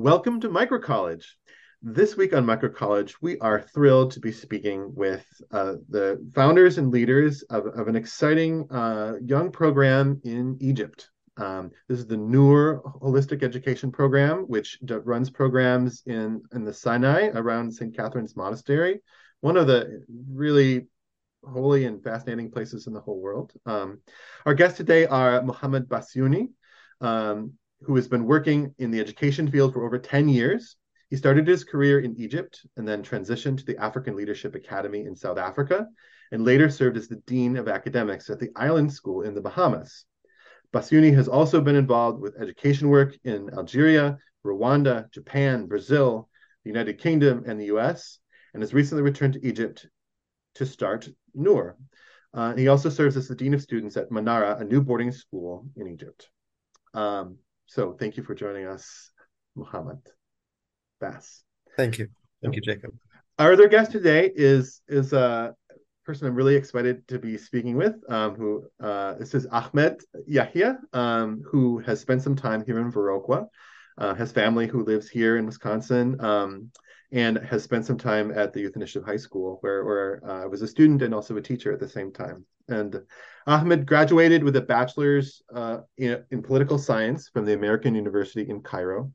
Welcome 0.00 0.40
to 0.42 0.48
Micro 0.48 0.78
College. 0.78 1.36
This 1.82 2.16
week 2.16 2.32
on 2.32 2.46
Micro 2.46 2.68
College, 2.68 3.20
we 3.20 3.36
are 3.40 3.60
thrilled 3.60 4.12
to 4.12 4.20
be 4.20 4.30
speaking 4.30 4.94
with 4.94 5.26
uh, 5.50 5.74
the 5.88 6.24
founders 6.36 6.78
and 6.78 6.92
leaders 6.92 7.42
of, 7.42 7.66
of 7.66 7.88
an 7.88 7.96
exciting 7.96 8.70
uh, 8.70 9.14
young 9.20 9.50
program 9.50 10.20
in 10.22 10.56
Egypt. 10.60 11.10
Um, 11.36 11.72
this 11.88 11.98
is 11.98 12.06
the 12.06 12.16
Nour 12.16 12.80
Holistic 13.02 13.42
Education 13.42 13.90
Program, 13.90 14.44
which 14.44 14.78
runs 14.88 15.30
programs 15.30 16.04
in, 16.06 16.42
in 16.52 16.64
the 16.64 16.72
Sinai 16.72 17.30
around 17.34 17.72
St. 17.72 17.92
Catherine's 17.92 18.36
Monastery, 18.36 19.00
one 19.40 19.56
of 19.56 19.66
the 19.66 20.04
really 20.30 20.86
holy 21.42 21.86
and 21.86 22.04
fascinating 22.04 22.52
places 22.52 22.86
in 22.86 22.92
the 22.92 23.00
whole 23.00 23.20
world. 23.20 23.52
Um, 23.66 23.98
our 24.46 24.54
guests 24.54 24.76
today 24.76 25.06
are 25.06 25.42
Muhammad 25.42 25.88
Bassyouny, 25.88 26.50
um, 27.00 27.54
who 27.82 27.96
has 27.96 28.08
been 28.08 28.24
working 28.24 28.74
in 28.78 28.90
the 28.90 29.00
education 29.00 29.50
field 29.50 29.72
for 29.72 29.84
over 29.84 29.98
10 29.98 30.28
years. 30.28 30.76
He 31.10 31.16
started 31.16 31.46
his 31.46 31.64
career 31.64 32.00
in 32.00 32.16
Egypt 32.16 32.66
and 32.76 32.86
then 32.86 33.02
transitioned 33.02 33.58
to 33.58 33.64
the 33.64 33.78
African 33.78 34.16
Leadership 34.16 34.54
Academy 34.54 35.04
in 35.04 35.16
South 35.16 35.38
Africa, 35.38 35.86
and 36.32 36.44
later 36.44 36.68
served 36.68 36.96
as 36.96 37.08
the 37.08 37.22
Dean 37.26 37.56
of 37.56 37.68
Academics 37.68 38.28
at 38.28 38.38
the 38.38 38.50
Island 38.56 38.92
School 38.92 39.22
in 39.22 39.34
the 39.34 39.40
Bahamas. 39.40 40.04
Bassyouny 40.72 41.14
has 41.14 41.28
also 41.28 41.60
been 41.62 41.76
involved 41.76 42.20
with 42.20 42.40
education 42.40 42.88
work 42.88 43.16
in 43.24 43.48
Algeria, 43.54 44.18
Rwanda, 44.44 45.10
Japan, 45.10 45.66
Brazil, 45.66 46.28
the 46.64 46.70
United 46.70 46.98
Kingdom, 46.98 47.44
and 47.46 47.58
the 47.58 47.66
US, 47.66 48.18
and 48.52 48.62
has 48.62 48.74
recently 48.74 49.02
returned 49.02 49.34
to 49.34 49.46
Egypt 49.46 49.86
to 50.56 50.66
start 50.66 51.08
Nour. 51.34 51.76
Uh, 52.34 52.54
he 52.54 52.68
also 52.68 52.90
serves 52.90 53.16
as 53.16 53.28
the 53.28 53.34
Dean 53.34 53.54
of 53.54 53.62
Students 53.62 53.96
at 53.96 54.10
Manara, 54.10 54.56
a 54.58 54.64
new 54.64 54.82
boarding 54.82 55.12
school 55.12 55.66
in 55.76 55.88
Egypt. 55.88 56.28
Um, 56.92 57.38
so 57.68 57.92
thank 57.92 58.16
you 58.16 58.22
for 58.22 58.34
joining 58.34 58.66
us, 58.66 59.10
Muhammad 59.54 59.98
Bass. 61.00 61.44
Thank 61.76 61.98
you. 61.98 62.08
Thank 62.42 62.56
you, 62.56 62.62
Jacob. 62.62 62.92
Our 63.38 63.52
other 63.52 63.68
guest 63.68 63.92
today 63.92 64.32
is 64.34 64.80
is 64.88 65.12
a 65.12 65.54
person 66.04 66.26
I'm 66.26 66.34
really 66.34 66.56
excited 66.56 67.06
to 67.08 67.18
be 67.18 67.36
speaking 67.36 67.76
with. 67.76 67.94
Um, 68.08 68.34
who 68.36 68.66
uh, 68.82 69.14
this 69.14 69.34
is 69.34 69.46
Ahmed 69.46 70.00
Yehia, 70.28 70.78
um, 70.94 71.42
who 71.44 71.78
has 71.80 72.00
spent 72.00 72.22
some 72.22 72.34
time 72.34 72.64
here 72.64 72.80
in 72.80 72.90
Viroqua, 72.90 73.46
uh, 73.98 74.14
has 74.14 74.32
family 74.32 74.66
who 74.66 74.84
lives 74.84 75.08
here 75.08 75.36
in 75.36 75.46
Wisconsin, 75.46 76.20
um, 76.20 76.70
and 77.12 77.38
has 77.38 77.62
spent 77.62 77.86
some 77.86 77.98
time 77.98 78.30
at 78.30 78.52
the 78.52 78.60
Youth 78.60 78.76
Initiative 78.76 79.06
High 79.06 79.16
School, 79.16 79.58
where 79.60 79.84
where 79.84 80.22
uh, 80.26 80.42
I 80.44 80.46
was 80.46 80.62
a 80.62 80.68
student 80.68 81.02
and 81.02 81.14
also 81.14 81.36
a 81.36 81.42
teacher 81.42 81.72
at 81.72 81.80
the 81.80 81.88
same 81.88 82.12
time. 82.12 82.44
And 82.68 83.00
Ahmed 83.46 83.86
graduated 83.86 84.44
with 84.44 84.56
a 84.56 84.60
bachelor's 84.60 85.42
uh, 85.54 85.78
in, 85.96 86.22
in, 86.30 86.42
political 86.42 86.78
science 86.78 87.30
from 87.30 87.46
the 87.46 87.54
American 87.54 87.94
University 87.94 88.48
in 88.48 88.60
Cairo. 88.60 89.10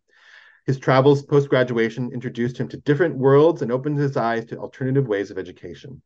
His 0.65 0.79
travels 0.79 1.21
post 1.23 1.49
graduation 1.49 2.11
introduced 2.11 2.57
him 2.57 2.67
to 2.69 2.77
different 2.77 3.15
worlds 3.15 3.61
and 3.61 3.71
opened 3.71 3.99
his 3.99 4.17
eyes 4.17 4.45
to 4.45 4.57
alternative 4.57 5.07
ways 5.07 5.29
of 5.29 5.37
education. 5.37 6.01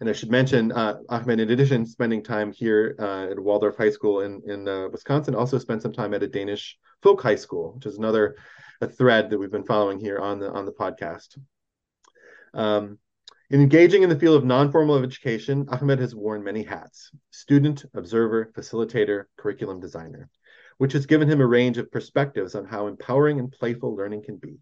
And 0.00 0.08
I 0.08 0.12
should 0.12 0.30
mention, 0.30 0.70
uh, 0.70 0.98
Ahmed, 1.08 1.40
in 1.40 1.50
addition 1.50 1.84
spending 1.84 2.22
time 2.22 2.52
here 2.52 2.94
uh, 3.00 3.32
at 3.32 3.38
Waldorf 3.38 3.76
High 3.76 3.90
School 3.90 4.20
in, 4.20 4.40
in 4.46 4.68
uh, 4.68 4.88
Wisconsin, 4.90 5.34
also 5.34 5.58
spent 5.58 5.82
some 5.82 5.92
time 5.92 6.14
at 6.14 6.22
a 6.22 6.28
Danish 6.28 6.78
folk 7.02 7.20
high 7.20 7.34
school, 7.34 7.72
which 7.74 7.86
is 7.86 7.98
another 7.98 8.36
a 8.80 8.86
thread 8.86 9.28
that 9.28 9.38
we've 9.38 9.50
been 9.50 9.64
following 9.64 9.98
here 9.98 10.18
on 10.18 10.38
the 10.38 10.50
on 10.50 10.66
the 10.66 10.72
podcast. 10.72 11.36
Um, 12.54 12.98
in 13.50 13.60
engaging 13.60 14.02
in 14.02 14.08
the 14.08 14.18
field 14.18 14.36
of 14.36 14.44
non-formal 14.44 15.02
education, 15.02 15.66
Ahmed 15.68 15.98
has 15.98 16.14
worn 16.14 16.44
many 16.44 16.62
hats: 16.62 17.10
student, 17.30 17.84
observer, 17.94 18.52
facilitator, 18.56 19.24
curriculum 19.36 19.80
designer, 19.80 20.30
which 20.76 20.92
has 20.92 21.06
given 21.06 21.28
him 21.28 21.40
a 21.40 21.46
range 21.46 21.76
of 21.76 21.90
perspectives 21.90 22.54
on 22.54 22.66
how 22.66 22.86
empowering 22.86 23.40
and 23.40 23.50
playful 23.50 23.96
learning 23.96 24.22
can 24.22 24.36
be. 24.36 24.58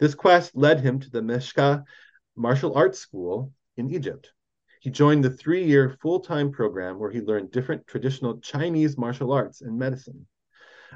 This 0.00 0.16
quest 0.16 0.56
led 0.56 0.80
him 0.80 0.98
to 0.98 1.10
the 1.10 1.22
Meshka 1.22 1.84
Martial 2.34 2.74
Arts 2.74 2.98
School 2.98 3.52
in 3.76 3.94
Egypt. 3.94 4.32
He 4.84 4.90
joined 4.90 5.24
the 5.24 5.30
three-year 5.30 5.96
full-time 6.02 6.52
program 6.52 6.98
where 6.98 7.10
he 7.10 7.22
learned 7.22 7.52
different 7.52 7.86
traditional 7.86 8.38
Chinese 8.40 8.98
martial 8.98 9.32
arts 9.32 9.62
and 9.62 9.78
medicine. 9.78 10.26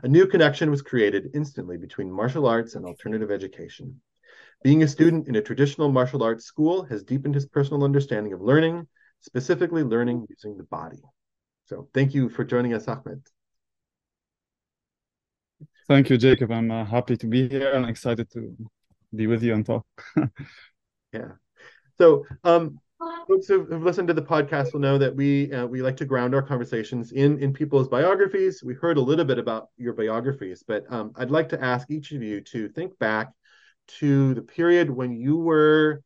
A 0.03 0.09
new 0.09 0.27
connection 0.27 0.71
was 0.71 0.83
created 0.83 1.31
instantly 1.33 1.79
between 1.79 2.13
martial 2.13 2.47
arts 2.47 2.75
and 2.75 2.85
alternative 2.85 3.31
education. 3.31 3.99
Being 4.63 4.83
a 4.83 4.89
student 4.89 5.27
in 5.27 5.37
a 5.37 5.41
traditional 5.41 5.91
martial 5.91 6.23
arts 6.23 6.45
school 6.45 6.83
has 6.83 7.03
deepened 7.03 7.35
his 7.35 7.47
personal 7.47 7.83
understanding 7.83 8.35
of 8.35 8.43
learning, 8.43 8.87
specifically 9.21 9.85
learning 9.85 10.27
using 10.29 10.59
the 10.59 10.65
body. 10.65 11.01
So 11.65 11.89
thank 11.95 12.13
you 12.13 12.29
for 12.29 12.45
joining 12.45 12.75
us, 12.75 12.89
Ahmed. 12.89 13.23
Thank 15.89 16.11
you, 16.11 16.19
Jacob. 16.19 16.53
I'm 16.53 16.71
uh, 16.71 16.85
happy 16.85 17.17
to 17.17 17.27
be 17.27 17.49
here 17.49 17.73
and 17.73 17.87
excited 17.87 18.31
to 18.33 18.55
be 19.15 19.27
with 19.27 19.43
you 19.43 19.55
and 19.55 19.65
talk. 19.65 19.87
yeah. 21.15 21.31
So, 21.97 22.27
um, 22.45 22.79
folks 23.29 23.47
who've, 23.47 23.69
who've, 23.69 23.83
listened 23.83 24.09
to 24.09 24.15
the 24.15 24.23
podcast 24.23 24.73
will 24.73 24.81
know 24.81 24.99
that 24.99 25.15
we 25.15 25.53
uh, 25.53 25.67
we 25.67 25.83
like 25.83 25.97
to 25.99 26.07
ground 26.07 26.35
our 26.35 26.43
conversations 26.43 27.13
in 27.13 27.39
in 27.39 27.53
people's 27.53 27.89
biographies. 27.89 28.63
We 28.65 28.75
heard 28.75 28.97
a 28.97 29.03
little 29.03 29.25
bit 29.25 29.39
about 29.39 29.69
your 29.77 29.93
biographies, 29.93 30.65
but 30.67 30.91
um, 30.91 31.13
I'd 31.17 31.31
like 31.31 31.51
to 31.51 31.63
ask 31.63 31.91
each 31.91 32.13
of 32.13 32.23
you 32.23 32.41
to 32.41 32.69
think 32.71 32.99
back 32.99 33.33
to 33.99 34.35
the 34.35 34.43
period 34.43 34.91
when 34.91 35.13
you 35.13 35.37
were 35.37 36.03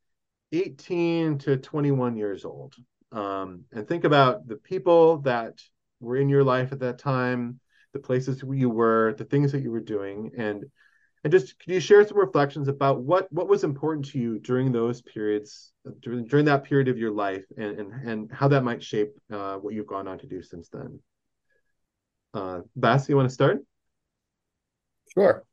18 0.52 1.38
to 1.38 1.56
21 1.56 2.16
years 2.16 2.44
old 2.44 2.74
um, 3.10 3.64
and 3.72 3.88
think 3.88 4.04
about 4.04 4.46
the 4.46 4.56
people 4.56 5.18
that 5.18 5.60
were 6.00 6.16
in 6.16 6.28
your 6.28 6.44
life 6.44 6.72
at 6.72 6.80
that 6.80 6.98
time 6.98 7.58
the 7.92 7.98
places 7.98 8.42
you 8.48 8.70
were 8.70 9.14
the 9.18 9.24
things 9.24 9.52
that 9.52 9.62
you 9.62 9.70
were 9.70 9.80
doing 9.80 10.30
and 10.36 10.64
and 11.24 11.32
just 11.32 11.58
could 11.58 11.72
you 11.72 11.80
share 11.80 12.06
some 12.06 12.18
reflections 12.18 12.68
about 12.68 13.00
what 13.00 13.32
what 13.32 13.48
was 13.48 13.64
important 13.64 14.06
to 14.06 14.18
you 14.18 14.38
during 14.38 14.72
those 14.72 15.02
periods 15.02 15.72
during 16.00 16.26
during 16.26 16.44
that 16.44 16.64
period 16.64 16.88
of 16.88 16.98
your 16.98 17.12
life 17.12 17.44
and 17.56 17.78
and, 17.78 18.08
and 18.08 18.30
how 18.32 18.48
that 18.48 18.64
might 18.64 18.82
shape 18.82 19.12
uh, 19.32 19.56
what 19.56 19.74
you've 19.74 19.86
gone 19.86 20.08
on 20.08 20.18
to 20.18 20.26
do 20.26 20.42
since 20.42 20.68
then 20.68 20.98
uh 22.34 22.60
Bass, 22.76 23.08
you 23.08 23.16
want 23.16 23.28
to 23.28 23.34
start 23.34 23.58
sure 25.14 25.44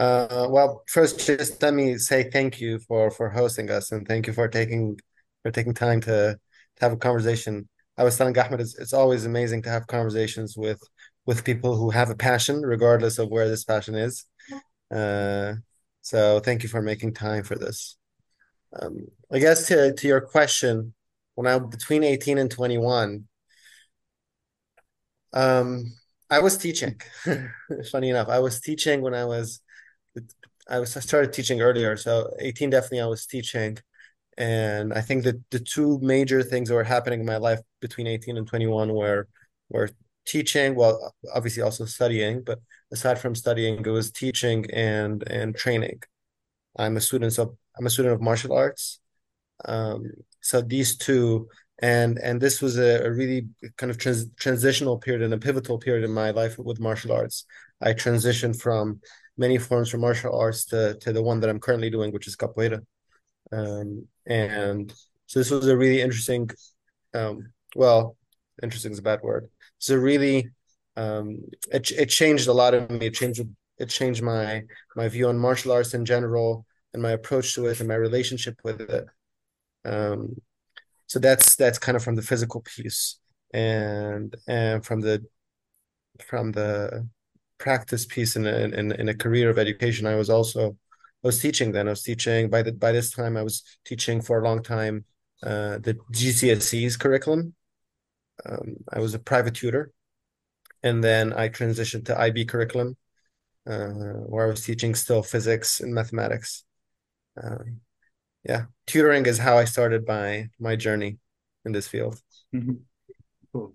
uh, 0.00 0.46
well, 0.48 0.82
first, 0.88 1.26
just 1.26 1.60
let 1.60 1.74
me 1.74 1.98
say 1.98 2.30
thank 2.30 2.58
you 2.58 2.78
for 2.78 3.10
for 3.10 3.28
hosting 3.28 3.70
us, 3.70 3.92
and 3.92 4.08
thank 4.08 4.26
you 4.26 4.32
for 4.32 4.48
taking 4.48 4.98
for 5.42 5.50
taking 5.50 5.74
time 5.74 6.00
to 6.00 6.38
to 6.76 6.80
have 6.80 6.92
a 6.92 6.96
conversation. 6.96 7.68
I 7.98 8.04
was 8.04 8.16
telling 8.16 8.38
Ahmed, 8.38 8.60
it's, 8.60 8.78
it's 8.78 8.94
always 8.94 9.26
amazing 9.26 9.60
to 9.62 9.68
have 9.68 9.86
conversations 9.86 10.56
with 10.56 10.80
with 11.26 11.44
people 11.44 11.76
who 11.76 11.90
have 11.90 12.08
a 12.08 12.14
passion, 12.14 12.62
regardless 12.62 13.18
of 13.18 13.28
where 13.28 13.46
this 13.46 13.64
passion 13.64 13.94
is. 13.94 14.24
Uh, 14.90 15.54
so, 16.02 16.40
thank 16.40 16.62
you 16.62 16.68
for 16.68 16.82
making 16.82 17.14
time 17.14 17.44
for 17.44 17.54
this. 17.56 17.96
Um, 18.80 19.08
I 19.32 19.38
guess 19.38 19.68
to 19.68 19.94
to 19.94 20.08
your 20.08 20.20
question, 20.20 20.94
when 21.34 21.46
I 21.46 21.58
between 21.58 22.04
eighteen 22.04 22.38
and 22.38 22.50
twenty 22.50 22.78
one, 22.78 23.28
um, 25.32 25.92
I 26.30 26.40
was 26.40 26.56
teaching. 26.58 27.00
Funny 27.92 28.10
enough, 28.10 28.28
I 28.28 28.38
was 28.40 28.60
teaching 28.60 29.00
when 29.02 29.14
I 29.14 29.24
was 29.24 29.60
I 30.68 30.78
was 30.78 30.96
I 30.96 31.00
started 31.00 31.32
teaching 31.32 31.60
earlier, 31.60 31.96
so 31.96 32.32
18 32.40 32.70
definitely 32.70 33.00
I 33.00 33.06
was 33.06 33.26
teaching, 33.26 33.78
and 34.38 34.92
I 34.92 35.00
think 35.00 35.24
that 35.24 35.36
the 35.50 35.60
two 35.60 35.98
major 36.00 36.42
things 36.42 36.68
that 36.68 36.74
were 36.74 36.84
happening 36.84 37.20
in 37.20 37.26
my 37.26 37.38
life 37.38 37.60
between 37.80 38.06
18 38.06 38.36
and 38.36 38.46
21 38.46 38.92
were 38.94 39.28
were 39.68 39.90
teaching, 40.26 40.74
well, 40.74 41.14
obviously 41.34 41.62
also 41.62 41.84
studying, 41.86 42.42
but 42.44 42.60
aside 42.92 43.18
from 43.18 43.34
studying, 43.34 43.84
it 43.84 43.90
was 43.90 44.10
teaching 44.10 44.66
and 44.72 45.22
and 45.28 45.54
training. 45.54 46.00
I'm 46.76 46.96
a 46.96 47.00
student 47.00 47.38
of 47.38 47.56
I'm 47.78 47.86
a 47.86 47.90
student 47.90 48.14
of 48.14 48.20
martial 48.20 48.52
arts, 48.52 49.00
um, 49.64 50.04
so 50.40 50.60
these 50.60 50.96
two 50.96 51.48
and 51.82 52.18
and 52.18 52.40
this 52.40 52.60
was 52.60 52.78
a, 52.78 53.04
a 53.04 53.10
really 53.10 53.48
kind 53.76 53.90
of 53.90 53.98
trans- 53.98 54.30
transitional 54.38 54.98
period 54.98 55.22
and 55.22 55.34
a 55.34 55.38
pivotal 55.38 55.78
period 55.78 56.04
in 56.04 56.12
my 56.12 56.30
life 56.30 56.58
with 56.58 56.80
martial 56.80 57.12
arts. 57.12 57.46
I 57.80 57.94
transitioned 57.94 58.60
from 58.60 59.00
many 59.36 59.58
forms 59.58 59.88
from 59.88 60.02
martial 60.02 60.38
arts 60.38 60.66
to, 60.66 60.96
to 61.00 61.12
the 61.12 61.22
one 61.22 61.40
that 61.40 61.48
I'm 61.48 61.60
currently 61.60 61.90
doing, 61.90 62.12
which 62.12 62.26
is 62.26 62.36
capoeira. 62.36 62.84
Um, 63.50 64.06
and 64.26 64.92
so 65.26 65.40
this 65.40 65.50
was 65.50 65.66
a 65.66 65.76
really 65.76 66.02
interesting, 66.02 66.50
um, 67.14 67.50
well, 67.74 68.16
interesting 68.62 68.92
is 68.92 68.98
a 68.98 69.02
bad 69.02 69.22
word. 69.22 69.48
So 69.78 69.96
really, 69.96 70.50
um, 71.00 71.38
it, 71.72 71.90
it 71.92 72.06
changed 72.06 72.48
a 72.48 72.52
lot 72.52 72.74
of 72.74 72.90
me. 72.90 73.06
It 73.06 73.14
changed, 73.14 73.42
it 73.78 73.88
changed 73.88 74.22
my, 74.22 74.62
my 74.96 75.08
view 75.08 75.28
on 75.28 75.38
martial 75.38 75.72
arts 75.72 75.94
in 75.94 76.04
general 76.04 76.66
and 76.92 77.02
my 77.02 77.12
approach 77.12 77.54
to 77.54 77.66
it 77.66 77.80
and 77.80 77.88
my 77.88 77.94
relationship 77.94 78.56
with 78.64 78.80
it. 78.80 79.04
Um, 79.84 80.40
so 81.06 81.18
that's, 81.18 81.56
that's 81.56 81.78
kind 81.78 81.96
of 81.96 82.04
from 82.04 82.16
the 82.16 82.22
physical 82.22 82.60
piece 82.60 83.18
and, 83.52 84.34
and 84.46 84.84
from 84.84 85.00
the, 85.00 85.24
from 86.26 86.52
the 86.52 87.08
practice 87.58 88.04
piece 88.04 88.36
in 88.36 88.46
a, 88.46 88.56
in, 88.80 88.92
in 88.92 89.08
a 89.08 89.14
career 89.14 89.50
of 89.50 89.58
education, 89.58 90.06
I 90.06 90.16
was 90.16 90.30
also 90.30 90.76
I 91.22 91.28
was 91.28 91.40
teaching 91.40 91.72
then. 91.72 91.86
I 91.86 91.90
was 91.90 92.02
teaching 92.02 92.48
by 92.48 92.62
the 92.62 92.72
by 92.72 92.92
this 92.92 93.10
time 93.10 93.36
I 93.36 93.42
was 93.42 93.62
teaching 93.84 94.22
for 94.22 94.40
a 94.40 94.44
long 94.44 94.62
time 94.62 95.04
uh, 95.42 95.76
the 95.78 95.98
GCSEs 96.12 96.98
curriculum. 96.98 97.54
Um, 98.46 98.76
I 98.90 99.00
was 99.00 99.12
a 99.12 99.18
private 99.18 99.54
tutor, 99.54 99.92
and 100.82 101.02
then 101.02 101.32
I 101.32 101.48
transitioned 101.48 102.06
to 102.06 102.18
IB 102.18 102.46
curriculum, 102.46 102.96
uh, 103.66 103.88
where 104.28 104.46
I 104.46 104.50
was 104.50 104.64
teaching 104.64 104.94
still 104.94 105.22
physics 105.22 105.80
and 105.80 105.94
mathematics. 105.94 106.64
Um, 107.42 107.80
yeah, 108.44 108.64
tutoring 108.86 109.26
is 109.26 109.38
how 109.38 109.58
I 109.58 109.64
started 109.64 110.06
my 110.06 110.48
my 110.58 110.76
journey 110.76 111.18
in 111.64 111.72
this 111.72 111.88
field. 111.88 112.20
Mm-hmm. 112.54 112.74
Cool. 113.52 113.74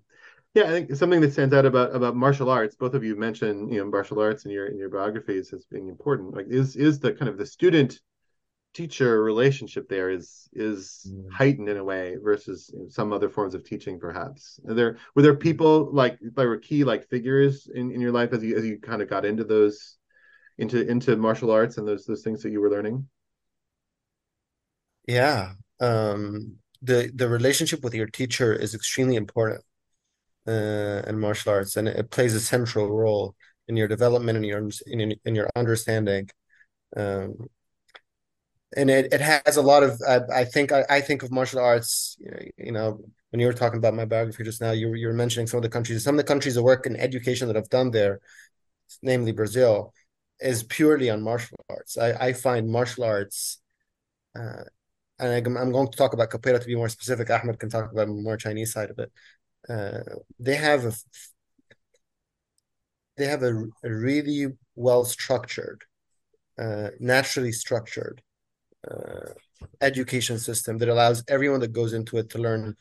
Yeah, 0.54 0.64
I 0.64 0.68
think 0.68 0.94
something 0.96 1.20
that 1.20 1.32
stands 1.32 1.54
out 1.54 1.66
about 1.66 1.94
about 1.94 2.16
martial 2.16 2.50
arts. 2.50 2.76
Both 2.76 2.94
of 2.94 3.04
you 3.04 3.14
mentioned, 3.14 3.72
you 3.72 3.78
know, 3.78 3.90
martial 3.90 4.20
arts 4.20 4.44
in 4.44 4.50
your 4.50 4.66
in 4.66 4.78
your 4.78 4.88
biographies 4.88 5.52
as 5.52 5.64
being 5.66 5.88
important. 5.88 6.34
Like, 6.34 6.46
is 6.48 6.76
is 6.76 6.98
the 6.98 7.12
kind 7.12 7.28
of 7.28 7.38
the 7.38 7.46
student 7.46 8.00
teacher 8.76 9.22
relationship 9.22 9.88
there 9.88 10.10
is 10.10 10.50
is 10.52 11.10
mm. 11.10 11.32
heightened 11.32 11.70
in 11.70 11.78
a 11.78 11.84
way 11.84 12.16
versus 12.22 12.70
some 12.90 13.10
other 13.10 13.30
forms 13.30 13.54
of 13.54 13.64
teaching 13.64 13.98
perhaps 13.98 14.60
Are 14.68 14.74
there 14.74 14.98
were 15.14 15.22
there 15.22 15.34
people 15.34 15.90
like 15.94 16.18
there 16.20 16.48
were 16.48 16.58
key 16.58 16.84
like 16.84 17.08
figures 17.08 17.70
in, 17.74 17.90
in 17.90 18.02
your 18.02 18.12
life 18.12 18.34
as 18.34 18.42
you 18.44 18.54
as 18.54 18.66
you 18.66 18.78
kind 18.78 19.00
of 19.00 19.08
got 19.08 19.24
into 19.24 19.44
those 19.44 19.96
into 20.58 20.86
into 20.86 21.16
martial 21.16 21.50
arts 21.50 21.78
and 21.78 21.88
those 21.88 22.04
those 22.04 22.22
things 22.22 22.42
that 22.42 22.50
you 22.50 22.60
were 22.60 22.70
learning 22.70 23.08
yeah 25.08 25.52
um 25.80 26.56
the 26.82 27.10
the 27.14 27.28
relationship 27.28 27.82
with 27.82 27.94
your 27.94 28.08
teacher 28.08 28.52
is 28.52 28.74
extremely 28.74 29.16
important 29.16 29.62
uh, 30.46 31.00
in 31.08 31.18
martial 31.18 31.50
arts 31.50 31.76
and 31.76 31.88
it 31.88 32.10
plays 32.10 32.34
a 32.34 32.40
central 32.40 32.88
role 32.90 33.34
in 33.68 33.76
your 33.76 33.88
development 33.88 34.36
and 34.36 34.46
your 34.46 34.68
in, 34.86 35.14
in 35.24 35.34
your 35.34 35.48
understanding 35.56 36.28
um, 36.94 37.48
and 38.74 38.90
it, 38.90 39.12
it 39.12 39.20
has 39.20 39.56
a 39.56 39.62
lot 39.62 39.82
of 39.82 40.00
uh, 40.06 40.20
I 40.32 40.44
think 40.44 40.72
I, 40.72 40.84
I 40.88 41.00
think 41.00 41.22
of 41.22 41.30
martial 41.30 41.60
arts 41.60 42.16
you 42.56 42.72
know 42.72 43.00
when 43.30 43.40
you 43.40 43.46
were 43.46 43.52
talking 43.52 43.78
about 43.78 43.94
my 43.94 44.04
biography 44.04 44.42
just 44.42 44.60
now 44.60 44.72
you 44.72 44.94
you 44.94 45.06
were 45.06 45.12
mentioning 45.12 45.46
some 45.46 45.58
of 45.58 45.62
the 45.62 45.68
countries 45.68 46.02
some 46.02 46.14
of 46.14 46.18
the 46.18 46.32
countries 46.32 46.56
of 46.56 46.64
work 46.64 46.86
in 46.86 46.96
education 46.96 47.46
that 47.48 47.56
I've 47.56 47.68
done 47.68 47.90
there 47.90 48.20
namely 49.02 49.32
Brazil 49.32 49.92
is 50.38 50.62
purely 50.62 51.08
on 51.08 51.22
martial 51.22 51.56
arts. 51.70 51.96
I, 51.96 52.12
I 52.12 52.32
find 52.32 52.68
martial 52.68 53.04
arts 53.04 53.60
uh, 54.36 54.64
and 55.18 55.32
I, 55.32 55.60
am 55.60 55.72
going 55.72 55.90
to 55.90 55.96
talk 55.96 56.12
about 56.12 56.30
capoeira 56.30 56.60
to 56.60 56.66
be 56.66 56.76
more 56.76 56.88
specific 56.88 57.30
Ahmed 57.30 57.58
can 57.58 57.70
talk 57.70 57.92
about 57.92 58.08
more 58.08 58.36
Chinese 58.36 58.72
side 58.72 58.90
of 58.90 58.98
it 58.98 59.12
uh, 59.68 60.00
they 60.40 60.56
have 60.56 60.84
a 60.84 60.92
they 63.16 63.26
have 63.26 63.42
a, 63.42 63.64
a 63.84 63.90
really 63.90 64.48
well 64.74 65.04
structured 65.04 65.84
uh, 66.58 66.88
naturally 67.00 67.52
structured 67.52 68.22
uh, 68.90 69.32
education 69.80 70.38
system 70.38 70.78
that 70.78 70.88
allows 70.88 71.24
everyone 71.28 71.60
that 71.60 71.72
goes 71.72 71.92
into 71.92 72.18
it 72.18 72.30
to 72.30 72.38
learn 72.38 72.76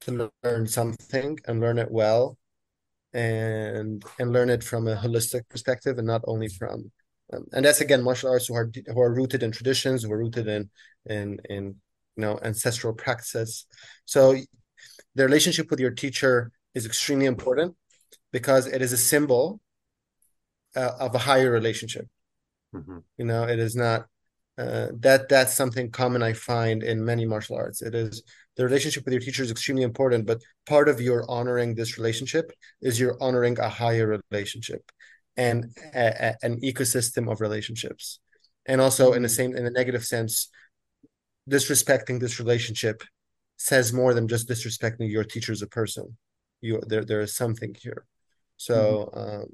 to 0.00 0.30
learn 0.44 0.66
something 0.66 1.38
and 1.46 1.60
learn 1.60 1.78
it 1.78 1.90
well 1.90 2.38
and 3.12 4.04
and 4.18 4.32
learn 4.32 4.50
it 4.50 4.62
from 4.62 4.86
a 4.86 4.96
holistic 4.96 5.48
perspective 5.48 5.98
and 5.98 6.06
not 6.06 6.22
only 6.26 6.48
from 6.48 6.90
um, 7.32 7.44
and 7.52 7.64
that's 7.64 7.80
again 7.80 8.02
martial 8.02 8.30
arts 8.30 8.46
who 8.46 8.54
are 8.54 8.70
who 8.86 9.00
are 9.00 9.14
rooted 9.14 9.42
in 9.42 9.50
traditions 9.50 10.02
who 10.02 10.12
are 10.12 10.18
rooted 10.18 10.46
in 10.46 10.68
in 11.06 11.38
in 11.48 11.64
you 12.16 12.22
know 12.22 12.38
ancestral 12.42 12.92
practices 12.92 13.66
so 14.04 14.36
the 15.14 15.24
relationship 15.24 15.70
with 15.70 15.80
your 15.80 15.90
teacher 15.90 16.52
is 16.74 16.84
extremely 16.86 17.26
important 17.26 17.74
because 18.30 18.66
it 18.66 18.82
is 18.82 18.92
a 18.92 18.96
symbol 18.96 19.60
uh, 20.76 20.92
of 21.00 21.14
a 21.14 21.18
higher 21.18 21.50
relationship 21.50 22.06
mm-hmm. 22.74 22.98
you 23.16 23.24
know 23.24 23.44
it 23.44 23.58
is 23.58 23.74
not 23.74 24.06
uh, 24.58 24.88
that 24.98 25.28
that's 25.28 25.54
something 25.54 25.90
common 25.90 26.22
I 26.22 26.32
find 26.32 26.82
in 26.82 27.04
many 27.04 27.24
martial 27.24 27.56
arts. 27.56 27.80
It 27.80 27.94
is 27.94 28.22
the 28.56 28.64
relationship 28.64 29.04
with 29.04 29.12
your 29.12 29.20
teacher 29.20 29.44
is 29.44 29.52
extremely 29.52 29.84
important, 29.84 30.26
but 30.26 30.42
part 30.66 30.88
of 30.88 31.00
your 31.00 31.24
honoring 31.30 31.76
this 31.76 31.96
relationship 31.96 32.50
is 32.82 32.98
you're 32.98 33.16
honoring 33.20 33.58
a 33.60 33.68
higher 33.68 34.20
relationship 34.30 34.82
and 35.36 35.70
a, 35.94 36.06
a, 36.30 36.36
an 36.42 36.60
ecosystem 36.60 37.30
of 37.30 37.40
relationships. 37.40 38.18
And 38.66 38.80
also 38.80 39.12
in 39.12 39.22
the 39.22 39.28
same 39.28 39.56
in 39.56 39.64
a 39.64 39.70
negative 39.70 40.04
sense, 40.04 40.50
disrespecting 41.48 42.18
this 42.18 42.40
relationship 42.40 43.04
says 43.56 43.92
more 43.92 44.12
than 44.12 44.26
just 44.26 44.48
disrespecting 44.48 45.08
your 45.10 45.24
teacher 45.24 45.52
as 45.52 45.62
a 45.62 45.68
person. 45.68 46.16
You 46.60 46.82
there 46.86 47.04
there 47.04 47.20
is 47.20 47.36
something 47.36 47.76
here. 47.80 48.04
So 48.56 49.10
mm-hmm. 49.14 49.18
um, 49.18 49.46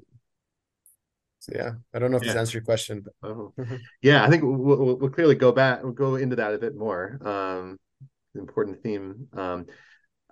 so 1.45 1.53
yeah, 1.55 1.73
I 1.93 1.99
don't 1.99 2.11
know 2.11 2.17
if 2.17 2.23
yeah. 2.23 2.33
this 2.33 2.39
answers 2.39 2.55
your 2.55 2.63
question, 2.63 3.05
but 3.05 3.13
oh. 3.29 3.53
yeah, 4.01 4.25
I 4.25 4.31
think 4.31 4.43
we'll, 4.43 4.57
we'll, 4.57 4.97
we'll, 4.97 5.11
clearly 5.11 5.35
go 5.35 5.53
back. 5.53 5.83
We'll 5.83 5.93
go 5.93 6.17
into 6.17 6.37
that 6.37 6.55
a 6.55 6.59
bit 6.59 6.75
more. 6.75 7.19
Um, 7.23 7.79
important 8.35 8.83
theme. 8.83 9.29
Um, 9.35 9.67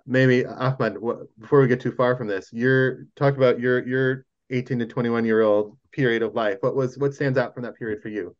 maybe 0.07 0.43
Ahmed, 0.43 0.97
what, 0.97 1.19
before 1.39 1.61
we 1.61 1.67
get 1.67 1.81
too 1.81 1.91
far 1.91 2.17
from 2.17 2.25
this, 2.27 2.49
you're 2.51 3.05
talk 3.15 3.37
about 3.37 3.59
your 3.59 3.87
your 3.87 4.25
18 4.49 4.79
to 4.79 4.87
21 4.87 5.23
year 5.23 5.43
old 5.43 5.77
period 5.91 6.23
of 6.23 6.33
life. 6.33 6.57
What 6.61 6.75
was 6.75 6.97
what 6.97 7.13
stands 7.13 7.37
out 7.37 7.53
from 7.53 7.61
that 7.61 7.77
period 7.77 8.01
for 8.01 8.09
you? 8.09 8.35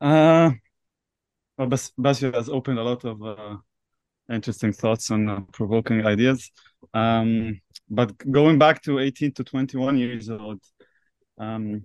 Uh, 0.00 0.52
well, 1.58 1.66
Bas- 1.66 1.92
Basio 1.98 2.32
has 2.32 2.48
opened 2.48 2.78
a 2.78 2.84
lot 2.84 3.04
of 3.04 3.20
uh, 3.20 3.56
interesting 4.32 4.72
thoughts 4.72 5.10
and 5.10 5.28
uh, 5.28 5.40
provoking 5.52 6.06
ideas. 6.06 6.52
Um, 6.94 7.60
but 7.90 8.16
going 8.30 8.60
back 8.60 8.80
to 8.82 9.00
18 9.00 9.32
to 9.32 9.42
21 9.42 9.98
years 9.98 10.30
old, 10.30 10.62
um, 11.40 11.84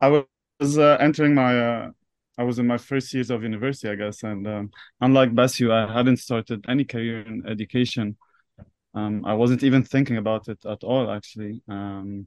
I 0.00 0.24
was 0.60 0.78
uh, 0.78 0.96
entering 0.98 1.34
my, 1.34 1.58
uh, 1.58 1.90
I 2.38 2.42
was 2.44 2.58
in 2.58 2.66
my 2.66 2.78
first 2.78 3.12
years 3.14 3.30
of 3.30 3.42
university, 3.42 3.88
I 3.88 3.94
guess, 3.96 4.22
and 4.22 4.46
um, 4.46 4.70
unlike 5.00 5.34
Basu, 5.34 5.72
I 5.72 5.92
hadn't 5.92 6.16
started 6.16 6.64
any 6.68 6.84
career 6.84 7.20
in 7.20 7.46
education. 7.46 8.16
Um, 8.94 9.24
I 9.24 9.34
wasn't 9.34 9.62
even 9.62 9.84
thinking 9.84 10.16
about 10.16 10.48
it 10.48 10.64
at 10.64 10.82
all, 10.82 11.10
actually. 11.10 11.62
Um, 11.68 12.26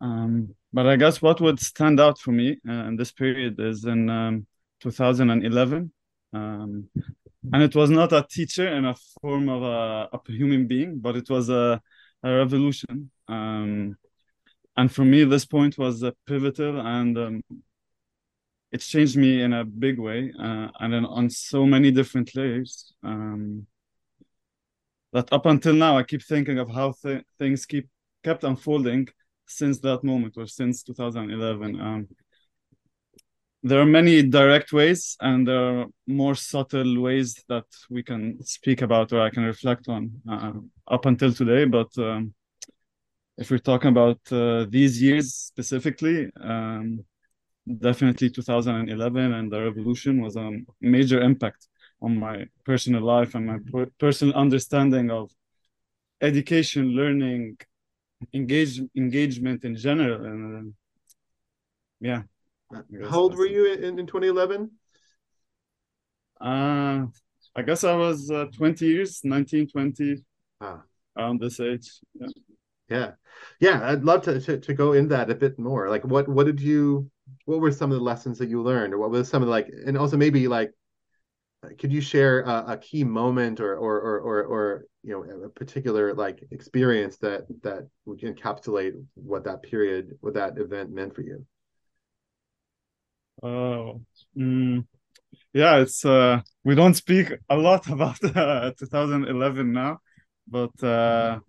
um, 0.00 0.54
but 0.72 0.86
I 0.86 0.96
guess 0.96 1.20
what 1.20 1.40
would 1.40 1.58
stand 1.58 1.98
out 2.00 2.18
for 2.18 2.32
me 2.32 2.58
uh, 2.68 2.84
in 2.88 2.96
this 2.96 3.12
period 3.12 3.58
is 3.58 3.84
in 3.84 4.08
um, 4.08 4.46
2011. 4.80 5.92
Um, 6.32 6.88
and 7.52 7.62
it 7.62 7.74
was 7.74 7.90
not 7.90 8.12
a 8.12 8.26
teacher 8.28 8.68
in 8.68 8.84
a 8.84 8.94
form 9.20 9.48
of 9.48 9.62
a, 9.62 10.08
a 10.12 10.20
human 10.28 10.66
being, 10.66 10.98
but 10.98 11.16
it 11.16 11.30
was 11.30 11.48
a, 11.48 11.80
a 12.22 12.36
revolution. 12.36 13.10
Um, 13.28 13.96
and 14.76 14.92
for 14.92 15.04
me 15.04 15.24
this 15.24 15.44
point 15.44 15.78
was 15.78 16.04
pivotal 16.26 16.80
and 16.80 17.18
um, 17.18 17.42
it 18.72 18.80
changed 18.80 19.16
me 19.16 19.42
in 19.42 19.52
a 19.52 19.64
big 19.64 19.98
way 19.98 20.32
uh, 20.38 20.68
and 20.80 20.92
then 20.92 21.04
on 21.04 21.30
so 21.30 21.64
many 21.64 21.90
different 21.90 22.34
layers 22.34 22.92
um, 23.02 23.66
that 25.12 25.32
up 25.32 25.46
until 25.46 25.74
now 25.74 25.96
i 25.96 26.02
keep 26.02 26.22
thinking 26.22 26.58
of 26.58 26.68
how 26.70 26.92
th- 27.02 27.24
things 27.38 27.66
keep 27.66 27.88
kept 28.22 28.44
unfolding 28.44 29.06
since 29.46 29.78
that 29.78 30.02
moment 30.02 30.34
or 30.36 30.46
since 30.46 30.82
2011 30.82 31.80
um, 31.80 32.08
there 33.62 33.80
are 33.80 33.86
many 33.86 34.22
direct 34.22 34.72
ways 34.72 35.16
and 35.20 35.48
there 35.48 35.80
are 35.80 35.86
more 36.06 36.34
subtle 36.34 37.00
ways 37.00 37.42
that 37.48 37.64
we 37.90 38.02
can 38.02 38.42
speak 38.44 38.82
about 38.82 39.12
or 39.12 39.20
i 39.20 39.30
can 39.30 39.44
reflect 39.44 39.88
on 39.88 40.10
uh, 40.30 40.52
up 40.88 41.06
until 41.06 41.32
today 41.32 41.64
but 41.64 41.88
um, 41.98 42.34
if 43.38 43.50
we're 43.50 43.58
talking 43.58 43.90
about 43.90 44.20
uh, 44.32 44.66
these 44.68 45.00
years 45.00 45.34
specifically, 45.34 46.30
um, 46.40 47.04
definitely 47.78 48.30
2011 48.30 49.32
and 49.32 49.52
the 49.52 49.60
revolution 49.60 50.22
was 50.22 50.36
a 50.36 50.50
major 50.80 51.20
impact 51.20 51.68
on 52.00 52.18
my 52.18 52.46
personal 52.64 53.02
life 53.02 53.34
and 53.34 53.46
my 53.46 53.58
per 53.70 53.86
personal 53.98 54.34
understanding 54.34 55.10
of 55.10 55.30
education, 56.20 56.88
learning, 56.88 57.56
engage 58.32 58.80
engagement 58.96 59.64
in 59.64 59.76
general. 59.76 60.24
And 60.24 60.68
uh, 60.68 60.72
yeah. 62.00 62.22
How 63.10 63.20
old 63.20 63.36
were 63.36 63.46
you 63.46 63.72
in, 63.72 63.98
in 63.98 64.06
2011? 64.06 64.70
Uh, 66.40 67.06
I 67.54 67.62
guess 67.62 67.84
I 67.84 67.94
was 67.94 68.30
uh, 68.30 68.46
20 68.56 68.86
years, 68.86 69.20
19, 69.24 69.68
20, 69.68 70.16
ah. 70.60 70.82
around 71.16 71.40
this 71.40 71.60
age. 71.60 72.00
Yeah. 72.14 72.26
Yeah, 72.88 73.12
yeah. 73.60 73.88
I'd 73.90 74.04
love 74.04 74.22
to, 74.22 74.40
to 74.40 74.58
to 74.60 74.74
go 74.74 74.92
in 74.92 75.08
that 75.08 75.30
a 75.30 75.34
bit 75.34 75.58
more. 75.58 75.88
Like, 75.88 76.04
what 76.04 76.28
what 76.28 76.46
did 76.46 76.60
you? 76.60 77.10
What 77.44 77.60
were 77.60 77.72
some 77.72 77.90
of 77.90 77.98
the 77.98 78.04
lessons 78.04 78.38
that 78.38 78.48
you 78.48 78.62
learned, 78.62 78.94
or 78.94 78.98
what 78.98 79.10
was 79.10 79.28
some 79.28 79.42
of 79.42 79.46
the, 79.46 79.50
like, 79.50 79.68
and 79.86 79.98
also 79.98 80.16
maybe 80.16 80.46
like, 80.46 80.72
could 81.78 81.92
you 81.92 82.00
share 82.00 82.42
a, 82.42 82.64
a 82.68 82.78
key 82.78 83.02
moment 83.04 83.60
or, 83.60 83.76
or 83.76 84.00
or 84.00 84.20
or 84.20 84.44
or 84.44 84.84
you 85.02 85.12
know 85.12 85.44
a 85.44 85.48
particular 85.48 86.14
like 86.14 86.42
experience 86.50 87.16
that 87.18 87.46
that 87.62 87.88
would 88.04 88.20
encapsulate 88.20 88.92
what 89.14 89.44
that 89.44 89.62
period, 89.62 90.16
what 90.20 90.34
that 90.34 90.58
event 90.58 90.92
meant 90.92 91.14
for 91.14 91.22
you? 91.22 91.44
Oh, 93.42 94.00
mm, 94.36 94.86
yeah. 95.52 95.78
It's 95.78 96.04
uh, 96.04 96.42
we 96.64 96.74
don't 96.74 96.94
speak 96.94 97.32
a 97.50 97.56
lot 97.56 97.88
about 97.90 98.22
uh, 98.36 98.72
2011 98.78 99.72
now, 99.72 99.98
but 100.48 100.82
uh, 100.82 101.40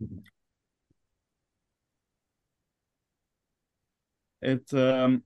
it 4.54 4.74
um, 4.74 5.24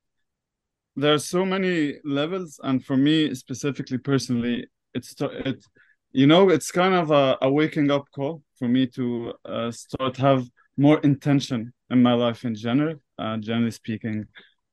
there 0.96 1.13
are 1.13 1.25
so 1.36 1.46
many 1.46 1.96
levels 2.04 2.60
and 2.63 2.84
for 2.86 2.98
me 2.98 3.34
specifically 3.34 3.98
personally 3.98 4.68
it's 4.94 5.16
it 5.22 5.63
you 6.12 6.28
know 6.28 6.50
it's 6.50 6.72
kind 6.72 6.94
of 6.94 7.12
a, 7.12 7.38
a 7.42 7.50
waking 7.50 7.90
up 7.90 8.06
call 8.16 8.44
for 8.60 8.68
me 8.68 8.86
to 8.88 9.34
uh, 9.46 9.72
start 9.72 10.18
have 10.18 10.44
more 10.78 11.00
intention 11.00 11.74
in 11.90 12.01
my 12.01 12.13
life 12.13 12.44
in 12.46 12.56
general 12.56 12.96
uh, 13.22 13.38
generally 13.38 13.72
speaking. 13.72 14.25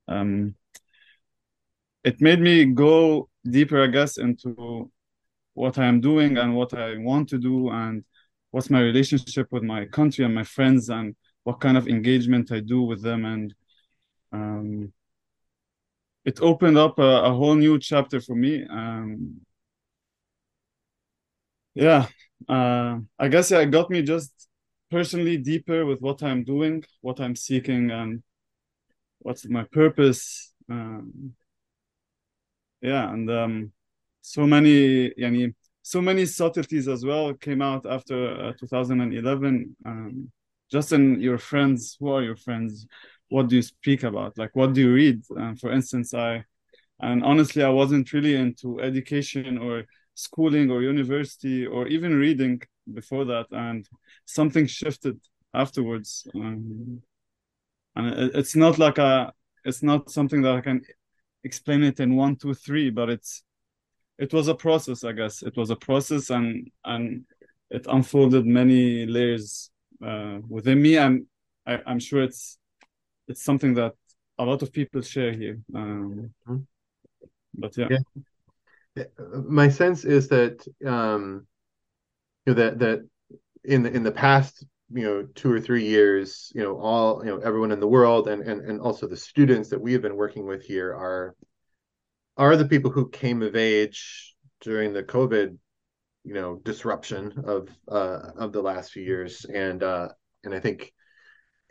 Um, 0.09 0.55
it 2.03 2.21
made 2.21 2.41
me 2.41 2.65
go 2.65 3.29
deeper, 3.49 3.83
I 3.83 3.89
guess, 3.89 4.17
into 4.17 4.91
what 5.55 5.79
I 5.79 5.87
am 5.87 6.01
doing 6.01 6.39
and 6.39 6.55
what 6.55 6.73
I 6.73 6.97
want 6.97 7.29
to 7.31 7.39
do 7.39 7.69
and 7.71 8.05
what's 8.51 8.71
my 8.71 8.81
relationship 8.81 9.49
with 9.51 9.63
my 9.63 9.85
country 9.85 10.25
and 10.25 10.35
my 10.35 10.45
friends 10.45 10.89
and 10.89 11.15
what 11.45 11.61
kind 11.61 11.77
of 11.77 11.89
engagement 11.89 12.53
I 12.53 12.61
do 12.61 12.83
with 12.83 13.03
them 13.03 13.25
and 13.25 13.55
um, 14.33 14.93
it 16.25 16.41
opened 16.43 16.77
up 16.77 16.99
a, 16.99 17.23
a, 17.25 17.33
whole 17.33 17.55
new 17.55 17.79
chapter 17.79 18.21
for 18.21 18.35
me. 18.35 18.65
Um, 18.69 19.41
yeah, 21.75 22.07
uh, 22.49 22.99
I 23.19 23.29
guess 23.29 23.51
yeah, 23.51 23.61
it 23.61 23.71
got 23.71 23.91
me 23.91 24.03
just 24.03 24.49
personally 24.91 25.37
deeper 25.39 25.87
with 25.87 26.01
what 26.01 26.23
I'm 26.23 26.45
doing, 26.45 26.85
what 27.01 27.21
I'm 27.21 27.37
seeking, 27.37 27.91
and 27.91 28.23
what's 29.21 29.49
my 29.49 29.65
purpose. 29.65 30.53
Um, 30.69 31.35
yeah, 32.83 33.11
and 33.13 33.31
um, 33.31 33.73
so 34.23 34.47
many, 34.47 35.11
yani, 35.11 35.55
so 35.83 36.01
many 36.01 36.27
subtleties 36.27 36.89
as 36.89 37.05
well 37.05 37.35
came 37.35 37.63
out 37.63 37.87
after 37.87 38.49
uh, 38.49 38.53
2011. 38.59 39.77
Um, 39.87 40.31
just 40.71 40.93
in 40.93 41.21
your 41.21 41.39
friends, 41.39 41.97
who 41.99 42.11
are 42.11 42.23
your 42.23 42.37
friends? 42.37 42.87
What 43.29 43.49
do 43.49 43.57
you 43.57 43.63
speak 43.63 44.03
about? 44.03 44.39
Like, 44.39 44.55
what 44.55 44.73
do 44.73 44.81
you 44.81 44.93
read? 44.93 45.23
Um, 45.37 45.57
for 45.57 45.73
instance, 45.73 46.15
I, 46.15 46.45
and 47.01 47.23
honestly, 47.23 47.63
I 47.63 47.69
wasn't 47.69 48.13
really 48.13 48.35
into 48.35 48.81
education 48.81 49.59
or 49.59 49.85
schooling 50.15 50.71
or 50.71 50.83
university 50.83 51.67
or 51.67 51.87
even 51.89 52.15
reading 52.15 52.61
before 52.93 53.25
that, 53.27 53.47
and 53.51 53.87
something 54.25 54.67
shifted 54.67 55.21
afterwards. 55.55 56.27
Um, 56.35 57.03
and 57.95 58.07
it, 58.09 58.31
it's 58.35 58.57
not 58.57 58.79
like 58.79 58.99
a, 58.99 59.33
it's 59.65 59.83
not 59.83 60.11
something 60.11 60.43
that 60.43 60.55
I 60.55 60.61
can 60.61 60.83
explain 61.45 61.83
it 61.85 62.01
in 62.01 62.17
one, 62.17 62.37
two, 62.37 62.55
three, 62.55 62.91
but 62.91 63.11
it's 63.11 63.43
it 64.19 64.33
was 64.33 64.49
a 64.49 64.55
process, 64.55 65.05
I 65.05 65.13
guess. 65.13 65.43
It 65.43 65.57
was 65.57 65.71
a 65.71 65.77
process, 65.77 66.31
and 66.31 66.71
and 66.85 67.25
it 67.71 67.87
unfolded 67.89 68.47
many 68.47 69.07
layers 69.07 69.71
uh, 70.05 70.39
within 70.49 70.83
me, 70.83 70.97
and 70.97 71.27
I, 71.67 71.81
am 71.87 72.01
sure 72.01 72.23
it's 72.23 72.58
it's 73.29 73.45
something 73.45 73.75
that 73.75 73.95
a 74.39 74.45
lot 74.45 74.63
of 74.63 74.73
people 74.73 75.03
share 75.03 75.33
here. 75.33 75.59
Um, 75.75 76.31
mm-hmm. 76.49 76.57
But 77.55 77.77
yeah. 77.77 77.99
yeah. 78.97 79.05
my 79.49 79.69
sense 79.69 80.05
is 80.05 80.29
that 80.29 80.67
um, 80.87 81.47
you 82.47 82.55
know 82.55 82.63
that 82.63 82.79
that 82.79 83.09
in 83.65 83.83
the 83.83 83.93
in 83.93 84.03
the 84.03 84.13
past 84.13 84.65
you 84.93 85.05
know 85.05 85.27
two 85.35 85.53
or 85.53 85.61
three 85.61 85.85
years 85.85 86.51
you 86.55 86.63
know 86.63 86.79
all 86.79 87.23
you 87.25 87.31
know 87.31 87.39
everyone 87.39 87.73
in 87.73 87.81
the 87.81 87.87
world 87.87 88.29
and 88.29 88.43
and, 88.43 88.63
and 88.63 88.81
also 88.81 89.07
the 89.07 89.17
students 89.17 89.69
that 89.69 89.81
we 89.81 89.93
have 89.93 90.01
been 90.01 90.17
working 90.17 90.47
with 90.47 90.65
here 90.65 90.95
are 90.95 91.35
are 92.39 92.57
the 92.57 92.65
people 92.65 92.91
who 92.91 93.09
came 93.11 93.43
of 93.43 93.55
age 93.55 94.35
during 94.63 94.95
the 94.95 95.03
covid 95.03 95.59
you 96.25 96.33
know 96.33 96.61
disruption 96.65 97.33
of 97.45 97.69
uh 97.91 98.31
of 98.39 98.53
the 98.53 98.63
last 98.63 98.93
few 98.93 99.03
years 99.03 99.45
and 99.45 99.83
uh 99.83 100.09
and 100.45 100.55
i 100.55 100.61
think 100.61 100.93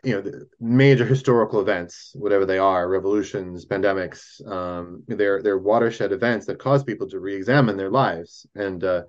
you 0.04 0.14
know 0.14 0.20
the 0.20 0.48
major 0.60 1.04
historical 1.04 1.60
events 1.60 2.12
whatever 2.14 2.46
they 2.46 2.58
are 2.58 2.88
revolutions 2.88 3.66
pandemics 3.66 4.46
um 4.48 5.02
they're 5.08 5.42
they're 5.42 5.58
watershed 5.58 6.12
events 6.12 6.46
that 6.46 6.58
cause 6.58 6.84
people 6.84 7.08
to 7.08 7.18
re-examine 7.18 7.76
their 7.76 7.90
lives 7.90 8.46
and 8.54 8.84
uh 8.84 9.02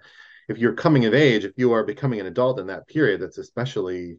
if 0.49 0.57
you're 0.57 0.73
coming 0.73 1.05
of 1.05 1.13
age, 1.13 1.45
if 1.45 1.53
you 1.55 1.71
are 1.71 1.83
becoming 1.83 2.19
an 2.19 2.25
adult 2.25 2.59
in 2.59 2.67
that 2.67 2.87
period, 2.87 3.21
that's 3.21 3.37
especially 3.37 4.17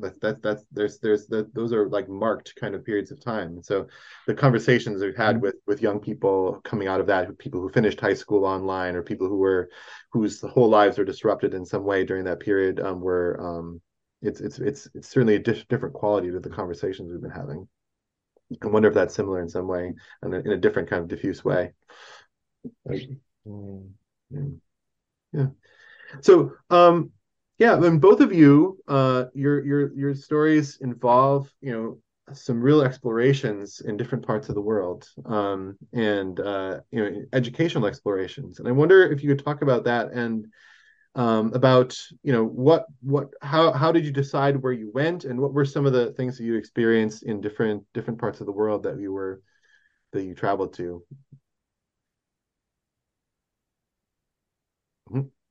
that 0.00 0.20
that 0.20 0.40
that's 0.40 0.64
there's 0.70 1.00
there's 1.00 1.26
that 1.26 1.52
those 1.52 1.72
are 1.72 1.88
like 1.88 2.08
marked 2.08 2.54
kind 2.54 2.76
of 2.76 2.84
periods 2.84 3.10
of 3.10 3.20
time. 3.20 3.48
And 3.48 3.64
so 3.64 3.88
the 4.28 4.34
conversations 4.34 5.02
we've 5.02 5.16
had 5.16 5.34
mm-hmm. 5.34 5.42
with 5.42 5.56
with 5.66 5.82
young 5.82 5.98
people 5.98 6.60
coming 6.64 6.86
out 6.86 7.00
of 7.00 7.08
that, 7.08 7.36
people 7.38 7.60
who 7.60 7.68
finished 7.68 8.00
high 8.00 8.14
school 8.14 8.44
online 8.44 8.94
or 8.94 9.02
people 9.02 9.28
who 9.28 9.38
were 9.38 9.68
whose 10.12 10.40
whole 10.40 10.68
lives 10.68 10.96
were 10.96 11.04
disrupted 11.04 11.52
in 11.54 11.66
some 11.66 11.84
way 11.84 12.04
during 12.04 12.24
that 12.24 12.40
period, 12.40 12.78
um, 12.78 13.00
were 13.00 13.36
um, 13.40 13.80
it's 14.22 14.40
it's 14.40 14.58
it's 14.58 14.88
it's 14.94 15.08
certainly 15.08 15.36
a 15.36 15.38
di- 15.38 15.64
different 15.68 15.94
quality 15.94 16.30
to 16.30 16.40
the 16.40 16.50
conversations 16.50 17.10
we've 17.10 17.20
been 17.20 17.30
having. 17.30 17.68
I 18.62 18.66
wonder 18.66 18.88
if 18.88 18.94
that's 18.94 19.14
similar 19.14 19.40
in 19.40 19.48
some 19.48 19.68
way, 19.68 19.94
and 20.22 20.34
in 20.34 20.52
a 20.52 20.56
different 20.56 20.88
kind 20.88 21.02
of 21.02 21.08
diffuse 21.08 21.44
way. 21.44 21.72
yeah 24.30 24.44
yeah. 25.32 25.46
So 26.22 26.52
um 26.70 27.10
yeah 27.58 27.76
and 27.76 28.00
both 28.00 28.20
of 28.20 28.32
you 28.32 28.78
uh 28.88 29.26
your 29.34 29.64
your 29.64 29.94
your 29.94 30.14
stories 30.14 30.78
involve 30.80 31.52
you 31.60 31.72
know 31.72 31.98
some 32.34 32.60
real 32.60 32.82
explorations 32.82 33.80
in 33.80 33.96
different 33.96 34.26
parts 34.26 34.48
of 34.48 34.54
the 34.54 34.60
world 34.60 35.08
um 35.26 35.78
and 35.92 36.40
uh 36.40 36.80
you 36.90 37.02
know 37.04 37.22
educational 37.32 37.86
explorations. 37.86 38.58
And 38.58 38.68
i 38.68 38.72
wonder 38.72 39.02
if 39.10 39.22
you 39.22 39.28
could 39.34 39.44
talk 39.44 39.62
about 39.62 39.84
that 39.84 40.12
and 40.12 40.46
um 41.14 41.52
about 41.54 41.96
you 42.22 42.32
know 42.32 42.44
what 42.44 42.86
what 43.00 43.28
how 43.42 43.72
how 43.72 43.90
did 43.90 44.04
you 44.04 44.12
decide 44.12 44.56
where 44.56 44.72
you 44.72 44.90
went 44.92 45.24
and 45.24 45.40
what 45.40 45.52
were 45.52 45.64
some 45.64 45.86
of 45.86 45.92
the 45.92 46.12
things 46.12 46.36
that 46.36 46.44
you 46.44 46.54
experienced 46.54 47.22
in 47.22 47.40
different 47.40 47.82
different 47.94 48.20
parts 48.20 48.40
of 48.40 48.46
the 48.46 48.52
world 48.52 48.82
that 48.82 49.00
you 49.00 49.12
were 49.12 49.40
that 50.12 50.24
you 50.24 50.34
traveled 50.34 50.72
to 50.74 51.02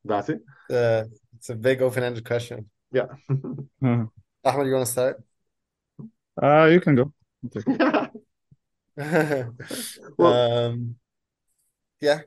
That's 0.06 0.30
it. 0.30 0.42
Uh, 0.70 1.04
it's 1.36 1.50
a 1.50 1.56
big 1.56 1.82
open-ended 1.82 2.26
question. 2.26 2.70
Yeah. 2.92 3.08
Ahmed, 3.84 4.68
you 4.68 4.74
want 4.74 4.86
to 4.86 4.92
start? 4.92 5.24
Uh, 6.42 6.66
you 6.66 6.80
can 6.80 6.96
go. 6.96 7.12
well, 10.18 10.34
um, 10.34 10.96
yeah. 12.00 12.20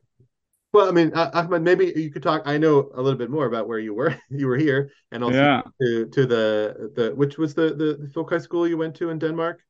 Well, 0.73 0.89
I 0.89 0.93
mean, 0.93 1.13
uh, 1.15 1.31
Ahmed, 1.35 1.63
maybe 1.63 1.93
you 1.97 2.11
could 2.11 2.23
talk. 2.23 2.43
I 2.47 2.57
know 2.57 2.91
a 2.95 3.03
little 3.03 3.19
bit 3.19 3.31
more 3.31 3.47
about 3.47 3.67
where 3.67 3.81
you 3.81 3.93
were. 3.93 4.17
you 4.31 4.47
were 4.47 4.57
here, 4.57 4.93
and 5.11 5.25
also 5.25 5.37
yeah. 5.37 5.63
to 5.81 6.07
to 6.07 6.27
the 6.27 6.93
the 6.95 7.15
which 7.15 7.39
was 7.39 7.55
the 7.55 7.75
the, 7.75 7.99
the 8.01 8.11
folk 8.15 8.31
high 8.31 8.39
school 8.39 8.69
you 8.69 8.79
went 8.79 8.95
to 8.97 9.11
in 9.11 9.19
Denmark. 9.19 9.61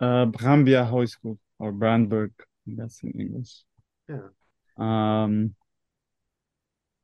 Uh, 0.00 0.26
Brandbjerg 0.26 0.90
High 0.90 1.04
School 1.04 1.38
or 1.58 1.70
Brandberg. 1.70 2.32
That's 2.66 3.02
in 3.02 3.12
English. 3.12 3.62
Yeah. 4.08 4.28
Um, 4.76 5.54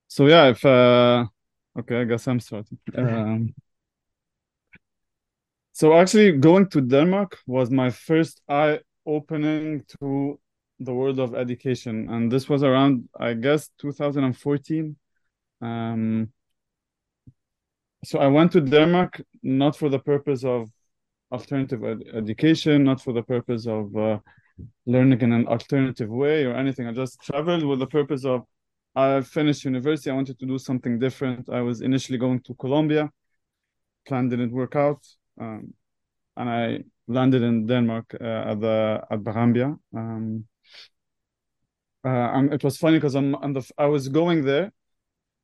so 0.09 0.27
yeah, 0.27 0.49
if 0.49 0.65
uh, 0.65 1.27
okay, 1.79 2.01
I 2.01 2.05
guess 2.05 2.27
I'm 2.27 2.41
starting. 2.41 2.79
Um, 2.97 3.55
so 5.73 5.95
actually, 5.95 6.33
going 6.33 6.69
to 6.71 6.81
Denmark 6.81 7.39
was 7.47 7.71
my 7.71 7.91
first 7.91 8.43
eye 8.49 8.81
opening 9.07 9.85
to 10.01 10.41
the 10.81 10.95
world 10.95 11.21
of 11.21 11.35
education, 11.35 12.09
and 12.11 12.33
this 12.33 12.49
was 12.49 12.63
around, 12.63 13.09
I 13.19 13.35
guess, 13.35 13.69
2014. 13.79 14.97
Um, 15.61 16.33
so 18.05 18.19
I 18.19 18.29
went 18.29 18.53
to 18.53 18.61
Denmark 18.61 19.21
not 19.43 19.77
for 19.77 19.91
the 19.91 19.99
purpose 19.99 20.43
of 20.43 20.71
alternative 21.31 21.85
ed 21.85 22.03
education, 22.15 22.85
not 22.85 23.01
for 23.01 23.13
the 23.13 23.23
purpose 23.23 23.67
of 23.67 23.95
uh, 23.95 24.19
learning 24.87 25.21
in 25.21 25.33
an 25.33 25.47
alternative 25.47 26.09
way 26.09 26.45
or 26.45 26.55
anything. 26.55 26.87
I 26.87 26.93
just 26.93 27.21
traveled 27.21 27.65
with 27.65 27.79
the 27.79 27.87
purpose 27.87 28.25
of 28.25 28.47
I 28.95 29.21
finished 29.21 29.65
university. 29.65 30.11
I 30.11 30.15
wanted 30.15 30.39
to 30.41 30.47
do 30.47 30.59
something 30.59 30.99
different. 30.99 31.49
I 31.49 31.61
was 31.61 31.81
initially 31.81 32.19
going 32.19 32.41
to 32.41 32.55
Colombia. 32.55 33.11
Plan 34.07 34.29
didn't 34.29 34.51
work 34.51 34.75
out, 34.75 35.07
um, 35.41 35.75
and 36.37 36.51
I 36.51 36.85
landed 37.07 37.43
in 37.43 37.67
Denmark 37.67 38.17
uh, 38.21 38.25
at 38.25 38.61
the 38.61 39.07
at 39.11 39.21
Brandbjerg. 39.21 39.79
Um, 39.95 40.47
uh, 42.05 42.43
it 42.53 42.65
was 42.65 42.77
funny 42.77 42.97
because 42.97 43.15
I'm, 43.15 43.33
the, 43.33 43.71
I 43.77 43.87
was 43.87 44.09
going 44.09 44.45
there 44.45 44.73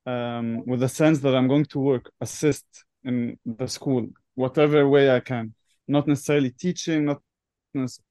um, 0.06 0.64
with 0.66 0.80
the 0.80 0.88
sense 0.88 1.18
that 1.20 1.34
I'm 1.34 1.48
going 1.48 1.66
to 1.66 1.78
work, 1.78 2.10
assist 2.20 2.64
in 3.04 3.38
the 3.44 3.68
school, 3.68 4.08
whatever 4.34 4.88
way 4.88 5.10
I 5.10 5.20
can. 5.20 5.54
Not 5.88 6.08
necessarily 6.08 6.50
teaching, 6.50 7.04
not 7.04 7.20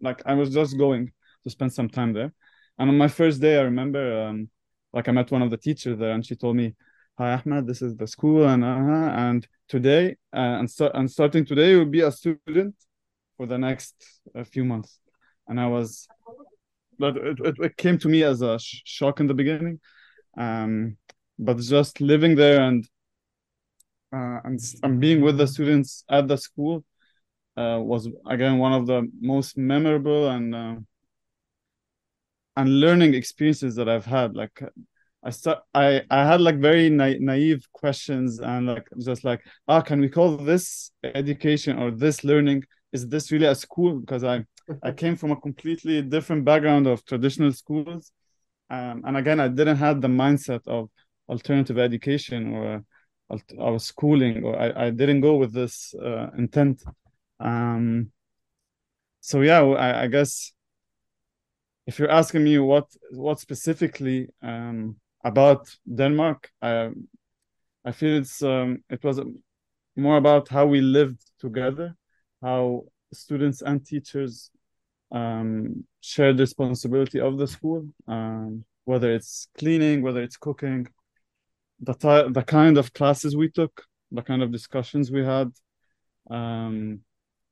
like 0.01 0.21
I 0.25 0.33
was 0.33 0.53
just 0.53 0.77
going 0.77 1.11
to 1.43 1.49
spend 1.49 1.73
some 1.73 1.89
time 1.89 2.13
there. 2.13 2.33
And 2.77 2.89
on 2.89 2.97
my 2.97 3.07
first 3.07 3.41
day, 3.41 3.57
I 3.57 3.63
remember 3.63 4.27
um, 4.27 4.49
like 4.93 5.07
I 5.07 5.11
met 5.11 5.31
one 5.31 5.41
of 5.41 5.49
the 5.49 5.57
teachers 5.57 5.97
there, 5.97 6.11
and 6.11 6.25
she 6.25 6.35
told 6.35 6.55
me, 6.55 6.75
"Hi 7.17 7.33
Ahmed, 7.33 7.67
this 7.67 7.81
is 7.81 7.95
the 7.95 8.07
school, 8.07 8.47
and 8.47 8.63
uh, 8.63 8.67
and 8.67 9.47
today 9.67 10.15
uh, 10.33 10.59
and 10.59 10.69
start 10.69 10.93
and 10.95 11.09
starting 11.09 11.45
today 11.45 11.71
you 11.71 11.79
will 11.79 11.85
be 11.85 12.01
a 12.01 12.11
student 12.11 12.75
for 13.37 13.45
the 13.45 13.57
next 13.57 13.95
uh, 14.35 14.43
few 14.43 14.65
months." 14.65 14.99
And 15.47 15.59
I 15.59 15.67
was, 15.67 16.07
but 16.99 17.17
it, 17.17 17.39
it, 17.39 17.55
it 17.59 17.77
came 17.77 17.97
to 17.99 18.07
me 18.07 18.23
as 18.23 18.41
a 18.41 18.59
sh- 18.59 18.81
shock 18.85 19.19
in 19.19 19.27
the 19.27 19.33
beginning, 19.33 19.79
um, 20.37 20.97
but 21.37 21.57
just 21.59 22.01
living 22.01 22.35
there 22.35 22.61
and 22.61 22.87
uh, 24.13 24.39
and, 24.43 24.99
being 24.99 25.21
with 25.21 25.37
the 25.37 25.47
students 25.47 26.05
at 26.09 26.27
the 26.27 26.37
school 26.37 26.85
uh, 27.57 27.79
was 27.81 28.07
again 28.27 28.57
one 28.57 28.73
of 28.73 28.85
the 28.85 29.09
most 29.19 29.57
memorable 29.57 30.29
and 30.29 30.55
uh, 30.55 30.75
and 32.55 32.79
learning 32.79 33.13
experiences 33.13 33.75
that 33.75 33.89
I've 33.89 34.05
had. 34.05 34.35
Like 34.35 34.63
I 35.23 35.31
start, 35.31 35.59
I 35.73 36.03
I 36.09 36.25
had 36.25 36.39
like 36.39 36.59
very 36.59 36.89
na- 36.89 37.19
naive 37.19 37.67
questions 37.73 38.39
and 38.39 38.67
like 38.67 38.87
just 38.99 39.23
like, 39.23 39.41
ah, 39.67 39.81
can 39.81 39.99
we 39.99 40.07
call 40.07 40.37
this 40.37 40.91
education 41.03 41.77
or 41.77 41.91
this 41.91 42.23
learning? 42.23 42.63
is 42.95 43.07
this 43.07 43.31
really 43.31 43.45
a 43.45 43.53
school? 43.53 43.99
Because 43.99 44.23
I 44.23 44.45
I 44.84 44.91
came 44.91 45.15
from 45.15 45.31
a 45.31 45.36
completely 45.36 46.01
different 46.01 46.45
background 46.45 46.88
of 46.88 47.05
traditional 47.05 47.51
schools, 47.51 48.12
um, 48.69 49.03
and 49.05 49.17
again, 49.17 49.39
I 49.39 49.48
didn't 49.48 49.77
have 49.77 50.01
the 50.01 50.07
mindset 50.07 50.67
of 50.67 50.89
alternative 51.29 51.77
education 51.77 52.53
or 52.53 52.84
or 53.57 53.79
schooling, 53.79 54.43
or 54.43 54.60
I, 54.60 54.88
I 54.88 54.89
didn't 54.91 55.22
go 55.22 55.38
with 55.38 55.51
this 55.53 55.93
uh, 55.95 56.27
intent. 56.38 56.84
Um, 57.39 58.12
so 59.22 59.41
yeah, 59.41 59.62
I, 59.62 60.03
I 60.03 60.07
guess 60.07 60.53
if 61.88 62.00
you're 62.00 62.12
asking 62.12 62.43
me 62.43 62.60
what 62.60 62.86
what 63.12 63.39
specifically 63.39 64.29
um, 64.41 64.98
about 65.24 65.75
Denmark, 65.93 66.50
I 66.62 66.91
I 67.84 67.91
feel 67.91 68.17
it's 68.17 68.41
um, 68.41 68.84
it 68.89 69.03
was 69.03 69.22
more 69.95 70.17
about 70.17 70.50
how 70.50 70.65
we 70.65 70.81
lived 70.81 71.22
together, 71.39 71.95
how 72.41 72.86
students 73.13 73.62
and 73.62 73.86
teachers 73.86 74.51
um, 75.15 75.86
share 76.01 76.34
the 76.34 76.43
responsibility 76.43 77.19
of 77.22 77.38
the 77.38 77.48
school, 77.48 77.88
um, 78.07 78.65
whether 78.84 79.12
it's 79.12 79.48
cleaning, 79.57 80.01
whether 80.01 80.22
it's 80.22 80.38
cooking, 80.38 80.88
the 81.79 81.93
the 82.31 82.43
kind 82.43 82.77
of 82.77 82.93
classes 82.93 83.36
we 83.36 83.50
took, 83.50 83.84
the 84.12 84.22
kind 84.22 84.43
of 84.43 84.51
discussions 84.51 85.12
we 85.12 85.24
had, 85.24 85.50
um, 86.29 87.00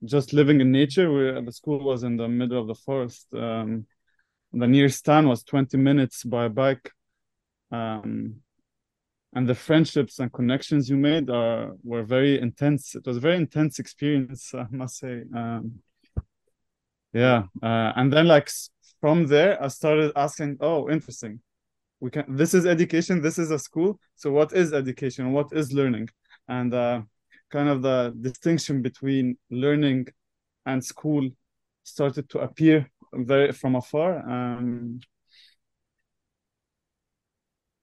just 0.04 0.34
living 0.34 0.60
in 0.60 0.72
nature. 0.72 1.12
We, 1.12 1.46
the 1.46 1.52
school 1.52 1.80
was 1.84 2.04
in 2.04 2.18
the 2.18 2.28
middle 2.28 2.60
of 2.60 2.68
the 2.68 2.76
forest. 2.76 3.28
Um, 3.34 3.86
the 4.52 4.68
nearest 4.68 5.06
town 5.06 5.28
was 5.28 5.44
20 5.44 5.78
minutes 5.78 6.24
by 6.24 6.48
bike. 6.50 6.92
Um, 7.72 8.36
and 9.36 9.48
the 9.48 9.56
friendships 9.56 10.20
and 10.20 10.32
connections 10.32 10.90
you 10.90 10.98
made 10.98 11.30
are 11.30 11.72
were 11.84 12.04
very 12.04 12.40
intense. 12.40 12.94
It 12.94 13.08
was 13.08 13.18
a 13.18 13.22
very 13.28 13.38
intense 13.38 13.80
experience, 13.80 14.54
I 14.54 14.68
must 14.70 14.98
say. 14.98 15.24
Yeah, 17.14 17.44
uh, 17.62 17.94
and 17.96 18.12
then 18.12 18.28
like 18.28 18.50
from 19.00 19.28
there, 19.28 19.62
I 19.64 19.68
started 19.68 20.12
asking, 20.16 20.58
"Oh, 20.60 20.90
interesting. 20.90 21.42
We 22.00 22.10
can. 22.12 22.26
This 22.36 22.54
is 22.54 22.66
education. 22.66 23.22
This 23.22 23.38
is 23.40 23.52
a 23.52 23.60
school. 23.60 24.00
So 24.16 24.32
what 24.32 24.54
is 24.54 24.74
education? 24.74 25.32
What 25.34 25.48
is 25.54 25.74
learning?" 25.74 26.10
And 26.48 26.74
uh, 26.74 27.02
kind 27.52 27.70
of 27.70 27.82
the 27.82 28.14
distinction 28.20 28.82
between 28.82 29.38
learning 29.52 30.08
and 30.66 30.84
school 30.84 31.30
started 31.84 32.30
to 32.30 32.40
appear 32.40 32.90
very 33.14 33.52
from 33.52 33.76
afar. 33.76 34.18
Um, 34.30 35.00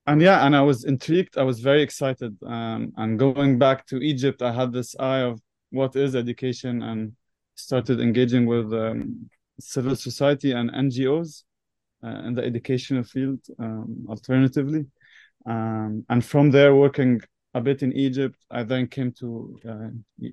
and 0.07 0.21
yeah, 0.21 0.45
and 0.47 0.57
I 0.57 0.63
was 0.63 0.85
intrigued. 0.85 1.39
I 1.39 1.43
was 1.45 1.61
very 1.61 1.83
excited. 1.83 2.37
Um, 2.45 2.93
and 2.97 3.19
going 3.19 3.59
back 3.59 3.87
to 3.87 3.99
Egypt, 3.99 4.43
I 4.43 4.53
had 4.53 4.73
this 4.73 4.97
eye 4.99 5.21
of 5.21 5.41
what 5.71 5.95
is 5.95 6.17
education, 6.17 6.83
and 6.83 7.13
started 7.61 8.01
engaging 8.01 8.47
with 8.47 8.73
um, 8.73 9.29
civil 9.59 9.97
society 9.97 10.53
and 10.53 10.71
NGOs 10.71 11.45
uh, 12.05 12.23
in 12.27 12.35
the 12.35 12.43
educational 12.43 13.05
field. 13.05 13.41
Um, 13.59 14.07
alternatively, 14.09 14.87
um, 15.47 16.05
and 16.09 16.25
from 16.25 16.51
there, 16.51 16.75
working 16.75 17.21
a 17.55 17.61
bit 17.61 17.83
in 17.83 17.93
Egypt. 17.93 18.37
I 18.51 18.63
then 18.63 18.87
came 18.87 19.13
to 19.21 19.59
uh, 19.69 19.89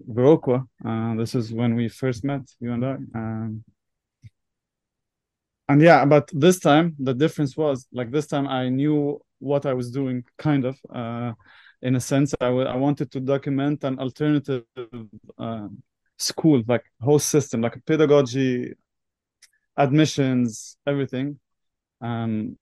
Viroqua. 0.09 0.67
Uh, 0.85 1.15
this 1.15 1.35
is 1.35 1.51
when 1.51 1.75
we 1.75 1.89
first 1.89 2.23
met, 2.23 2.41
you 2.59 2.73
and 2.73 2.85
I. 2.85 2.93
Um, 3.15 3.63
and 5.69 5.81
yeah, 5.81 6.05
but 6.05 6.29
this 6.33 6.59
time 6.59 6.95
the 6.99 7.13
difference 7.13 7.57
was 7.57 7.87
like 7.91 8.11
this 8.11 8.27
time 8.27 8.47
I 8.47 8.69
knew 8.69 9.19
what 9.39 9.65
I 9.65 9.73
was 9.73 9.91
doing, 9.91 10.23
kind 10.37 10.65
of. 10.65 10.77
Uh, 10.93 11.33
in 11.81 11.95
a 11.95 11.99
sense, 11.99 12.33
I, 12.39 12.47
I 12.47 12.75
wanted 12.75 13.11
to 13.11 13.19
document 13.19 13.83
an 13.83 13.99
alternative 13.99 14.63
uh, 15.37 15.67
school, 16.17 16.63
like 16.67 16.83
whole 17.01 17.19
system, 17.19 17.61
like 17.61 17.83
pedagogy, 17.85 18.73
admissions, 19.77 20.77
everything. 20.85 21.39
Um, 22.01 22.57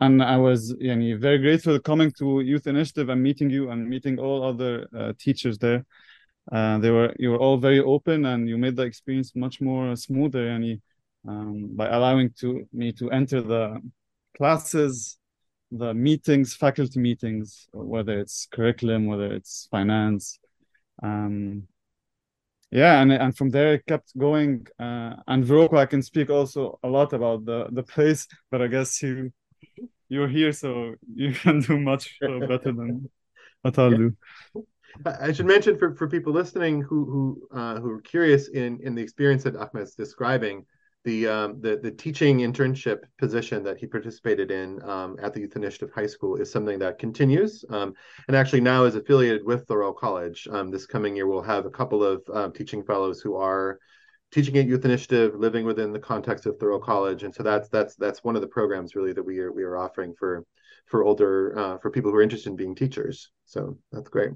and 0.00 0.22
I 0.22 0.38
was 0.38 0.74
yani, 0.74 1.18
very 1.18 1.38
grateful 1.38 1.78
coming 1.78 2.10
to 2.18 2.40
Youth 2.40 2.66
Initiative 2.66 3.10
and 3.10 3.22
meeting 3.22 3.50
you 3.50 3.70
and 3.70 3.88
meeting 3.88 4.18
all 4.18 4.42
other 4.42 4.88
uh, 4.96 5.12
teachers 5.18 5.58
there. 5.58 5.84
Uh, 6.50 6.78
they 6.78 6.90
were 6.90 7.14
you 7.18 7.30
were 7.30 7.38
all 7.38 7.58
very 7.58 7.80
open 7.80 8.24
and 8.24 8.48
you 8.48 8.56
made 8.56 8.76
the 8.76 8.82
experience 8.82 9.36
much 9.36 9.60
more 9.60 9.94
smoother 9.94 10.46
yani, 10.46 10.80
um, 11.28 11.68
by 11.76 11.86
allowing 11.88 12.30
to 12.40 12.66
me 12.72 12.92
to 12.92 13.10
enter 13.10 13.42
the 13.42 13.78
classes, 14.36 15.18
the 15.70 15.92
meetings, 15.92 16.54
faculty 16.54 16.98
meetings, 16.98 17.68
whether 17.72 18.18
it's 18.18 18.48
curriculum, 18.50 19.06
whether 19.06 19.32
it's 19.32 19.68
finance. 19.70 20.38
Um, 21.02 21.68
yeah, 22.70 23.00
and 23.00 23.12
and 23.12 23.36
from 23.36 23.50
there 23.50 23.74
it 23.74 23.86
kept 23.86 24.16
going. 24.16 24.66
Uh, 24.78 25.16
and 25.26 25.44
Viroqua, 25.44 25.78
I 25.78 25.86
can 25.86 26.02
speak 26.02 26.30
also 26.30 26.78
a 26.82 26.88
lot 26.88 27.12
about 27.12 27.44
the 27.44 27.68
the 27.70 27.82
place, 27.82 28.28
but 28.50 28.62
I 28.62 28.68
guess 28.68 29.02
you 29.02 29.32
you're 30.08 30.28
here, 30.28 30.52
so 30.52 30.94
you 31.14 31.32
can 31.42 31.60
do 31.60 31.78
much 31.78 32.18
better 32.20 32.72
than 32.72 33.10
what 33.62 33.78
I'll 33.78 33.90
do. 33.90 34.16
I 35.04 35.32
should 35.32 35.46
mention 35.46 35.78
for, 35.78 35.94
for 35.94 36.08
people 36.08 36.32
listening 36.32 36.82
who 36.82 37.04
who 37.04 37.58
uh, 37.58 37.80
who 37.80 37.90
are 37.90 38.00
curious 38.00 38.48
in 38.48 38.80
in 38.82 38.94
the 38.94 39.02
experience 39.02 39.44
that 39.44 39.56
Ahmed's 39.56 39.94
describing, 39.94 40.66
the 41.04 41.26
um, 41.28 41.60
the 41.60 41.78
the 41.82 41.90
teaching 41.90 42.38
internship 42.38 43.00
position 43.18 43.62
that 43.64 43.78
he 43.78 43.86
participated 43.86 44.50
in 44.50 44.82
um, 44.82 45.16
at 45.22 45.32
the 45.32 45.40
Youth 45.40 45.56
Initiative 45.56 45.90
High 45.94 46.06
School 46.06 46.36
is 46.36 46.52
something 46.52 46.78
that 46.80 46.98
continues, 46.98 47.64
um, 47.70 47.94
and 48.28 48.36
actually 48.36 48.60
now 48.60 48.84
is 48.84 48.96
affiliated 48.96 49.44
with 49.44 49.60
the 49.60 49.66
Thoreau 49.66 49.92
College. 49.92 50.46
Um, 50.50 50.70
this 50.70 50.86
coming 50.86 51.16
year, 51.16 51.26
we'll 51.26 51.42
have 51.42 51.64
a 51.64 51.70
couple 51.70 52.04
of 52.04 52.22
um, 52.32 52.52
teaching 52.52 52.82
fellows 52.82 53.20
who 53.20 53.36
are 53.36 53.78
teaching 54.30 54.56
at 54.58 54.66
Youth 54.66 54.84
Initiative, 54.84 55.34
living 55.34 55.64
within 55.64 55.92
the 55.92 55.98
context 55.98 56.46
of 56.46 56.58
Thoreau 56.58 56.78
College, 56.78 57.22
and 57.22 57.34
so 57.34 57.42
that's 57.42 57.68
that's 57.68 57.96
that's 57.96 58.22
one 58.22 58.36
of 58.36 58.42
the 58.42 58.48
programs 58.48 58.94
really 58.94 59.12
that 59.12 59.24
we 59.24 59.38
are 59.38 59.52
we 59.52 59.62
are 59.62 59.76
offering 59.76 60.14
for 60.18 60.44
for 60.86 61.04
older 61.04 61.58
uh, 61.58 61.78
for 61.78 61.90
people 61.90 62.10
who 62.10 62.16
are 62.18 62.22
interested 62.22 62.50
in 62.50 62.56
being 62.56 62.74
teachers. 62.74 63.30
So 63.46 63.78
that's 63.90 64.08
great. 64.10 64.32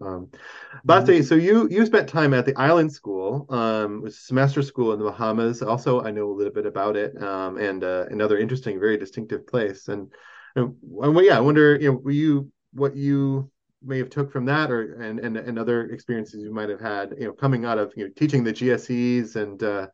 Um, 0.00 0.30
Bate, 0.84 1.24
so 1.24 1.34
you 1.34 1.68
you 1.70 1.84
spent 1.86 2.08
time 2.08 2.34
at 2.34 2.46
the 2.46 2.56
Island 2.56 2.92
School, 2.92 3.46
um, 3.50 4.02
was 4.02 4.18
semester 4.18 4.62
school 4.62 4.92
in 4.92 4.98
the 4.98 5.04
Bahamas. 5.04 5.62
Also, 5.62 6.02
I 6.02 6.10
know 6.10 6.30
a 6.30 6.34
little 6.34 6.52
bit 6.52 6.66
about 6.66 6.96
it, 6.96 7.20
um, 7.22 7.58
and 7.58 7.82
uh, 7.84 8.06
another 8.10 8.38
interesting, 8.38 8.80
very 8.80 8.96
distinctive 8.96 9.46
place. 9.46 9.88
And, 9.88 10.12
and, 10.56 10.74
well, 10.82 11.22
yeah, 11.22 11.36
I 11.36 11.40
wonder, 11.40 11.76
you 11.76 11.92
know, 11.92 11.98
were 11.98 12.10
you 12.10 12.50
what 12.72 12.96
you 12.96 13.50
may 13.84 13.98
have 13.98 14.10
took 14.10 14.32
from 14.32 14.46
that 14.46 14.70
or 14.70 14.94
and, 15.00 15.20
and 15.20 15.36
and 15.36 15.58
other 15.58 15.86
experiences 15.90 16.42
you 16.42 16.52
might 16.52 16.68
have 16.68 16.80
had 16.80 17.14
you 17.18 17.26
know 17.26 17.32
coming 17.32 17.64
out 17.64 17.78
of 17.78 17.92
you 17.96 18.04
know 18.04 18.10
teaching 18.16 18.42
the 18.42 18.52
GCSEs 18.52 19.36
and 19.36 19.62
uh, 19.62 19.86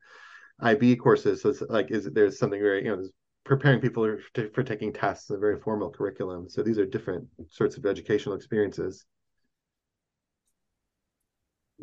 ib 0.63 0.97
courses 0.97 1.43
so 1.43 1.51
it's 1.51 1.63
like 1.63 1.91
is 1.91 2.05
there's 2.13 2.39
something 2.39 2.61
very 2.61 2.85
you 2.85 2.97
know 2.97 3.03
preparing 3.45 3.81
people 3.81 4.17
for, 4.35 4.49
for 4.51 4.63
taking 4.63 4.93
tests 4.93 5.31
a 5.31 5.39
very 5.39 5.59
formal 5.59 5.91
curriculum 5.91 6.49
so 6.49 6.63
these 6.63 6.79
are 6.79 6.87
different 6.87 7.27
sorts 7.49 7.77
of 7.77 7.87
educational 7.87 8.35
experiences 8.35 9.07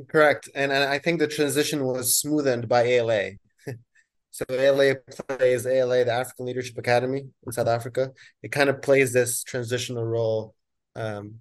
correct 0.09 0.49
and, 0.55 0.71
and 0.71 0.83
i 0.83 0.99
think 0.99 1.19
the 1.19 1.27
transition 1.27 1.83
was 1.83 2.21
smoothened 2.21 2.67
by 2.67 2.83
ala 2.83 3.31
so 4.31 4.45
ala 4.49 4.95
plays 5.27 5.65
ala 5.65 6.05
the 6.05 6.11
african 6.11 6.45
leadership 6.45 6.77
academy 6.77 7.23
in 7.45 7.51
south 7.51 7.67
africa 7.67 8.11
it 8.43 8.51
kind 8.51 8.69
of 8.69 8.81
plays 8.81 9.13
this 9.13 9.43
transitional 9.43 10.03
role 10.03 10.53
um, 10.95 11.35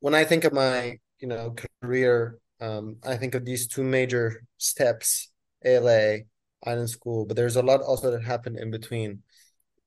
when 0.00 0.14
I 0.14 0.24
think 0.24 0.44
of 0.44 0.52
my 0.52 0.98
you 1.20 1.28
know 1.28 1.54
career, 1.82 2.38
um, 2.60 2.96
I 3.04 3.16
think 3.16 3.34
of 3.34 3.44
these 3.44 3.66
two 3.66 3.82
major 3.82 4.42
steps: 4.58 5.30
ALA, 5.64 6.20
Island 6.64 6.90
School. 6.90 7.26
But 7.26 7.36
there's 7.36 7.56
a 7.56 7.62
lot 7.62 7.80
also 7.82 8.10
that 8.10 8.24
happened 8.24 8.58
in 8.58 8.70
between. 8.70 9.22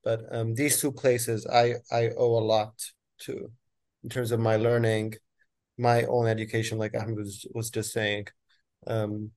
But 0.04 0.22
um, 0.32 0.54
these 0.54 0.80
two 0.80 0.92
places, 0.92 1.46
I 1.46 1.76
I 1.90 2.10
owe 2.16 2.38
a 2.38 2.44
lot 2.44 2.74
to, 3.20 3.50
in 4.02 4.10
terms 4.10 4.32
of 4.32 4.40
my 4.40 4.56
learning, 4.56 5.14
my 5.78 6.04
own 6.04 6.26
education. 6.26 6.78
Like 6.78 6.94
Ahmed 6.94 7.18
was 7.18 7.46
was 7.52 7.70
just 7.70 7.92
saying, 7.92 8.26
um, 8.86 9.30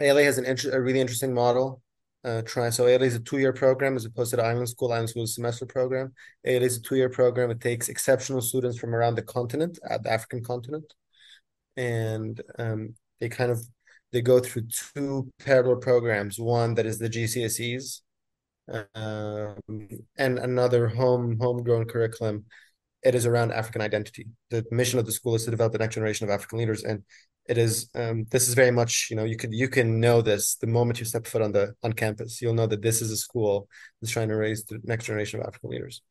ALA 0.00 0.24
has 0.24 0.38
an 0.38 0.44
inter- 0.44 0.76
a 0.76 0.80
really 0.80 1.00
interesting 1.00 1.34
model 1.34 1.82
uh, 2.24 2.42
try. 2.42 2.70
So 2.70 2.86
ALA 2.86 3.06
is 3.06 3.14
a 3.14 3.20
two-year 3.20 3.52
program 3.52 3.96
as 3.96 4.04
opposed 4.04 4.30
to 4.30 4.36
the 4.36 4.44
Island 4.44 4.68
School. 4.68 4.92
Island 4.92 5.10
School 5.10 5.24
is 5.24 5.30
a 5.30 5.34
semester 5.34 5.66
program. 5.66 6.12
ALA 6.44 6.66
is 6.66 6.76
a 6.76 6.82
two-year 6.82 7.08
program. 7.08 7.50
It 7.50 7.60
takes 7.60 7.88
exceptional 7.88 8.40
students 8.40 8.78
from 8.78 8.94
around 8.94 9.14
the 9.14 9.22
continent, 9.22 9.78
uh, 9.88 9.98
the 9.98 10.10
African 10.10 10.42
continent, 10.42 10.92
and 11.76 12.40
um, 12.58 12.94
they 13.20 13.28
kind 13.28 13.50
of 13.50 13.64
they 14.12 14.22
go 14.22 14.40
through 14.40 14.68
two 14.94 15.30
parallel 15.44 15.76
programs. 15.76 16.38
One 16.38 16.74
that 16.74 16.86
is 16.86 16.98
the 16.98 17.10
GCSEs, 17.10 18.00
um, 18.94 19.88
and 20.16 20.38
another 20.38 20.88
home 20.88 21.38
homegrown 21.40 21.86
curriculum. 21.86 22.46
It 23.02 23.14
is 23.14 23.26
around 23.26 23.52
African 23.52 23.80
identity. 23.82 24.26
The 24.50 24.64
mission 24.70 24.98
of 24.98 25.06
the 25.06 25.12
school 25.12 25.34
is 25.34 25.44
to 25.44 25.50
develop 25.50 25.72
the 25.72 25.78
next 25.78 25.94
generation 25.94 26.28
of 26.28 26.30
African 26.34 26.58
leaders, 26.58 26.82
and 26.84 27.04
it 27.48 27.56
is 27.56 27.88
um, 27.94 28.26
this 28.30 28.48
is 28.48 28.54
very 28.54 28.70
much 28.70 29.08
you 29.10 29.16
know 29.16 29.24
you 29.24 29.36
could 29.36 29.52
you 29.52 29.68
can 29.68 30.00
know 30.00 30.20
this 30.20 30.56
the 30.56 30.66
moment 30.66 30.98
you 30.98 31.06
step 31.06 31.26
foot 31.26 31.40
on 31.40 31.52
the 31.52 31.74
on 31.82 31.94
campus 31.94 32.42
you'll 32.42 32.52
know 32.52 32.66
that 32.66 32.82
this 32.82 33.00
is 33.00 33.10
a 33.10 33.16
school 33.16 33.68
that's 34.02 34.12
trying 34.12 34.28
to 34.28 34.36
raise 34.36 34.66
the 34.66 34.78
next 34.84 35.06
generation 35.06 35.40
of 35.40 35.46
african 35.46 35.70
leaders 35.70 36.02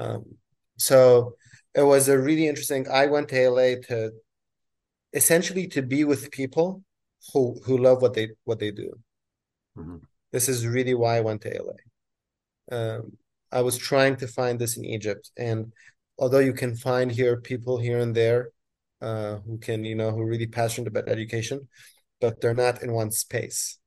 um, 0.00 0.24
so 0.78 1.36
it 1.76 1.82
was 1.82 2.08
a 2.08 2.18
really 2.18 2.48
interesting 2.48 2.88
i 2.90 3.06
went 3.06 3.28
to 3.28 3.48
la 3.48 3.76
to 3.86 4.10
essentially 5.12 5.66
to 5.68 5.82
be 5.82 6.04
with 6.04 6.30
people 6.30 6.82
who 7.32 7.60
who 7.64 7.78
love 7.78 8.02
what 8.02 8.14
they 8.14 8.30
what 8.44 8.58
they 8.58 8.70
do. 8.70 8.98
Mhm. 9.76 10.00
This 10.32 10.48
is 10.48 10.66
really 10.66 10.94
why 10.94 11.16
I 11.16 11.20
went 11.20 11.42
to 11.42 11.54
ALA. 11.54 11.76
Um, 12.70 13.18
I 13.50 13.60
was 13.60 13.76
trying 13.76 14.16
to 14.16 14.26
find 14.26 14.58
this 14.58 14.76
in 14.76 14.84
Egypt, 14.84 15.30
and 15.36 15.72
although 16.22 16.38
you 16.38 16.52
can 16.52 16.76
find 16.76 17.10
here 17.10 17.40
people 17.40 17.78
here 17.78 17.98
and 17.98 18.14
there 18.14 18.50
uh, 19.00 19.38
who 19.44 19.58
can, 19.58 19.84
you 19.84 19.96
know, 19.96 20.12
who 20.12 20.20
are 20.20 20.32
really 20.34 20.46
passionate 20.46 20.86
about 20.86 21.08
education, 21.08 21.68
but 22.20 22.40
they're 22.40 22.54
not 22.54 22.80
in 22.80 22.92
one 22.92 23.10
space. 23.10 23.80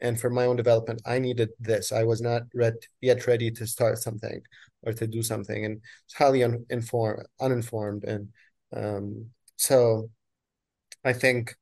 And 0.00 0.20
for 0.20 0.28
my 0.28 0.46
own 0.46 0.56
development, 0.56 1.00
I 1.06 1.20
needed 1.20 1.50
this. 1.60 1.92
I 1.92 2.02
was 2.02 2.20
not 2.20 2.42
red, 2.52 2.74
yet 3.00 3.28
ready 3.28 3.52
to 3.52 3.68
start 3.68 3.98
something 3.98 4.42
or 4.82 4.94
to 4.94 5.06
do 5.06 5.22
something, 5.22 5.64
and 5.64 5.80
it's 6.06 6.14
highly 6.14 6.42
uninformed, 6.42 7.24
uninformed, 7.40 8.02
and 8.02 8.28
um, 8.74 9.26
so 9.54 10.10
I 11.04 11.12
think 11.12 11.54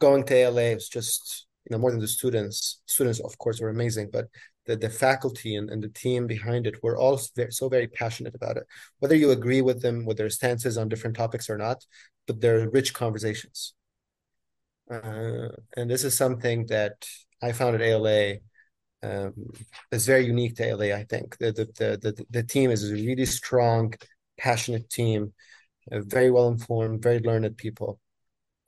going 0.00 0.24
to 0.24 0.34
ALA 0.34 0.74
is 0.78 0.88
just 0.88 1.46
you 1.64 1.74
know 1.74 1.80
more 1.80 1.92
than 1.92 2.00
the 2.00 2.08
students. 2.08 2.82
Students, 2.86 3.20
of 3.20 3.38
course, 3.38 3.60
were 3.60 3.70
amazing, 3.70 4.10
but 4.12 4.26
the, 4.70 4.76
the 4.76 4.90
faculty 4.90 5.56
and, 5.56 5.68
and 5.68 5.82
the 5.82 5.88
team 5.88 6.28
behind 6.28 6.64
it 6.66 6.80
were 6.82 6.96
all 6.96 7.18
so 7.18 7.68
very 7.68 7.88
passionate 7.88 8.36
about 8.36 8.56
it. 8.56 8.64
Whether 9.00 9.16
you 9.16 9.32
agree 9.32 9.62
with 9.62 9.82
them 9.82 10.04
with 10.04 10.16
their 10.16 10.30
stances 10.30 10.78
on 10.78 10.88
different 10.88 11.16
topics 11.16 11.50
or 11.50 11.58
not, 11.58 11.84
but 12.26 12.40
they're 12.40 12.70
rich 12.70 12.94
conversations. 12.94 13.74
Uh, 14.88 15.48
and 15.76 15.90
this 15.90 16.04
is 16.04 16.16
something 16.16 16.66
that 16.66 17.04
I 17.42 17.50
found 17.52 17.74
at 17.74 17.82
ALA 17.82 18.36
um, 19.02 19.34
is 19.90 20.06
very 20.06 20.26
unique 20.26 20.54
to 20.56 20.64
ALA. 20.68 20.94
I 20.94 21.04
think 21.04 21.36
the 21.38 21.50
the 21.52 21.66
the 21.78 22.12
the, 22.12 22.26
the 22.30 22.42
team 22.42 22.70
is 22.70 22.88
a 22.88 22.94
really 22.94 23.26
strong, 23.26 23.94
passionate 24.38 24.88
team, 24.88 25.32
uh, 25.90 26.00
very 26.00 26.30
well 26.30 26.48
informed, 26.48 27.02
very 27.02 27.18
learned 27.20 27.56
people. 27.56 28.00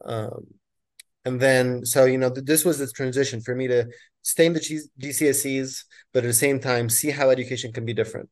Um, 0.05 0.47
and 1.25 1.41
then 1.41 1.85
so 1.85 2.05
you 2.05 2.19
know 2.19 2.31
this 2.31 2.65
was 2.65 2.79
the 2.79 2.87
transition 2.89 3.41
for 3.41 3.55
me 3.55 3.69
to 3.69 3.87
stay 4.23 4.47
in 4.47 4.53
the 4.53 4.61
G- 4.61 4.81
GCSEs, 5.01 5.85
but 6.13 6.25
at 6.25 6.27
the 6.27 6.33
same 6.33 6.61
time 6.61 6.89
see 6.89 7.11
how 7.11 7.31
education 7.31 7.73
can 7.73 7.85
be 7.85 7.95
different. 7.95 8.29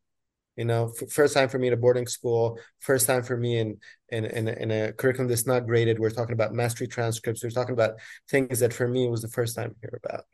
You 0.56 0.64
know, 0.64 0.92
f- 1.00 1.10
first 1.10 1.34
time 1.34 1.48
for 1.48 1.58
me 1.58 1.68
in 1.68 1.72
a 1.72 1.76
boarding 1.76 2.06
school, 2.06 2.58
first 2.80 3.06
time 3.06 3.22
for 3.22 3.36
me 3.36 3.58
in 3.58 3.78
in 4.08 4.24
in, 4.24 4.48
in 4.48 4.70
a 4.70 4.92
curriculum 4.92 5.28
that's 5.28 5.46
not 5.46 5.66
graded. 5.66 5.98
We're 5.98 6.10
talking 6.10 6.34
about 6.34 6.52
mastery 6.52 6.88
transcripts. 6.88 7.42
We're 7.42 7.50
talking 7.50 7.74
about 7.74 7.94
things 8.28 8.60
that 8.60 8.74
for 8.74 8.88
me 8.88 9.08
was 9.08 9.22
the 9.22 9.28
first 9.28 9.56
time 9.56 9.74
hear 9.80 10.00
about. 10.02 10.24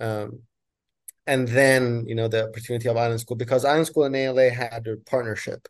Um, 0.00 0.42
and 1.26 1.46
then 1.46 2.04
you 2.06 2.14
know 2.14 2.28
the 2.28 2.48
opportunity 2.48 2.88
of 2.88 2.96
Island 2.96 3.20
School 3.20 3.36
because 3.36 3.64
Island 3.64 3.86
School 3.86 4.04
and 4.04 4.16
ALA 4.16 4.50
had 4.50 4.86
a 4.86 4.96
partnership. 4.96 5.68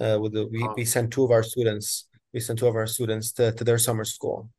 Uh, 0.00 0.18
with 0.20 0.32
the 0.32 0.46
we, 0.46 0.66
we 0.76 0.84
sent 0.84 1.12
two 1.12 1.24
of 1.24 1.30
our 1.30 1.42
students. 1.42 2.06
We 2.32 2.40
sent 2.40 2.58
two 2.58 2.68
of 2.68 2.76
our 2.76 2.86
students 2.86 3.32
to, 3.32 3.52
to 3.52 3.64
their 3.64 3.78
summer 3.78 4.04
school. 4.04 4.50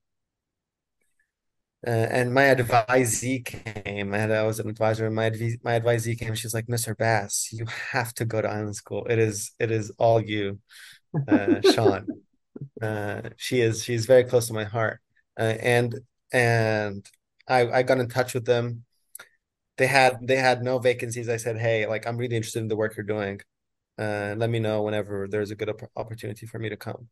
Uh, 1.85 1.89
and 1.89 2.33
my 2.33 2.43
advisee 2.43 3.43
came, 3.43 4.13
and 4.13 4.31
I 4.31 4.43
was 4.43 4.59
an 4.59 4.69
advisor. 4.69 5.07
And 5.07 5.15
my 5.15 5.25
adv- 5.27 5.63
my 5.63 5.79
advisee 5.79 6.17
came. 6.19 6.35
She's 6.35 6.53
like, 6.53 6.67
"Mr. 6.69 6.95
Bass, 6.95 7.49
you 7.51 7.65
have 7.91 8.13
to 8.15 8.25
go 8.25 8.41
to 8.41 8.47
Island 8.47 8.75
School. 8.75 9.05
It 9.09 9.17
is 9.19 9.51
it 9.59 9.71
is 9.71 9.91
all 9.97 10.21
you, 10.21 10.59
uh, 11.27 11.61
Sean." 11.61 12.09
Uh, 12.81 13.29
she 13.37 13.61
is 13.61 13.83
she's 13.83 14.05
very 14.05 14.23
close 14.23 14.47
to 14.47 14.53
my 14.53 14.65
heart, 14.65 15.01
uh, 15.39 15.55
and 15.61 15.99
and 16.33 17.05
I 17.47 17.69
I 17.71 17.83
got 17.83 17.99
in 17.99 18.09
touch 18.09 18.33
with 18.35 18.45
them. 18.45 18.85
They 19.77 19.87
had 19.87 20.17
they 20.27 20.35
had 20.37 20.63
no 20.63 20.79
vacancies. 20.79 21.29
I 21.29 21.37
said, 21.37 21.57
"Hey, 21.57 21.87
like 21.87 22.05
I'm 22.07 22.17
really 22.17 22.35
interested 22.35 22.59
in 22.59 22.67
the 22.67 22.75
work 22.75 22.95
you're 22.97 23.05
doing. 23.05 23.41
Uh, 23.99 24.35
let 24.37 24.49
me 24.49 24.59
know 24.59 24.83
whenever 24.83 25.27
there's 25.29 25.51
a 25.51 25.55
good 25.55 25.69
op- 25.69 25.91
opportunity 25.97 26.45
for 26.47 26.59
me 26.59 26.69
to 26.69 26.77
come." 26.77 27.09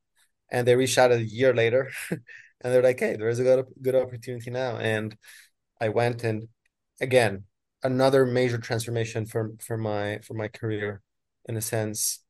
And 0.51 0.67
they 0.67 0.75
reached 0.77 0.97
out 0.99 1.11
a 1.13 1.23
year 1.23 1.53
later. 1.53 1.91
and 2.61 2.73
they're 2.73 2.83
like, 2.83 2.99
"Hey, 2.99 3.15
there 3.15 3.29
is 3.29 3.39
a 3.39 3.43
good 3.43 3.65
good 3.81 3.95
opportunity 3.95 4.51
now." 4.51 4.77
And 4.77 5.17
I 5.81 5.89
went, 5.89 6.23
and 6.23 6.49
again, 7.01 7.45
another 7.83 8.25
major 8.25 8.57
transformation 8.57 9.25
for 9.25 9.53
for 9.61 9.77
my 9.77 10.19
for 10.23 10.33
my 10.35 10.47
career, 10.49 11.01
in 11.47 11.57
a 11.57 11.61
sense. 11.61 12.23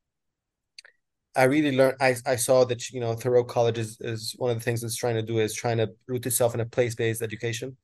I 1.36 1.44
really 1.44 1.76
learned. 1.76 1.98
I 2.02 2.16
I 2.26 2.36
saw 2.36 2.64
that 2.66 2.90
you 2.90 3.00
know 3.00 3.14
Thoreau 3.16 3.44
College 3.44 3.78
is 3.78 3.98
is 4.02 4.34
one 4.38 4.52
of 4.52 4.58
the 4.58 4.64
things 4.64 4.84
it's 4.84 4.96
trying 4.96 5.16
to 5.16 5.22
do 5.22 5.40
is 5.40 5.54
trying 5.54 5.78
to 5.78 5.90
root 6.08 6.26
itself 6.26 6.54
in 6.54 6.60
a 6.60 6.66
place 6.66 6.96
based 6.96 7.22
education, 7.22 7.78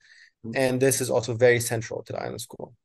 Mhm. 0.46 0.54
and 0.56 0.82
this 0.82 1.02
is 1.02 1.10
also 1.10 1.34
very 1.36 1.60
central 1.60 2.04
to 2.04 2.14
the 2.14 2.22
Island 2.22 2.42
School. 2.42 2.76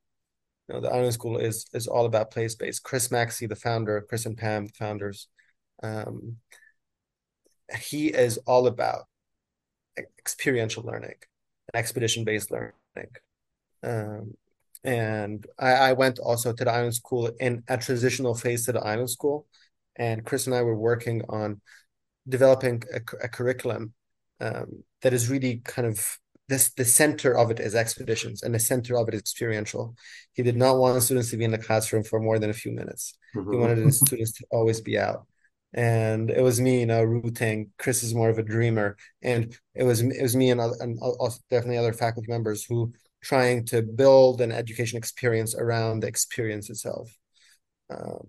You 0.68 0.74
know, 0.74 0.80
the 0.82 0.90
Island 0.90 1.14
School 1.14 1.38
is 1.38 1.66
is 1.72 1.86
all 1.88 2.06
about 2.06 2.30
place 2.30 2.54
based. 2.54 2.82
Chris 2.84 3.10
Maxey, 3.10 3.46
the 3.46 3.56
founder, 3.56 4.02
Chris 4.02 4.26
and 4.26 4.36
Pam, 4.36 4.66
the 4.66 4.72
founders, 4.74 5.28
um, 5.82 6.38
he 7.80 8.08
is 8.08 8.38
all 8.46 8.66
about 8.66 9.06
experiential 10.18 10.82
learning 10.82 11.14
and 11.72 11.74
expedition 11.74 12.24
based 12.24 12.50
learning. 12.50 12.72
Um, 13.82 14.34
and 14.84 15.46
I, 15.58 15.72
I 15.72 15.92
went 15.92 16.18
also 16.18 16.52
to 16.52 16.64
the 16.64 16.70
island 16.70 16.94
school 16.94 17.30
in 17.40 17.62
a 17.68 17.76
transitional 17.78 18.34
phase 18.34 18.66
to 18.66 18.72
the 18.72 18.80
island 18.80 19.10
school. 19.10 19.46
And 19.96 20.24
Chris 20.24 20.46
and 20.46 20.54
I 20.54 20.62
were 20.62 20.76
working 20.76 21.22
on 21.28 21.60
developing 22.28 22.82
a, 22.94 23.00
a 23.24 23.28
curriculum 23.28 23.92
um, 24.40 24.84
that 25.02 25.12
is 25.12 25.28
really 25.28 25.60
kind 25.64 25.86
of 25.86 26.18
this 26.48 26.70
the 26.70 26.84
center 26.84 27.36
of 27.38 27.50
it 27.50 27.60
is 27.60 27.74
expeditions 27.74 28.42
and 28.42 28.54
the 28.54 28.58
center 28.58 28.96
of 28.96 29.08
it 29.08 29.14
is 29.14 29.20
experiential. 29.20 29.94
He 30.32 30.42
did 30.42 30.56
not 30.56 30.78
want 30.78 31.02
students 31.02 31.30
to 31.30 31.36
be 31.36 31.44
in 31.44 31.52
the 31.52 31.58
classroom 31.58 32.02
for 32.02 32.20
more 32.20 32.38
than 32.38 32.50
a 32.50 32.54
few 32.54 32.72
minutes. 32.72 33.14
He 33.32 33.56
Mhm. 33.56 33.60
wanted 33.60 33.84
the 33.84 33.92
students 33.92 34.32
to 34.32 34.46
always 34.50 34.80
be 34.80 34.98
out 34.98 35.26
and 35.72 36.30
it 36.30 36.42
was 36.42 36.60
me, 36.60 36.80
you 36.80 36.86
know, 36.86 37.02
rooting. 37.02 37.70
Chris 37.78 38.02
is 38.02 38.14
more 38.14 38.28
of 38.28 38.38
a 38.38 38.42
dreamer, 38.42 38.96
and 39.22 39.56
it 39.74 39.84
was 39.84 40.00
it 40.00 40.22
was 40.22 40.36
me 40.36 40.50
and, 40.50 40.60
and 40.60 40.98
also 41.00 41.38
definitely 41.50 41.78
other 41.78 41.92
faculty 41.92 42.30
members 42.30 42.64
who 42.64 42.92
trying 43.22 43.64
to 43.66 43.82
build 43.82 44.40
an 44.40 44.50
education 44.52 44.96
experience 44.98 45.54
around 45.54 46.00
the 46.00 46.08
experience 46.08 46.70
itself. 46.70 47.14
Um, 47.90 48.26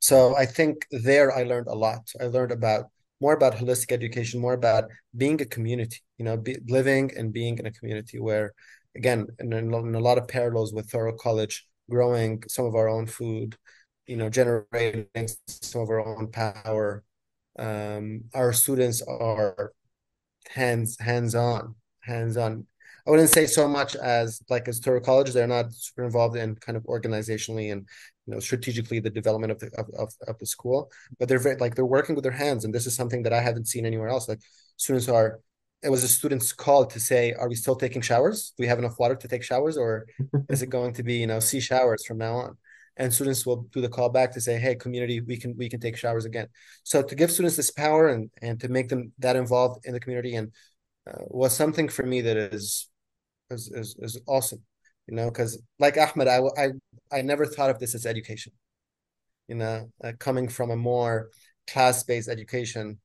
so 0.00 0.36
I 0.36 0.46
think 0.46 0.86
there 0.90 1.32
I 1.32 1.44
learned 1.44 1.68
a 1.68 1.74
lot. 1.74 2.10
I 2.20 2.24
learned 2.24 2.52
about 2.52 2.86
more 3.20 3.34
about 3.34 3.54
holistic 3.54 3.92
education, 3.92 4.40
more 4.40 4.54
about 4.54 4.90
being 5.16 5.40
a 5.40 5.44
community. 5.46 6.00
You 6.18 6.24
know, 6.24 6.36
be, 6.36 6.56
living 6.68 7.12
and 7.16 7.32
being 7.32 7.58
in 7.58 7.66
a 7.66 7.70
community 7.70 8.18
where, 8.18 8.52
again, 8.96 9.28
in, 9.38 9.52
in 9.52 9.94
a 9.94 10.00
lot 10.00 10.18
of 10.18 10.28
parallels 10.28 10.74
with 10.74 10.90
Thoreau 10.90 11.14
College, 11.14 11.66
growing 11.88 12.42
some 12.48 12.66
of 12.66 12.74
our 12.74 12.88
own 12.88 13.06
food, 13.06 13.56
you 14.06 14.16
know, 14.16 14.28
generating 14.28 15.06
some 15.46 15.82
of 15.82 15.90
our 15.90 16.04
own 16.04 16.28
power. 16.28 17.04
Um, 17.58 18.24
our 18.34 18.52
students 18.52 19.02
are 19.02 19.72
hands 20.48 20.98
hands 20.98 21.34
on, 21.34 21.74
hands 22.00 22.36
on. 22.36 22.66
I 23.06 23.10
wouldn't 23.10 23.30
say 23.30 23.46
so 23.46 23.66
much 23.66 23.96
as 23.96 24.42
like 24.48 24.68
as 24.68 24.78
Thoreau 24.78 25.00
College, 25.00 25.32
they're 25.32 25.46
not 25.46 25.72
super 25.72 26.04
involved 26.04 26.36
in 26.36 26.54
kind 26.56 26.76
of 26.76 26.84
organizationally 26.84 27.72
and 27.72 27.86
you 28.26 28.34
know 28.34 28.40
strategically 28.40 29.00
the 29.00 29.10
development 29.10 29.52
of 29.52 29.58
the 29.58 29.70
of, 29.78 29.86
of, 29.98 30.12
of 30.28 30.38
the 30.38 30.46
school, 30.46 30.90
but 31.18 31.28
they're 31.28 31.38
very 31.38 31.56
like 31.56 31.74
they're 31.74 31.84
working 31.84 32.14
with 32.14 32.22
their 32.24 32.32
hands, 32.32 32.64
and 32.64 32.74
this 32.74 32.86
is 32.86 32.94
something 32.94 33.22
that 33.24 33.32
I 33.32 33.40
haven't 33.40 33.68
seen 33.68 33.86
anywhere 33.86 34.08
else. 34.08 34.28
Like 34.28 34.40
students 34.76 35.08
are 35.08 35.40
it 35.82 35.90
was 35.90 36.04
a 36.04 36.08
student's 36.08 36.52
call 36.52 36.86
to 36.86 37.00
say, 37.00 37.32
are 37.32 37.48
we 37.48 37.56
still 37.56 37.74
taking 37.74 38.02
showers? 38.02 38.52
Do 38.56 38.62
we 38.62 38.68
have 38.68 38.78
enough 38.78 38.98
water 38.98 39.16
to 39.16 39.28
take 39.28 39.42
showers, 39.42 39.76
or 39.76 40.06
is 40.48 40.62
it 40.62 40.70
going 40.70 40.94
to 40.94 41.02
be 41.02 41.14
you 41.14 41.26
know 41.26 41.40
sea 41.40 41.60
showers 41.60 42.04
from 42.06 42.18
now 42.18 42.34
on? 42.36 42.56
And 42.96 43.12
students 43.12 43.46
will 43.46 43.62
do 43.72 43.80
the 43.80 43.88
call 43.88 44.10
back 44.10 44.32
to 44.32 44.40
say, 44.40 44.58
hey, 44.58 44.74
community, 44.74 45.20
we 45.20 45.38
can 45.38 45.56
we 45.56 45.68
can 45.68 45.80
take 45.80 45.96
showers 45.96 46.24
again. 46.24 46.48
So 46.82 47.02
to 47.02 47.14
give 47.14 47.30
students 47.30 47.56
this 47.56 47.70
power 47.70 48.08
and 48.08 48.30
and 48.42 48.60
to 48.60 48.68
make 48.68 48.88
them 48.88 49.12
that 49.18 49.36
involved 49.36 49.86
in 49.86 49.92
the 49.94 50.00
community 50.00 50.34
and 50.34 50.52
uh, 51.06 51.22
was 51.28 51.56
something 51.56 51.88
for 51.88 52.04
me 52.04 52.20
that 52.20 52.36
is 52.36 52.88
is 53.50 53.70
is, 53.72 53.96
is 53.98 54.20
awesome, 54.26 54.62
you 55.06 55.16
know, 55.16 55.30
because 55.30 55.60
like 55.78 55.96
Ahmed, 55.96 56.28
I 56.28 56.40
I 56.58 56.70
I 57.10 57.22
never 57.22 57.46
thought 57.46 57.70
of 57.70 57.78
this 57.78 57.94
as 57.94 58.04
education, 58.04 58.52
you 59.48 59.54
know, 59.54 59.90
uh, 60.04 60.12
coming 60.18 60.48
from 60.48 60.70
a 60.70 60.76
more 60.76 61.30
class 61.66 62.02
based 62.04 62.28
education 62.28 62.98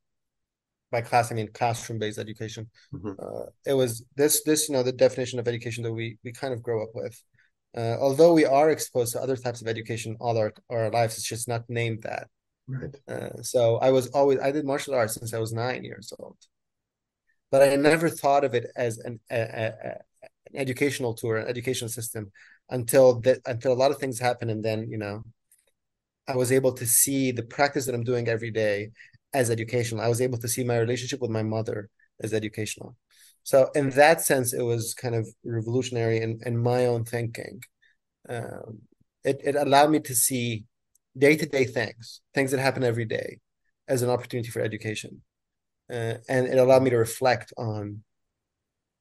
by 0.91 1.01
class 1.01 1.31
I 1.31 1.35
mean 1.35 1.49
classroom 1.53 1.99
based 1.99 2.19
education. 2.19 2.69
Mhm. 2.93 3.15
Uh, 3.19 3.49
it 3.65 3.73
was 3.73 4.03
this 4.15 4.43
this 4.43 4.69
you 4.69 4.73
know 4.73 4.83
the 4.83 4.91
definition 4.91 5.39
of 5.39 5.47
education 5.47 5.83
that 5.83 5.93
we 5.93 6.17
we 6.23 6.31
kind 6.31 6.53
of 6.53 6.63
grow 6.63 6.83
up 6.83 6.89
with. 6.93 7.21
Uh, 7.75 7.97
although 7.99 8.33
we 8.33 8.45
are 8.45 8.69
exposed 8.69 9.13
to 9.13 9.21
other 9.21 9.35
types 9.35 9.61
of 9.61 9.67
education 9.67 10.17
all 10.19 10.37
our, 10.37 10.53
our 10.69 10.89
lives, 10.89 11.17
it's 11.17 11.27
just 11.27 11.47
not 11.47 11.63
named 11.69 12.03
that. 12.03 12.27
Right. 12.67 12.95
Uh, 13.07 13.41
so 13.41 13.77
I 13.77 13.91
was 13.91 14.07
always 14.07 14.39
I 14.39 14.51
did 14.51 14.65
martial 14.65 14.93
arts 14.93 15.15
since 15.15 15.33
I 15.33 15.39
was 15.39 15.53
nine 15.53 15.83
years 15.83 16.11
old, 16.19 16.37
but 17.49 17.63
I 17.63 17.75
never 17.75 18.09
thought 18.09 18.43
of 18.43 18.53
it 18.53 18.69
as 18.75 18.97
an, 18.97 19.19
a, 19.31 19.39
a, 19.39 19.73
an 20.23 20.55
educational 20.55 21.13
tour, 21.13 21.37
an 21.37 21.47
educational 21.47 21.89
system, 21.89 22.31
until 22.69 23.21
that 23.21 23.39
until 23.45 23.71
a 23.71 23.81
lot 23.81 23.91
of 23.91 23.99
things 23.99 24.19
happened, 24.19 24.51
and 24.51 24.63
then 24.63 24.89
you 24.89 24.97
know, 24.97 25.23
I 26.27 26.35
was 26.35 26.51
able 26.51 26.73
to 26.73 26.85
see 26.85 27.31
the 27.31 27.43
practice 27.43 27.85
that 27.85 27.95
I'm 27.95 28.03
doing 28.03 28.27
every 28.27 28.51
day 28.51 28.91
as 29.33 29.49
educational. 29.49 30.01
I 30.01 30.09
was 30.09 30.21
able 30.21 30.37
to 30.39 30.47
see 30.47 30.63
my 30.63 30.77
relationship 30.77 31.21
with 31.21 31.31
my 31.31 31.43
mother 31.43 31.89
as 32.21 32.33
educational. 32.33 32.95
So 33.47 33.69
in 33.75 33.91
that 33.91 34.19
sense, 34.19 34.51
it 34.51 34.61
was 34.61 34.93
kind 34.93 35.15
of 35.15 35.25
revolutionary 35.45 36.19
in, 36.19 36.41
in 36.45 36.61
my 36.61 36.85
own 36.85 37.05
thinking. 37.05 37.61
Um, 38.27 38.79
it, 39.23 39.39
it 39.41 39.55
allowed 39.55 39.89
me 39.89 40.01
to 40.01 40.13
see 40.13 40.65
day-to-day 41.17 41.63
things, 41.63 42.19
things 42.33 42.51
that 42.51 42.59
happen 42.59 42.83
every 42.83 43.05
day, 43.05 43.39
as 43.87 44.01
an 44.01 44.09
opportunity 44.09 44.49
for 44.49 44.59
education. 44.59 45.21
Uh, 45.89 46.15
and 46.27 46.45
it 46.45 46.57
allowed 46.57 46.83
me 46.83 46.89
to 46.89 46.97
reflect 46.97 47.53
on 47.57 48.03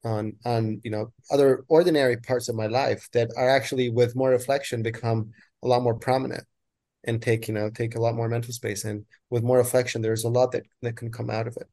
on 0.04 0.34
on 0.44 0.80
you 0.84 0.92
know 0.92 1.12
other 1.32 1.64
ordinary 1.66 2.16
parts 2.16 2.48
of 2.48 2.54
my 2.54 2.68
life 2.68 3.08
that 3.14 3.28
are 3.36 3.50
actually 3.50 3.90
with 3.90 4.14
more 4.14 4.30
reflection 4.30 4.80
become 4.80 5.32
a 5.64 5.66
lot 5.66 5.82
more 5.82 5.94
prominent 5.96 6.44
and 7.02 7.20
take 7.20 7.48
you 7.48 7.54
know 7.54 7.68
take 7.68 7.96
a 7.96 8.00
lot 8.00 8.14
more 8.14 8.28
mental 8.28 8.52
space 8.52 8.84
and 8.84 9.06
with 9.30 9.42
more 9.42 9.56
reflection 9.56 10.02
there's 10.02 10.22
a 10.22 10.28
lot 10.28 10.52
that 10.52 10.62
that 10.82 10.94
can 10.94 11.10
come 11.10 11.30
out 11.30 11.48
of 11.48 11.56
it 11.56 11.68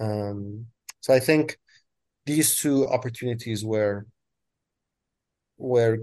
um 0.00 0.66
so 1.00 1.14
i 1.14 1.20
think 1.20 1.56
these 2.26 2.56
two 2.56 2.86
opportunities 2.88 3.64
were 3.64 4.06
were 5.58 5.98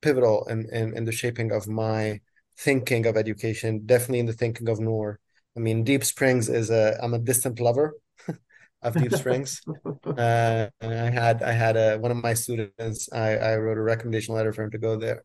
pivotal 0.00 0.46
in, 0.48 0.68
in 0.72 0.96
in 0.96 1.04
the 1.04 1.12
shaping 1.12 1.52
of 1.52 1.66
my 1.68 2.20
thinking 2.58 3.06
of 3.06 3.16
education 3.16 3.82
definitely 3.86 4.20
in 4.20 4.26
the 4.26 4.32
thinking 4.32 4.68
of 4.68 4.80
Nour. 4.80 5.18
I 5.56 5.60
mean 5.60 5.84
deep 5.84 6.04
springs 6.04 6.48
is 6.48 6.70
a 6.70 6.98
i'm 7.02 7.14
a 7.14 7.18
distant 7.18 7.60
lover 7.60 7.94
of 8.82 8.94
deep 8.96 9.12
springs. 9.14 9.60
Uh 10.06 10.68
and 10.80 10.94
i 10.94 11.10
had 11.10 11.42
i 11.42 11.52
had 11.52 11.76
a 11.76 11.98
one 11.98 12.10
of 12.10 12.16
my 12.16 12.34
students 12.34 13.08
i 13.12 13.36
i 13.36 13.56
wrote 13.56 13.76
a 13.78 13.82
recommendation 13.82 14.34
letter 14.34 14.52
for 14.52 14.62
him 14.64 14.70
to 14.70 14.78
go 14.78 14.96
there. 14.96 15.24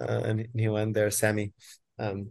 Uh, 0.00 0.20
and 0.24 0.48
he 0.54 0.68
went 0.68 0.94
there 0.94 1.10
Sammy. 1.10 1.52
um, 1.98 2.30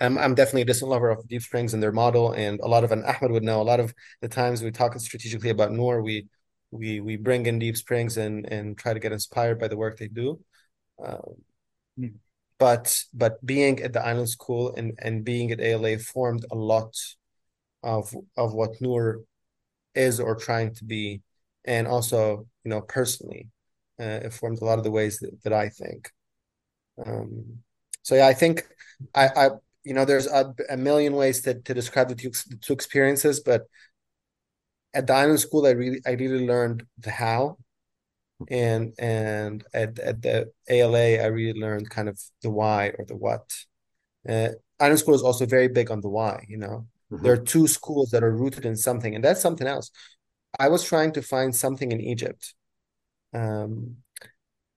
I'm, 0.00 0.16
I'm 0.18 0.34
definitely 0.34 0.62
a 0.62 0.64
distant 0.66 0.90
lover 0.90 1.10
of 1.10 1.28
Deep 1.28 1.42
Springs 1.42 1.74
and 1.74 1.82
their 1.82 1.92
model, 1.92 2.32
and 2.32 2.58
a 2.60 2.68
lot 2.68 2.84
of, 2.84 2.92
and 2.92 3.04
Ahmed 3.04 3.30
would 3.32 3.42
know, 3.44 3.60
a 3.60 3.70
lot 3.72 3.80
of 3.80 3.94
the 4.22 4.28
times 4.28 4.62
we 4.62 4.70
talk 4.70 4.98
strategically 4.98 5.50
about 5.50 5.72
Nour, 5.72 6.02
we 6.02 6.26
we 6.70 7.00
we 7.00 7.16
bring 7.16 7.46
in 7.46 7.58
Deep 7.58 7.76
Springs 7.76 8.16
and 8.16 8.46
and 8.46 8.78
try 8.78 8.94
to 8.94 9.00
get 9.00 9.12
inspired 9.12 9.58
by 9.58 9.68
the 9.68 9.76
work 9.76 9.98
they 9.98 10.08
do. 10.08 10.40
Um, 11.04 11.34
mm. 11.98 12.14
But 12.58 13.04
but 13.14 13.44
being 13.44 13.80
at 13.80 13.92
the 13.92 14.04
Island 14.04 14.28
School 14.28 14.74
and 14.76 14.98
and 15.00 15.24
being 15.24 15.50
at 15.50 15.60
ALA 15.60 15.98
formed 15.98 16.44
a 16.50 16.56
lot 16.56 16.94
of 17.82 18.14
of 18.36 18.52
what 18.52 18.80
Nour 18.80 19.22
is 19.94 20.20
or 20.20 20.36
trying 20.36 20.74
to 20.74 20.84
be, 20.84 21.22
and 21.64 21.86
also 21.86 22.46
you 22.64 22.70
know 22.70 22.82
personally, 22.82 23.48
uh, 23.98 24.20
it 24.24 24.32
formed 24.32 24.60
a 24.60 24.64
lot 24.64 24.78
of 24.78 24.84
the 24.84 24.90
ways 24.90 25.18
that, 25.20 25.42
that 25.42 25.52
I 25.52 25.68
think. 25.70 26.10
Um, 27.04 27.60
so 28.02 28.14
yeah, 28.14 28.26
I 28.26 28.34
think 28.34 28.66
I, 29.14 29.28
I 29.28 29.50
you 29.84 29.94
know 29.94 30.04
there's 30.04 30.26
a, 30.26 30.54
a 30.68 30.76
million 30.76 31.14
ways 31.14 31.42
to, 31.42 31.54
to 31.54 31.74
describe 31.74 32.08
the 32.08 32.14
two, 32.14 32.30
the 32.30 32.56
two 32.60 32.72
experiences, 32.72 33.40
but 33.40 33.62
at 34.92 35.06
the 35.06 35.12
island 35.12 35.40
school, 35.40 35.66
I 35.66 35.70
really 35.70 36.00
I 36.06 36.12
really 36.12 36.46
learned 36.46 36.84
the 36.98 37.10
how, 37.10 37.58
and 38.48 38.92
and 38.98 39.64
at 39.72 39.98
at 39.98 40.22
the 40.22 40.50
ALA, 40.68 41.22
I 41.22 41.26
really 41.26 41.58
learned 41.58 41.90
kind 41.90 42.08
of 42.08 42.20
the 42.42 42.50
why 42.50 42.92
or 42.98 43.04
the 43.04 43.16
what. 43.16 43.52
Uh, 44.28 44.50
island 44.78 44.98
school 44.98 45.14
is 45.14 45.22
also 45.22 45.46
very 45.46 45.68
big 45.68 45.90
on 45.90 46.00
the 46.00 46.08
why. 46.08 46.44
You 46.48 46.58
know, 46.58 46.86
mm-hmm. 47.12 47.22
there 47.22 47.32
are 47.32 47.44
two 47.44 47.66
schools 47.66 48.10
that 48.10 48.24
are 48.24 48.36
rooted 48.36 48.66
in 48.66 48.76
something, 48.76 49.14
and 49.14 49.24
that's 49.24 49.40
something 49.40 49.66
else. 49.66 49.90
I 50.58 50.68
was 50.68 50.84
trying 50.84 51.12
to 51.12 51.22
find 51.22 51.54
something 51.54 51.92
in 51.92 52.00
Egypt. 52.00 52.54
Um, 53.32 53.96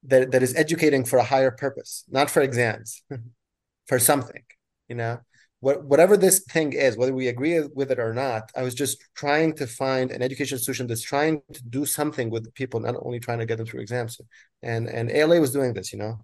that 0.04 0.32
that 0.32 0.44
is 0.44 0.56
educating 0.56 1.06
for 1.06 1.18
a 1.18 1.24
higher 1.24 1.52
purpose, 1.52 2.04
not 2.10 2.30
for 2.30 2.42
exams, 2.42 3.02
for 3.88 4.00
something. 4.00 4.44
You 4.88 4.96
know, 4.96 5.20
what 5.64 5.86
whatever 5.86 6.18
this 6.18 6.40
thing 6.56 6.74
is, 6.74 6.98
whether 6.98 7.14
we 7.14 7.30
agree 7.30 7.62
with 7.74 7.90
it 7.90 7.98
or 7.98 8.14
not, 8.14 8.52
I 8.54 8.64
was 8.64 8.76
just 8.76 8.98
trying 9.16 9.54
to 9.56 9.66
find 9.66 10.12
an 10.12 10.22
education 10.22 10.56
institution 10.58 10.88
that's 10.88 11.02
trying 11.14 11.42
to 11.54 11.64
do 11.64 11.86
something 11.86 12.30
with 12.30 12.54
people, 12.54 12.82
not 12.82 12.96
only 13.02 13.20
trying 13.22 13.40
to 13.40 13.46
get 13.46 13.58
them 13.58 13.66
through 13.66 13.80
exams. 13.80 14.20
And 14.62 14.90
and 14.90 15.10
ALA 15.10 15.40
was 15.40 15.54
doing 15.54 15.74
this. 15.74 15.94
You 15.94 16.00
know, 16.00 16.20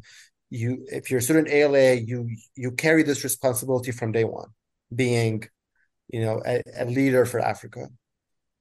you 0.49 0.85
if 0.87 1.09
you're 1.09 1.19
a 1.19 1.27
student 1.27 1.47
ALA, 1.47 1.93
you 1.93 2.29
you 2.55 2.71
carry 2.71 3.03
this 3.03 3.23
responsibility 3.23 3.91
from 3.93 4.11
day 4.11 4.25
one, 4.25 4.49
being, 4.93 5.47
you 6.09 6.21
know, 6.25 6.41
a, 6.45 6.61
a 6.77 6.85
leader 6.85 7.25
for 7.25 7.39
Africa 7.39 7.87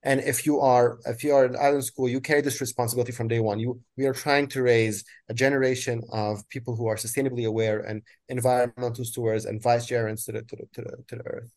and 0.03 0.21
if 0.21 0.47
you 0.47 0.61
are 0.61 0.99
if 1.07 1.25
you 1.25 1.35
are 1.35 1.45
an 1.45 1.57
island 1.57 1.85
school 1.85 2.09
you 2.09 2.21
carry 2.21 2.41
this 2.41 2.61
responsibility 2.61 3.13
from 3.13 3.29
day 3.29 3.41
one 3.41 3.59
you 3.59 3.81
we 3.97 4.07
are 4.07 4.13
trying 4.13 4.47
to 4.47 4.63
raise 4.63 5.05
a 5.29 5.35
generation 5.35 6.03
of 6.13 6.49
people 6.49 6.77
who 6.77 6.87
are 6.87 6.97
sustainably 6.97 7.47
aware 7.47 7.81
and 7.81 8.03
environmental 8.29 9.05
stewards 9.05 9.45
and 9.45 9.63
vicegerents 9.63 10.25
to 10.25 10.33
the 10.33 10.43
to 10.43 10.57
the, 10.57 10.67
to 10.73 10.83
the, 10.83 10.97
to 11.09 11.17
the 11.17 11.27
earth 11.27 11.51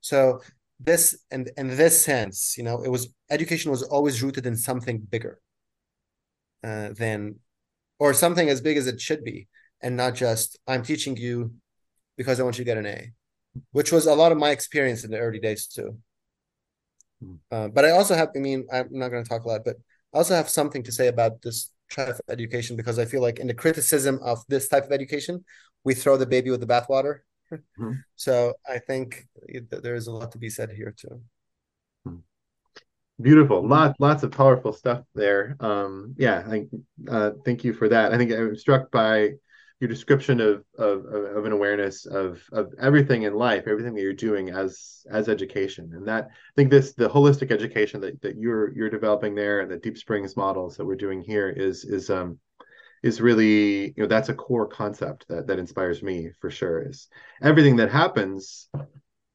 so 0.00 0.40
this 0.80 1.18
and 1.30 1.50
in 1.56 1.68
this 1.76 2.02
sense 2.04 2.56
you 2.56 2.64
know 2.64 2.82
it 2.82 2.88
was 2.88 3.14
education 3.30 3.70
was 3.70 3.82
always 3.82 4.22
rooted 4.22 4.46
in 4.46 4.56
something 4.56 4.98
bigger 4.98 5.40
uh, 6.64 6.90
than 6.96 7.36
or 7.98 8.14
something 8.14 8.48
as 8.48 8.60
big 8.60 8.76
as 8.76 8.86
it 8.86 9.00
should 9.00 9.22
be 9.22 9.48
and 9.82 9.96
not 9.96 10.14
just 10.14 10.58
i'm 10.66 10.82
teaching 10.82 11.16
you 11.16 11.52
because 12.16 12.40
i 12.40 12.42
want 12.42 12.56
you 12.58 12.64
to 12.64 12.70
get 12.70 12.78
an 12.78 12.86
a 12.86 13.12
which 13.72 13.92
was 13.92 14.06
a 14.06 14.14
lot 14.14 14.32
of 14.32 14.38
my 14.38 14.50
experience 14.50 15.04
in 15.04 15.10
the 15.10 15.18
early 15.18 15.38
days 15.38 15.66
too. 15.66 15.96
Uh, 17.50 17.68
but 17.68 17.84
I 17.84 17.90
also 17.90 18.14
have, 18.14 18.30
I 18.34 18.38
mean, 18.38 18.66
I'm 18.72 18.88
not 18.90 19.10
going 19.10 19.22
to 19.22 19.28
talk 19.28 19.44
a 19.44 19.48
lot, 19.48 19.64
but 19.64 19.76
I 20.14 20.18
also 20.18 20.34
have 20.34 20.48
something 20.48 20.82
to 20.84 20.92
say 20.92 21.08
about 21.08 21.42
this 21.42 21.70
type 21.90 22.08
of 22.08 22.20
education 22.28 22.76
because 22.76 22.98
I 22.98 23.04
feel 23.04 23.22
like 23.22 23.38
in 23.38 23.46
the 23.46 23.54
criticism 23.54 24.18
of 24.22 24.38
this 24.48 24.68
type 24.68 24.84
of 24.84 24.92
education, 24.92 25.44
we 25.84 25.94
throw 25.94 26.16
the 26.16 26.26
baby 26.26 26.50
with 26.50 26.60
the 26.60 26.66
bathwater. 26.66 27.20
Mm-hmm. 27.52 27.92
So 28.16 28.54
I 28.68 28.78
think 28.78 29.26
there 29.70 29.94
is 29.94 30.06
a 30.06 30.12
lot 30.12 30.32
to 30.32 30.38
be 30.38 30.48
said 30.48 30.70
here 30.70 30.94
too. 30.96 31.20
Hmm. 32.04 32.16
Beautiful, 33.20 33.66
lots 33.66 34.00
lots 34.00 34.22
of 34.22 34.30
powerful 34.30 34.72
stuff 34.72 35.04
there. 35.14 35.56
Um, 35.60 36.14
yeah, 36.16 36.44
I 36.48 36.66
uh, 37.08 37.32
thank 37.44 37.62
you 37.62 37.74
for 37.74 37.88
that. 37.88 38.12
I 38.12 38.16
think 38.16 38.32
I'm 38.32 38.56
struck 38.56 38.90
by 38.90 39.32
your 39.82 39.88
description 39.88 40.40
of, 40.40 40.64
of 40.78 41.04
of 41.06 41.44
an 41.44 41.50
awareness 41.50 42.06
of 42.06 42.40
of 42.52 42.72
everything 42.80 43.24
in 43.24 43.34
life, 43.34 43.64
everything 43.66 43.94
that 43.94 44.00
you're 44.00 44.12
doing 44.12 44.48
as 44.50 45.04
as 45.10 45.28
education, 45.28 45.90
and 45.92 46.06
that 46.06 46.26
I 46.30 46.52
think 46.54 46.70
this 46.70 46.92
the 46.92 47.08
holistic 47.08 47.50
education 47.50 48.00
that, 48.02 48.22
that 48.22 48.36
you're 48.36 48.72
you're 48.76 48.88
developing 48.88 49.34
there, 49.34 49.58
and 49.58 49.68
the 49.68 49.78
Deep 49.78 49.98
Springs 49.98 50.36
models 50.36 50.76
that 50.76 50.84
we're 50.84 50.94
doing 50.94 51.20
here 51.20 51.48
is 51.48 51.84
is 51.84 52.10
um 52.10 52.38
is 53.02 53.20
really 53.20 53.86
you 53.86 53.94
know 53.98 54.06
that's 54.06 54.28
a 54.28 54.34
core 54.34 54.68
concept 54.68 55.26
that 55.26 55.48
that 55.48 55.58
inspires 55.58 56.00
me 56.00 56.30
for 56.40 56.48
sure. 56.48 56.88
Is 56.88 57.08
everything 57.42 57.74
that 57.76 57.90
happens 57.90 58.68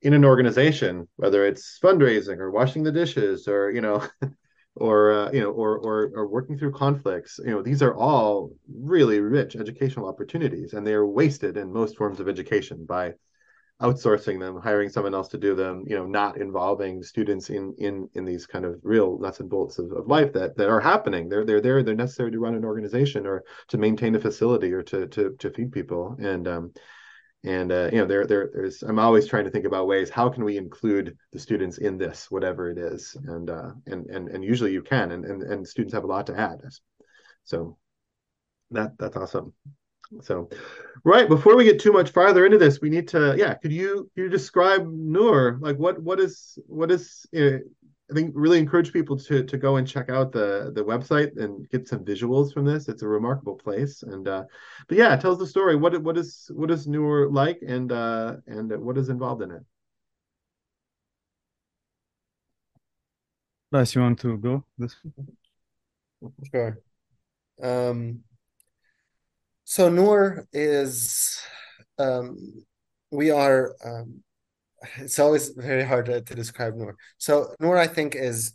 in 0.01 0.13
an 0.13 0.23
organization, 0.23 1.09
whether 1.17 1.45
it's 1.45 1.77
fundraising 1.83 2.37
or 2.37 2.51
washing 2.51 2.83
the 2.83 2.91
dishes 2.93 3.49
or 3.49 3.69
you 3.69 3.81
know 3.81 4.01
or 4.79 5.11
uh, 5.11 5.31
you 5.31 5.41
know 5.41 5.51
or, 5.51 5.77
or 5.77 6.11
or 6.13 6.27
working 6.27 6.57
through 6.57 6.71
conflicts 6.71 7.39
you 7.43 7.51
know 7.51 7.61
these 7.61 7.81
are 7.81 7.95
all 7.95 8.51
really 8.73 9.19
rich 9.19 9.55
educational 9.55 10.07
opportunities 10.07 10.73
and 10.73 10.85
they 10.85 10.93
are 10.93 11.05
wasted 11.05 11.57
in 11.57 11.71
most 11.71 11.97
forms 11.97 12.19
of 12.19 12.27
education 12.27 12.85
by 12.85 13.13
outsourcing 13.81 14.39
them 14.39 14.59
hiring 14.59 14.89
someone 14.89 15.13
else 15.13 15.27
to 15.27 15.37
do 15.37 15.53
them 15.53 15.83
you 15.85 15.95
know 15.95 16.05
not 16.05 16.37
involving 16.37 17.03
students 17.03 17.51
in 17.51 17.75
in 17.77 18.09
in 18.15 18.25
these 18.25 18.47
kind 18.47 18.65
of 18.65 18.79
real 18.81 19.19
nuts 19.19 19.39
and 19.39 19.49
bolts 19.49 19.77
of, 19.77 19.91
of 19.91 20.07
life 20.07 20.33
that 20.33 20.57
that 20.57 20.67
are 20.69 20.79
happening. 20.79 21.29
They're 21.29 21.45
they're 21.45 21.61
there 21.61 21.83
they're 21.83 21.93
necessary 21.93 22.31
to 22.31 22.39
run 22.39 22.55
an 22.55 22.65
organization 22.65 23.27
or 23.27 23.43
to 23.67 23.77
maintain 23.77 24.15
a 24.15 24.19
facility 24.19 24.73
or 24.73 24.81
to 24.83 25.05
to 25.07 25.35
to 25.37 25.51
feed 25.51 25.71
people. 25.71 26.15
And 26.19 26.47
um 26.47 26.73
and 27.43 27.71
uh, 27.71 27.89
you 27.91 27.99
know 27.99 28.05
there 28.05 28.25
there 28.25 28.49
there's 28.53 28.81
i'm 28.83 28.99
always 28.99 29.27
trying 29.27 29.45
to 29.45 29.51
think 29.51 29.65
about 29.65 29.87
ways 29.87 30.09
how 30.09 30.27
can 30.27 30.43
we 30.43 30.57
include 30.57 31.15
the 31.31 31.39
students 31.39 31.77
in 31.77 31.97
this 31.97 32.31
whatever 32.31 32.69
it 32.69 32.77
is? 32.77 33.15
And 33.27 33.49
uh, 33.49 33.71
and 33.85 34.07
and 34.07 34.27
and 34.29 34.43
usually 34.43 34.73
you 34.73 34.81
can 34.81 35.11
and, 35.11 35.23
and 35.25 35.43
and 35.43 35.67
students 35.67 35.93
have 35.93 36.03
a 36.03 36.07
lot 36.07 36.27
to 36.27 36.39
add. 36.39 36.61
So 37.43 37.77
that 38.71 38.97
that's 38.97 39.15
awesome. 39.15 39.53
So 40.21 40.49
right 41.03 41.27
before 41.27 41.55
we 41.55 41.65
get 41.65 41.79
too 41.79 41.91
much 41.91 42.11
farther 42.11 42.45
into 42.45 42.57
this 42.57 42.79
we 42.81 42.89
need 42.89 43.09
to 43.09 43.35
yeah 43.37 43.53
could 43.55 43.73
you 43.73 44.09
could 44.15 44.23
you 44.23 44.29
describe 44.29 44.87
Nour? 44.87 45.57
Like 45.61 45.77
what 45.77 46.01
what 46.01 46.19
is 46.19 46.57
what 46.65 46.91
is 46.91 47.25
I 48.09 48.13
think 48.13 48.31
really 48.35 48.57
encourage 48.57 48.93
people 48.93 49.17
to 49.17 49.43
to 49.43 49.57
go 49.57 49.75
and 49.75 49.87
check 49.87 50.09
out 50.09 50.31
the 50.31 50.71
the 50.73 50.83
website 50.83 51.35
and 51.37 51.69
get 51.69 51.87
some 51.87 52.05
visuals 52.05 52.53
from 52.53 52.63
this. 52.63 52.87
It's 52.87 53.01
a 53.01 53.07
remarkable 53.07 53.55
place, 53.55 54.01
and 54.03 54.27
uh, 54.27 54.45
but 54.87 54.97
yeah, 54.97 55.13
it 55.13 55.19
tells 55.19 55.39
the 55.39 55.47
story. 55.47 55.75
What 55.75 56.01
what 56.01 56.17
is 56.17 56.49
what 56.53 56.71
is 56.71 56.87
Nour 56.87 57.29
like, 57.29 57.59
and 57.67 57.91
uh, 57.91 58.37
and 58.47 58.71
what 58.81 58.97
is 58.97 59.09
involved 59.09 59.41
in 59.41 59.51
it. 59.51 59.63
Bryce, 63.71 63.93
you 63.93 64.01
want 64.01 64.19
to 64.19 64.37
go 64.37 64.63
this? 64.77 64.95
Sure. 66.51 66.79
Um, 67.61 68.23
so 69.65 69.89
Nour 69.89 70.47
is 70.53 71.41
um, 71.99 72.63
we 73.11 73.31
are 73.31 73.75
um, 73.83 74.23
it's 74.97 75.19
always 75.19 75.49
very 75.49 75.83
hard 75.83 76.05
to, 76.07 76.21
to 76.21 76.35
describe 76.35 76.75
Nour. 76.75 76.95
So 77.17 77.53
Nour, 77.59 77.77
I 77.77 77.87
think, 77.87 78.15
is 78.15 78.53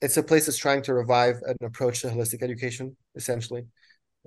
it's 0.00 0.16
a 0.16 0.22
place 0.22 0.46
that's 0.46 0.58
trying 0.58 0.82
to 0.82 0.94
revive 0.94 1.36
an 1.46 1.56
approach 1.62 2.00
to 2.00 2.08
holistic 2.08 2.42
education, 2.42 2.96
essentially. 3.14 3.64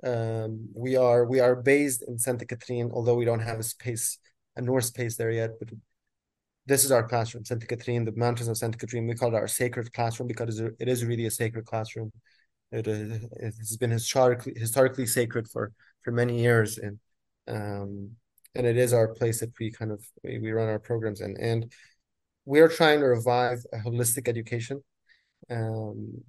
Um, 0.04 0.68
we 0.74 0.96
are 0.96 1.24
we 1.24 1.40
are 1.40 1.56
based 1.56 2.04
in 2.06 2.18
Santa 2.18 2.44
Catherine, 2.44 2.90
although 2.92 3.14
we 3.14 3.24
don't 3.24 3.40
have 3.40 3.58
a 3.58 3.62
space, 3.62 4.18
a 4.56 4.60
Nour 4.60 4.80
space 4.80 5.16
there 5.16 5.30
yet. 5.30 5.50
But 5.58 5.70
this 6.66 6.84
is 6.84 6.92
our 6.92 7.06
classroom, 7.06 7.44
Santa 7.44 7.66
Catherine, 7.66 8.04
the 8.04 8.12
mountains 8.12 8.48
of 8.48 8.56
Santa 8.56 8.78
Catherine. 8.78 9.06
We 9.06 9.14
call 9.14 9.34
it 9.34 9.34
our 9.34 9.48
sacred 9.48 9.92
classroom 9.92 10.28
because 10.28 10.58
it 10.60 10.88
is 10.88 11.04
really 11.04 11.26
a 11.26 11.30
sacred 11.30 11.66
classroom. 11.66 12.12
It, 12.72 12.86
it 12.88 13.54
has 13.58 13.76
been 13.76 13.90
historically 13.90 14.54
historically 14.56 15.06
sacred 15.06 15.48
for 15.48 15.72
for 16.02 16.10
many 16.10 16.40
years, 16.40 16.78
and 16.78 16.98
um, 17.48 18.10
and 18.54 18.66
it 18.66 18.76
is 18.76 18.92
our 18.92 19.08
place 19.08 19.40
that 19.40 19.52
we 19.58 19.70
kind 19.70 19.90
of 19.90 20.04
we, 20.22 20.50
run 20.50 20.68
our 20.68 20.78
programs 20.78 21.20
in. 21.20 21.36
And 21.38 21.72
we 22.44 22.60
are 22.60 22.68
trying 22.68 23.00
to 23.00 23.06
revive 23.06 23.64
a 23.72 23.78
holistic 23.78 24.28
education. 24.28 24.82
Um, 25.50 26.22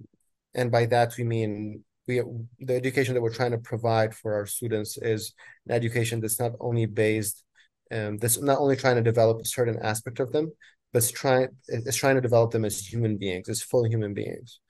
and 0.54 0.70
by 0.70 0.86
that 0.86 1.16
we 1.16 1.24
mean 1.24 1.84
we 2.06 2.22
the 2.60 2.74
education 2.74 3.14
that 3.14 3.20
we're 3.20 3.32
trying 3.32 3.50
to 3.50 3.58
provide 3.58 4.14
for 4.14 4.34
our 4.34 4.46
students 4.46 4.96
is 4.98 5.32
an 5.66 5.74
education 5.74 6.20
that's 6.20 6.38
not 6.38 6.52
only 6.60 6.86
based 6.86 7.44
um, 7.92 8.18
that's 8.18 8.40
not 8.40 8.58
only 8.58 8.76
trying 8.76 8.96
to 8.96 9.02
develop 9.02 9.40
a 9.40 9.44
certain 9.44 9.78
aspect 9.80 10.18
of 10.18 10.32
them, 10.32 10.52
but 10.92 10.98
it's 10.98 11.10
trying 11.10 11.48
it's 11.68 11.96
trying 11.96 12.16
to 12.16 12.20
develop 12.20 12.50
them 12.50 12.64
as 12.64 12.84
human 12.84 13.16
beings, 13.16 13.48
as 13.48 13.62
full 13.62 13.84
human 13.84 14.14
beings, 14.14 14.60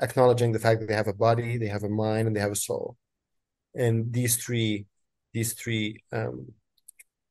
acknowledging 0.00 0.52
the 0.52 0.58
fact 0.58 0.80
that 0.80 0.86
they 0.88 0.94
have 0.94 1.08
a 1.08 1.12
body, 1.12 1.58
they 1.58 1.66
have 1.66 1.82
a 1.82 1.88
mind, 1.88 2.26
and 2.26 2.36
they 2.36 2.40
have 2.40 2.52
a 2.52 2.56
soul, 2.56 2.96
and 3.74 4.12
these 4.12 4.36
three 4.36 4.86
these 5.32 5.54
three 5.54 6.02
um, 6.12 6.52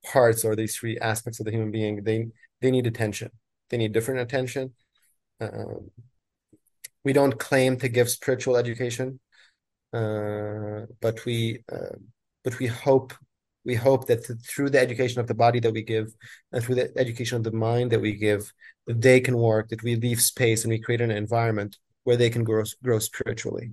parts 0.06 0.44
or 0.44 0.56
these 0.56 0.76
three 0.76 0.98
aspects 1.00 1.40
of 1.40 1.46
the 1.46 1.52
human 1.52 1.72
being 1.72 2.04
they 2.04 2.28
they 2.62 2.72
need 2.72 2.88
attention. 2.88 3.32
They 3.70 3.78
need 3.78 3.92
different 3.92 4.22
attention. 4.22 4.74
Um, 5.40 5.90
we 7.04 7.14
don't 7.14 7.40
claim 7.40 7.78
to 7.78 7.90
give 7.90 8.10
spiritual 8.10 8.58
education, 8.58 9.20
uh, 9.94 10.82
but 11.02 11.26
we 11.26 11.64
uh, 11.72 11.96
but 12.44 12.60
we 12.60 12.68
hope 12.68 13.14
we 13.64 13.76
hope 13.76 14.08
that 14.08 14.26
through 14.48 14.70
the 14.70 14.80
education 14.80 15.20
of 15.20 15.28
the 15.28 15.34
body 15.34 15.60
that 15.60 15.74
we 15.74 15.84
give 15.84 16.14
and 16.52 16.64
through 16.64 16.76
the 16.76 16.92
education 16.98 17.38
of 17.38 17.44
the 17.44 17.52
mind 17.52 17.92
that 17.92 18.02
we 18.02 18.14
give 18.14 18.52
that 18.88 19.02
they 19.02 19.20
can 19.20 19.38
work 19.38 19.70
that 19.70 19.84
we 19.84 19.96
leave 19.96 20.22
space 20.22 20.64
and 20.64 20.72
we 20.72 20.80
create 20.80 21.02
an 21.02 21.12
environment 21.12 21.78
where 22.04 22.18
they 22.18 22.30
can 22.30 22.44
grow 22.44 22.64
grow 22.84 22.98
spiritually 22.98 23.72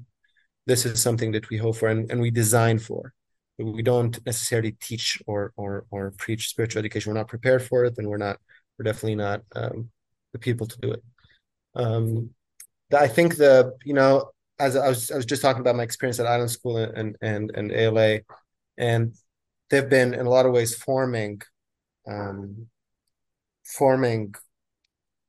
this 0.66 0.84
is 0.84 1.00
something 1.00 1.32
that 1.32 1.48
we 1.48 1.56
hope 1.56 1.76
for 1.76 1.88
and, 1.88 2.10
and 2.10 2.20
we 2.20 2.30
design 2.30 2.78
for 2.78 3.14
we 3.58 3.82
don't 3.82 4.24
necessarily 4.24 4.72
teach 4.72 5.20
or 5.26 5.52
or 5.56 5.84
or 5.90 6.12
preach 6.12 6.48
spiritual 6.48 6.80
education 6.80 7.10
we're 7.10 7.18
not 7.18 7.28
prepared 7.28 7.62
for 7.62 7.84
it 7.84 7.94
and 7.98 8.08
we're 8.08 8.16
not 8.16 8.38
we're 8.78 8.84
definitely 8.84 9.16
not 9.16 9.42
um, 9.56 9.90
the 10.32 10.38
people 10.38 10.66
to 10.66 10.78
do 10.78 10.92
it 10.92 11.02
um, 11.74 12.30
i 12.96 13.08
think 13.08 13.36
the 13.36 13.72
you 13.84 13.94
know 13.94 14.30
as 14.60 14.76
I 14.76 14.88
was, 14.88 15.10
I 15.10 15.16
was 15.16 15.26
just 15.26 15.42
talking 15.42 15.60
about 15.60 15.76
my 15.76 15.82
experience 15.82 16.18
at 16.18 16.26
island 16.26 16.50
school 16.50 16.78
and 16.78 17.16
and 17.20 17.50
and 17.54 17.70
ALA 17.72 18.20
and 18.76 19.14
they've 19.70 19.88
been 19.88 20.14
in 20.14 20.26
a 20.26 20.30
lot 20.30 20.46
of 20.46 20.52
ways 20.52 20.74
forming 20.74 21.40
um, 22.08 22.66
forming 23.64 24.34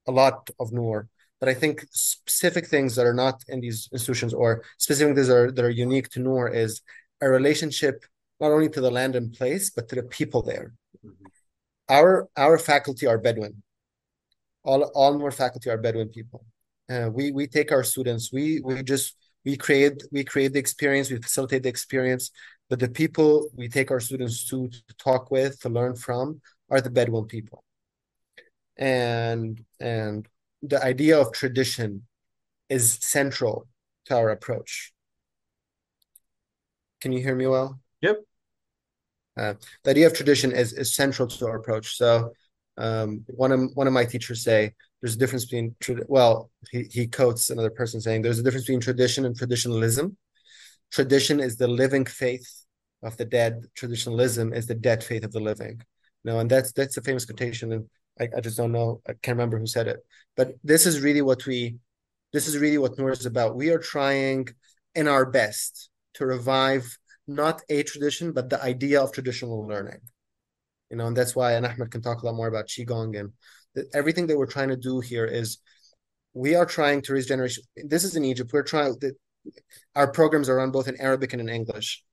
a 0.07 0.11
lot 0.11 0.49
of 0.59 0.71
Nour. 0.71 1.09
But 1.39 1.49
I 1.49 1.53
think 1.53 1.85
specific 1.91 2.67
things 2.67 2.95
that 2.95 3.05
are 3.05 3.13
not 3.13 3.43
in 3.47 3.61
these 3.61 3.89
institutions 3.91 4.33
or 4.33 4.63
specific 4.77 5.15
things 5.15 5.27
that 5.27 5.35
are, 5.35 5.51
that 5.51 5.65
are 5.65 5.69
unique 5.69 6.09
to 6.09 6.19
Nour 6.19 6.49
is 6.49 6.81
a 7.21 7.29
relationship 7.29 8.03
not 8.39 8.51
only 8.51 8.69
to 8.69 8.81
the 8.81 8.91
land 8.91 9.15
and 9.15 9.33
place, 9.33 9.69
but 9.69 9.89
to 9.89 9.95
the 9.95 10.03
people 10.03 10.41
there. 10.41 10.73
Mm-hmm. 11.05 11.25
Our 11.89 12.29
our 12.37 12.57
faculty 12.57 13.07
are 13.07 13.17
Bedouin. 13.17 13.63
All 14.63 14.83
all 14.93 15.17
Nour 15.17 15.31
faculty 15.31 15.69
are 15.69 15.77
Bedouin 15.77 16.09
people. 16.09 16.45
Uh, 16.89 17.09
we 17.11 17.31
we 17.31 17.47
take 17.47 17.71
our 17.71 17.83
students. 17.83 18.31
We 18.31 18.61
we 18.61 18.83
just 18.83 19.15
we 19.45 19.57
create 19.57 20.03
we 20.11 20.23
create 20.23 20.53
the 20.53 20.59
experience. 20.59 21.09
We 21.09 21.17
facilitate 21.17 21.63
the 21.63 21.69
experience. 21.69 22.31
But 22.69 22.79
the 22.79 22.89
people 22.89 23.49
we 23.55 23.67
take 23.67 23.89
our 23.89 23.99
students 23.99 24.47
to, 24.49 24.67
to 24.67 24.93
talk 24.99 25.31
with, 25.31 25.59
to 25.61 25.69
learn 25.69 25.95
from, 25.95 26.39
are 26.69 26.81
the 26.81 26.91
Bedouin 26.91 27.25
people. 27.25 27.63
And 28.77 29.65
and 29.79 30.27
the 30.61 30.81
idea 30.83 31.19
of 31.19 31.33
tradition 31.33 32.05
is 32.69 32.99
central 33.01 33.67
to 34.05 34.15
our 34.15 34.29
approach. 34.29 34.93
Can 37.01 37.11
you 37.11 37.21
hear 37.21 37.35
me 37.35 37.47
well? 37.47 37.79
Yep. 38.01 38.17
Uh, 39.39 39.53
the 39.83 39.91
idea 39.91 40.07
of 40.07 40.13
tradition 40.13 40.51
is, 40.51 40.73
is 40.73 40.95
central 40.95 41.27
to 41.27 41.47
our 41.47 41.57
approach. 41.57 41.95
So 41.95 42.33
um, 42.77 43.23
one 43.27 43.51
of 43.51 43.61
one 43.73 43.87
of 43.87 43.93
my 43.93 44.05
teachers 44.05 44.43
say 44.43 44.73
there's 45.01 45.15
a 45.15 45.19
difference 45.19 45.45
between 45.45 45.75
well 46.07 46.49
he, 46.71 46.83
he 46.91 47.07
quotes 47.07 47.49
another 47.49 47.69
person 47.69 48.01
saying 48.01 48.21
there's 48.21 48.39
a 48.39 48.43
difference 48.43 48.65
between 48.65 48.81
tradition 48.81 49.25
and 49.25 49.35
traditionalism 49.35 50.17
tradition 50.91 51.39
is 51.39 51.57
the 51.57 51.67
living 51.67 52.05
faith 52.05 52.65
of 53.03 53.15
the 53.17 53.25
dead. 53.25 53.65
Traditionalism 53.75 54.53
is 54.53 54.67
the 54.67 54.75
dead 54.75 55.03
faith 55.03 55.23
of 55.23 55.31
the 55.31 55.39
living. 55.39 55.81
Know, 56.25 56.39
and 56.39 56.51
that's 56.51 56.73
that's 56.73 56.97
a 56.97 57.01
famous 57.01 57.25
quotation, 57.25 57.71
and 57.71 57.85
I, 58.19 58.27
I 58.35 58.41
just 58.41 58.57
don't 58.57 58.73
know. 58.73 59.01
I 59.07 59.13
can't 59.13 59.37
remember 59.37 59.57
who 59.57 59.65
said 59.65 59.87
it, 59.87 59.99
but 60.35 60.55
this 60.65 60.85
is 60.85 60.99
really 60.99 61.21
what 61.21 61.45
we, 61.45 61.77
this 62.33 62.45
is 62.45 62.57
really 62.57 62.77
what 62.77 62.97
Nour 62.97 63.11
is 63.11 63.25
about. 63.25 63.55
We 63.55 63.69
are 63.69 63.79
trying, 63.79 64.49
in 64.95 65.07
our 65.07 65.25
best, 65.25 65.89
to 66.15 66.25
revive 66.25 66.97
not 67.29 67.61
a 67.69 67.83
tradition, 67.83 68.31
but 68.31 68.49
the 68.49 68.61
idea 68.63 69.01
of 69.01 69.11
traditional 69.11 69.67
learning. 69.67 69.99
You 70.89 70.97
know, 70.97 71.07
and 71.07 71.15
that's 71.15 71.35
why, 71.35 71.53
and 71.53 71.65
Ahmed 71.65 71.91
can 71.91 72.01
talk 72.01 72.21
a 72.21 72.25
lot 72.25 72.35
more 72.35 72.47
about 72.47 72.67
qigong 72.67 73.19
and 73.19 73.31
everything 73.93 74.27
that 74.27 74.37
we're 74.37 74.47
trying 74.47 74.69
to 74.69 74.75
do 74.75 74.99
here 74.99 75.25
is 75.25 75.59
we 76.33 76.55
are 76.55 76.65
trying 76.65 77.01
to 77.03 77.13
raise 77.13 77.27
generation. 77.27 77.63
This 77.75 78.03
is 78.03 78.15
in 78.15 78.25
Egypt. 78.25 78.51
We're 78.51 78.63
trying 78.63 78.95
that 79.01 79.15
our 79.95 80.11
programs 80.11 80.49
are 80.49 80.57
run 80.57 80.71
both 80.71 80.87
in 80.87 80.99
Arabic 80.99 81.33
and 81.33 81.41
in 81.41 81.49
English 81.49 82.03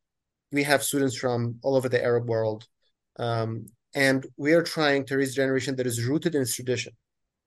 we 0.52 0.62
have 0.62 0.82
students 0.82 1.16
from 1.16 1.58
all 1.62 1.76
over 1.76 1.88
the 1.88 2.02
Arab 2.02 2.28
world, 2.28 2.66
um, 3.18 3.66
and 3.94 4.26
we 4.36 4.52
are 4.52 4.62
trying 4.62 5.04
to 5.06 5.16
raise 5.16 5.32
a 5.32 5.34
generation 5.34 5.76
that 5.76 5.86
is 5.86 6.04
rooted 6.04 6.34
in 6.34 6.42
its 6.42 6.54
tradition. 6.54 6.92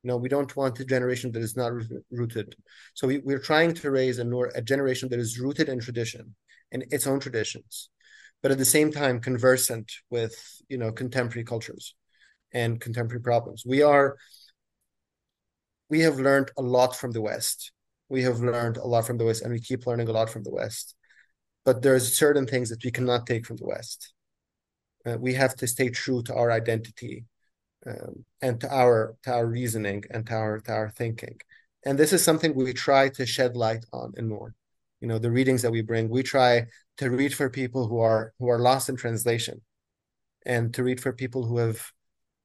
You 0.04 0.10
know, 0.10 0.18
we 0.18 0.30
don't 0.30 0.56
want 0.56 0.80
a 0.80 0.86
generation 0.86 1.32
that 1.34 1.42
is 1.42 1.58
not 1.58 1.74
rooted. 2.12 2.56
So 2.94 3.08
we, 3.08 3.18
we're 3.20 3.40
trying 3.40 3.74
to 3.76 3.92
raise 3.92 4.20
a, 4.20 4.28
a 4.56 4.62
generation 4.62 5.10
that 5.10 5.20
is 5.20 5.40
rooted 5.40 5.70
in 5.70 5.80
tradition 5.80 6.36
and 6.72 6.86
its 6.92 7.06
own 7.06 7.20
traditions, 7.20 7.90
but 8.42 8.52
at 8.52 8.58
the 8.58 8.66
same 8.66 8.92
time 8.92 9.20
conversant 9.20 9.92
with 10.10 10.36
you 10.70 10.78
know 10.78 10.92
contemporary 10.92 11.44
cultures 11.44 11.96
and 12.54 12.80
contemporary 12.80 13.22
problems. 13.22 13.64
We 13.66 13.82
are 13.82 14.18
we 15.90 16.02
have 16.02 16.20
learned 16.20 16.52
a 16.58 16.62
lot 16.62 16.96
from 16.96 17.12
the 17.12 17.22
West. 17.22 17.72
We 18.08 18.24
have 18.24 18.40
learned 18.40 18.78
a 18.78 18.88
lot 18.88 19.06
from 19.06 19.18
the 19.18 19.26
West, 19.26 19.42
and 19.42 19.52
we 19.52 19.60
keep 19.60 19.86
learning 19.86 20.08
a 20.08 20.12
lot 20.14 20.30
from 20.30 20.44
the 20.44 20.52
West 20.52 20.96
but 21.66 21.84
there's 21.84 22.16
certain 22.18 22.48
things 22.48 22.70
that 22.70 22.84
we 22.84 22.92
cannot 22.92 23.28
take 23.28 23.46
from 23.46 23.58
the 23.58 23.66
West. 23.66 24.14
Uh, 25.06 25.18
we 25.20 25.34
have 25.34 25.56
to 25.56 25.68
stay 25.68 25.90
true 25.90 26.24
to 26.24 26.34
our 26.34 26.52
identity 26.52 27.26
um, 27.86 28.26
and 28.42 28.60
to 28.62 28.74
our 28.74 29.16
to 29.24 29.32
our 29.32 29.48
reasoning 29.48 30.04
and 30.12 30.26
to 30.28 30.34
our 30.34 30.60
to 30.62 30.72
our 30.72 30.90
thinking. 30.90 31.38
And 31.86 31.98
this 31.98 32.12
is 32.12 32.24
something 32.24 32.54
we 32.54 32.74
try 32.74 33.10
to 33.10 33.26
shed 33.26 33.56
light 33.56 33.86
on 33.94 34.14
and 34.18 34.28
more. 34.28 34.54
You 35.02 35.08
know, 35.08 35.18
the 35.18 35.32
readings 35.32 35.62
that 35.62 35.72
we 35.72 35.82
bring, 35.82 36.10
we 36.10 36.24
try 36.24 36.66
to 36.98 37.10
read 37.10 37.34
for 37.34 37.50
people 37.50 37.88
who 37.88 38.00
are 38.00 38.34
who 38.40 38.50
are 38.50 38.60
lost 38.60 38.90
in 38.90 38.98
translation, 38.98 39.62
and 40.46 40.74
to 40.74 40.84
read 40.84 41.00
for 41.00 41.14
people 41.14 41.46
who 41.46 41.58
have 41.58 41.82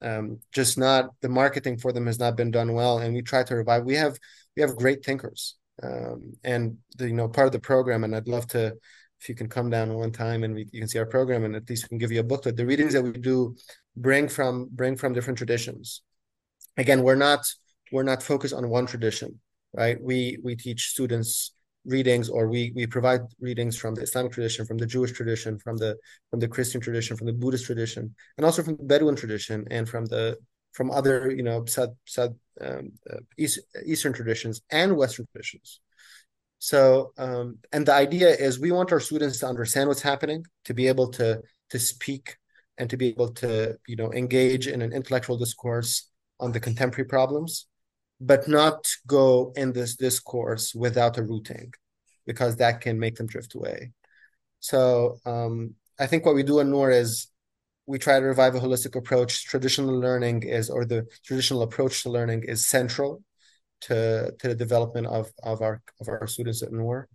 um, 0.03 0.39
just 0.53 0.79
not 0.79 1.11
the 1.21 1.29
marketing 1.29 1.79
for 1.79 1.93
them 1.93 2.07
has 2.07 2.19
not 2.19 2.37
been 2.37 2.51
done 2.51 2.73
well. 2.73 2.99
And 2.99 3.15
we 3.15 3.23
try 3.23 3.43
to 3.43 3.57
revive. 3.57 3.85
We 3.85 3.97
have 3.97 4.17
we 4.57 4.63
have 4.63 4.77
great 4.77 5.05
thinkers, 5.05 5.57
um, 5.83 6.35
and 6.45 6.79
the, 6.97 7.09
you 7.09 7.15
know 7.15 7.29
part 7.29 7.47
of 7.47 7.53
the 7.53 7.61
program. 7.61 8.05
And 8.05 8.15
I'd 8.15 8.29
love 8.29 8.47
to 8.49 8.75
if 9.21 9.29
you 9.29 9.35
can 9.35 9.49
come 9.49 9.71
down 9.71 9.95
one 9.95 10.13
time 10.13 10.45
and 10.45 10.55
we, 10.55 10.69
you 10.71 10.81
can 10.81 10.89
see 10.89 10.99
our 10.99 11.07
program 11.07 11.45
and 11.45 11.57
at 11.57 11.69
least 11.71 11.85
we 11.85 11.89
can 11.89 11.99
give 11.99 12.13
you 12.13 12.21
a 12.21 12.23
booklet 12.25 12.57
the 12.57 12.67
readings 12.67 12.93
that 12.93 13.03
we 13.03 13.13
do 13.13 13.57
bring 13.97 14.29
from 14.29 14.69
bring 14.71 14.97
from 14.97 15.13
different 15.13 15.39
traditions. 15.39 16.03
Again 16.77 17.03
we're 17.03 17.15
not 17.15 17.47
we're 17.93 18.03
not 18.03 18.23
focused 18.23 18.55
on 18.55 18.69
one 18.69 18.87
tradition 18.87 19.41
right? 19.77 20.01
We 20.01 20.39
we 20.43 20.55
teach 20.55 20.91
students 20.91 21.53
readings 21.85 22.31
or 22.31 22.49
we 22.49 22.73
we 22.75 22.87
provide 22.87 23.21
readings 23.41 23.77
from 23.77 23.95
the 23.95 24.01
islamic 24.01 24.33
tradition 24.33 24.65
from 24.65 24.79
the 24.79 24.87
jewish 24.87 25.13
tradition 25.13 25.59
from 25.59 25.77
the 25.77 25.95
from 26.31 26.41
the 26.41 26.49
christian 26.49 26.81
tradition 26.81 27.15
from 27.15 27.27
the 27.27 27.33
buddhist 27.35 27.67
tradition 27.67 28.15
and 28.39 28.47
also 28.47 28.63
from 28.63 28.79
the 28.79 28.85
bedouin 28.85 29.15
tradition 29.15 29.67
and 29.71 29.87
from 29.87 30.07
the 30.07 30.35
from 30.75 30.91
other 30.91 31.31
you 31.31 31.43
know 31.43 31.65
south, 31.65 31.95
south 32.05 32.33
um, 32.61 32.93
uh, 33.11 33.19
east, 33.39 33.61
eastern 33.87 34.13
traditions 34.13 34.61
and 34.71 34.97
western 34.97 35.27
traditions. 35.33 35.81
So, 36.59 37.13
um, 37.19 37.59
and 37.73 37.87
the 37.87 37.95
idea 37.95 38.29
is 38.29 38.59
we 38.59 38.73
want 38.73 38.93
our 38.93 39.01
students 39.01 39.39
to 39.41 39.47
understand 39.47 39.89
what's 39.89 40.03
happening, 40.03 40.45
to 40.67 40.75
be 40.75 40.89
able 40.89 41.09
to 41.13 41.43
to 41.71 41.79
speak, 41.79 42.37
and 42.79 42.91
to 42.91 42.97
be 42.97 43.09
able 43.09 43.33
to 43.33 43.77
you 43.87 43.97
know 43.97 44.13
engage 44.13 44.67
in 44.67 44.83
an 44.83 44.93
intellectual 44.93 45.39
discourse 45.39 46.11
on 46.41 46.53
the 46.53 46.61
contemporary 46.61 47.07
problems, 47.07 47.67
but 48.21 48.49
not 48.49 48.89
go 49.07 49.53
in 49.57 49.73
this 49.73 49.97
discourse 49.97 50.75
without 50.75 51.19
a 51.19 51.23
rooting, 51.23 51.73
because 52.27 52.57
that 52.57 52.81
can 52.81 52.99
make 52.99 53.17
them 53.17 53.27
drift 53.27 53.55
away. 53.55 53.93
So, 54.61 55.19
um, 55.27 55.75
I 55.99 56.07
think 56.07 56.25
what 56.25 56.35
we 56.35 56.43
do 56.43 56.59
in 56.61 56.71
Nour 56.71 56.91
is 56.91 57.29
we 57.87 57.99
try 57.99 58.19
to 58.19 58.27
revive 58.27 58.55
a 58.55 58.61
holistic 58.61 58.97
approach. 58.97 59.45
Traditional 59.45 59.99
learning 59.99 60.43
is, 60.43 60.71
or 60.71 60.85
the 60.85 61.07
traditional 61.25 61.63
approach 61.63 62.03
to 62.03 62.11
learning 62.11 62.45
is 62.45 62.67
central 62.67 63.23
to 63.83 64.33
to 64.39 64.49
the 64.49 64.55
development 64.55 65.07
of 65.07 65.31
of 65.43 65.61
our 65.61 65.83
of 66.01 66.09
our 66.09 66.27
students 66.27 66.63
at 66.63 66.73
Nour, 66.73 67.09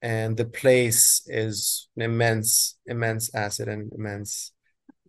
and 0.00 0.36
the 0.36 0.46
place 0.46 1.22
is 1.26 1.88
an 1.96 2.02
immense 2.02 2.76
immense 2.86 3.34
asset 3.34 3.68
and 3.68 3.92
immense 3.92 4.53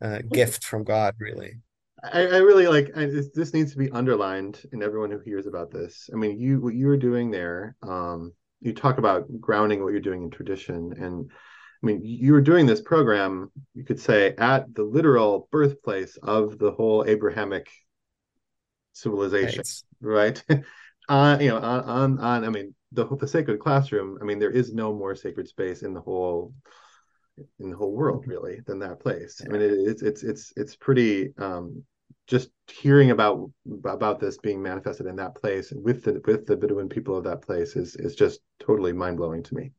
uh, 0.02 0.20
gift 0.32 0.64
from 0.64 0.84
God, 0.84 1.16
really. 1.20 1.60
I, 2.04 2.22
I 2.22 2.38
really 2.38 2.68
like 2.68 2.92
I, 2.96 3.06
this, 3.06 3.30
this 3.34 3.54
needs 3.54 3.72
to 3.72 3.78
be 3.78 3.90
underlined 3.92 4.62
in 4.74 4.84
everyone 4.84 5.12
who 5.12 5.20
hears 5.20 5.48
about 5.48 5.72
this. 5.72 6.10
I 6.14 6.18
mean, 6.18 6.40
you 6.40 6.60
what 6.62 6.76
you 6.76 6.88
were 6.88 6.98
doing 6.98 7.32
there. 7.32 7.76
Um, 7.82 8.34
you 8.62 8.74
talk 8.74 8.98
about 8.98 9.26
grounding 9.40 9.84
what 9.84 9.92
you're 9.92 10.02
doing 10.02 10.24
in 10.24 10.30
tradition, 10.30 10.94
and 10.98 11.32
I 11.32 11.86
mean, 11.86 12.02
you 12.04 12.34
were 12.34 12.42
doing 12.42 12.66
this 12.66 12.82
program. 12.82 13.52
You 13.74 13.84
could 13.84 14.00
say 14.00 14.34
at 14.38 14.74
the 14.74 14.84
literal 14.84 15.48
birthplace 15.52 16.18
of 16.22 16.58
the 16.58 16.72
whole 16.72 17.06
Abrahamic 17.06 17.70
civilization, 18.94 19.64
right? 20.02 20.44
right? 20.50 20.64
on 21.10 21.40
you 21.40 21.50
know 21.50 21.58
on 21.58 21.82
on, 21.82 22.20
on 22.20 22.46
I 22.46 22.50
mean 22.50 22.74
the 22.92 23.06
the 23.18 23.28
sacred 23.28 23.60
classroom. 23.60 24.18
I 24.22 24.26
mean 24.26 24.40
there 24.40 24.52
is 24.52 24.74
no 24.74 24.94
more 24.94 25.16
sacred 25.16 25.48
space 25.48 25.84
in 25.84 25.94
the 25.94 26.02
whole 26.02 26.54
in 27.60 27.70
the 27.70 27.78
whole 27.78 27.92
world 27.92 28.26
really 28.28 28.62
than 28.66 28.80
that 28.80 29.00
place. 29.00 29.42
I 29.46 29.50
mean 29.50 29.62
it, 29.62 29.72
it's 29.72 30.02
it's 30.02 30.24
it's 30.24 30.54
it's 30.56 30.76
pretty 30.76 31.34
um, 31.38 31.84
just 32.28 32.50
hearing 32.68 33.12
about 33.12 33.52
about 33.86 34.20
this 34.20 34.38
being 34.38 34.62
manifested 34.62 35.06
in 35.06 35.16
that 35.18 35.36
place 35.36 35.72
with 35.72 36.04
the 36.04 36.22
with 36.26 36.46
the 36.46 36.58
Bedouin 36.58 36.90
people 36.90 37.18
of 37.18 37.24
that 37.26 37.42
place 37.42 37.76
is 37.76 37.96
is 37.96 38.16
just 38.16 38.40
totally 38.60 38.94
mind 38.94 39.18
blowing 39.18 39.44
to 39.44 39.56
me. 39.56 39.72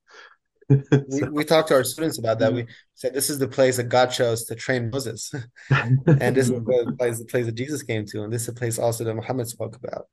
so, 0.70 1.00
we, 1.08 1.22
we 1.28 1.44
talked 1.44 1.68
to 1.68 1.74
our 1.74 1.84
students 1.84 2.18
about 2.18 2.38
that. 2.40 2.52
We 2.52 2.66
said 2.94 3.14
this 3.14 3.30
is 3.30 3.38
the 3.38 3.48
place 3.48 3.76
that 3.76 3.84
God 3.84 4.06
chose 4.06 4.44
to 4.44 4.54
train 4.54 4.90
Moses, 4.90 5.32
and 5.70 6.36
this 6.36 6.48
is 6.48 6.50
the 6.64 6.94
place, 6.98 7.18
the 7.18 7.24
place 7.24 7.46
that 7.46 7.54
Jesus 7.54 7.82
came 7.82 8.04
to, 8.06 8.24
and 8.24 8.32
this 8.32 8.42
is 8.42 8.48
the 8.48 8.54
place 8.54 8.78
also 8.78 9.04
that 9.04 9.14
Muhammad 9.14 9.48
spoke 9.48 9.76
about, 9.76 10.06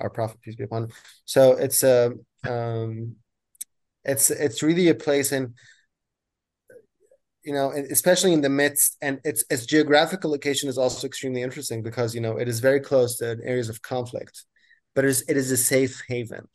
our 0.00 0.10
prophet 0.10 0.40
peace 0.42 0.56
be 0.56 0.64
upon 0.64 0.84
him. 0.84 0.90
So 1.24 1.52
it's 1.52 1.82
a 1.82 2.12
um, 2.48 3.16
it's 4.04 4.30
it's 4.30 4.62
really 4.62 4.88
a 4.88 4.94
place 4.94 5.32
and 5.32 5.54
you 7.44 7.52
know 7.52 7.70
especially 7.70 8.32
in 8.32 8.40
the 8.40 8.48
midst 8.48 8.96
and 9.02 9.20
its 9.24 9.44
its 9.50 9.66
geographical 9.66 10.30
location 10.30 10.68
is 10.68 10.78
also 10.78 11.06
extremely 11.06 11.42
interesting 11.42 11.82
because 11.82 12.14
you 12.14 12.20
know 12.20 12.36
it 12.36 12.48
is 12.48 12.60
very 12.60 12.80
close 12.80 13.16
to 13.16 13.38
areas 13.44 13.68
of 13.68 13.82
conflict 13.82 14.44
but 14.94 15.04
it 15.04 15.08
is, 15.08 15.24
it 15.28 15.36
is 15.36 15.50
a 15.50 15.56
safe 15.56 16.02
haven. 16.08 16.46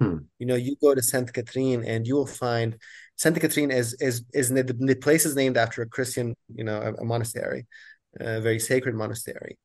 Hmm. 0.00 0.18
you 0.38 0.46
know 0.46 0.54
you 0.54 0.76
go 0.80 0.94
to 0.94 1.02
Saint 1.02 1.32
catherine 1.32 1.84
and 1.84 2.06
you 2.06 2.14
will 2.14 2.26
find 2.26 2.78
Saint 3.16 3.38
catherine 3.38 3.70
is 3.70 3.94
is 4.00 4.24
is 4.32 4.48
the, 4.48 4.62
the 4.62 4.94
place 4.94 5.26
is 5.26 5.36
named 5.36 5.56
after 5.58 5.82
a 5.82 5.86
christian 5.86 6.34
you 6.54 6.64
know 6.64 6.80
a, 6.80 6.94
a 6.94 7.04
monastery 7.04 7.66
a 8.18 8.40
very 8.40 8.58
sacred 8.58 8.94
monastery. 8.94 9.58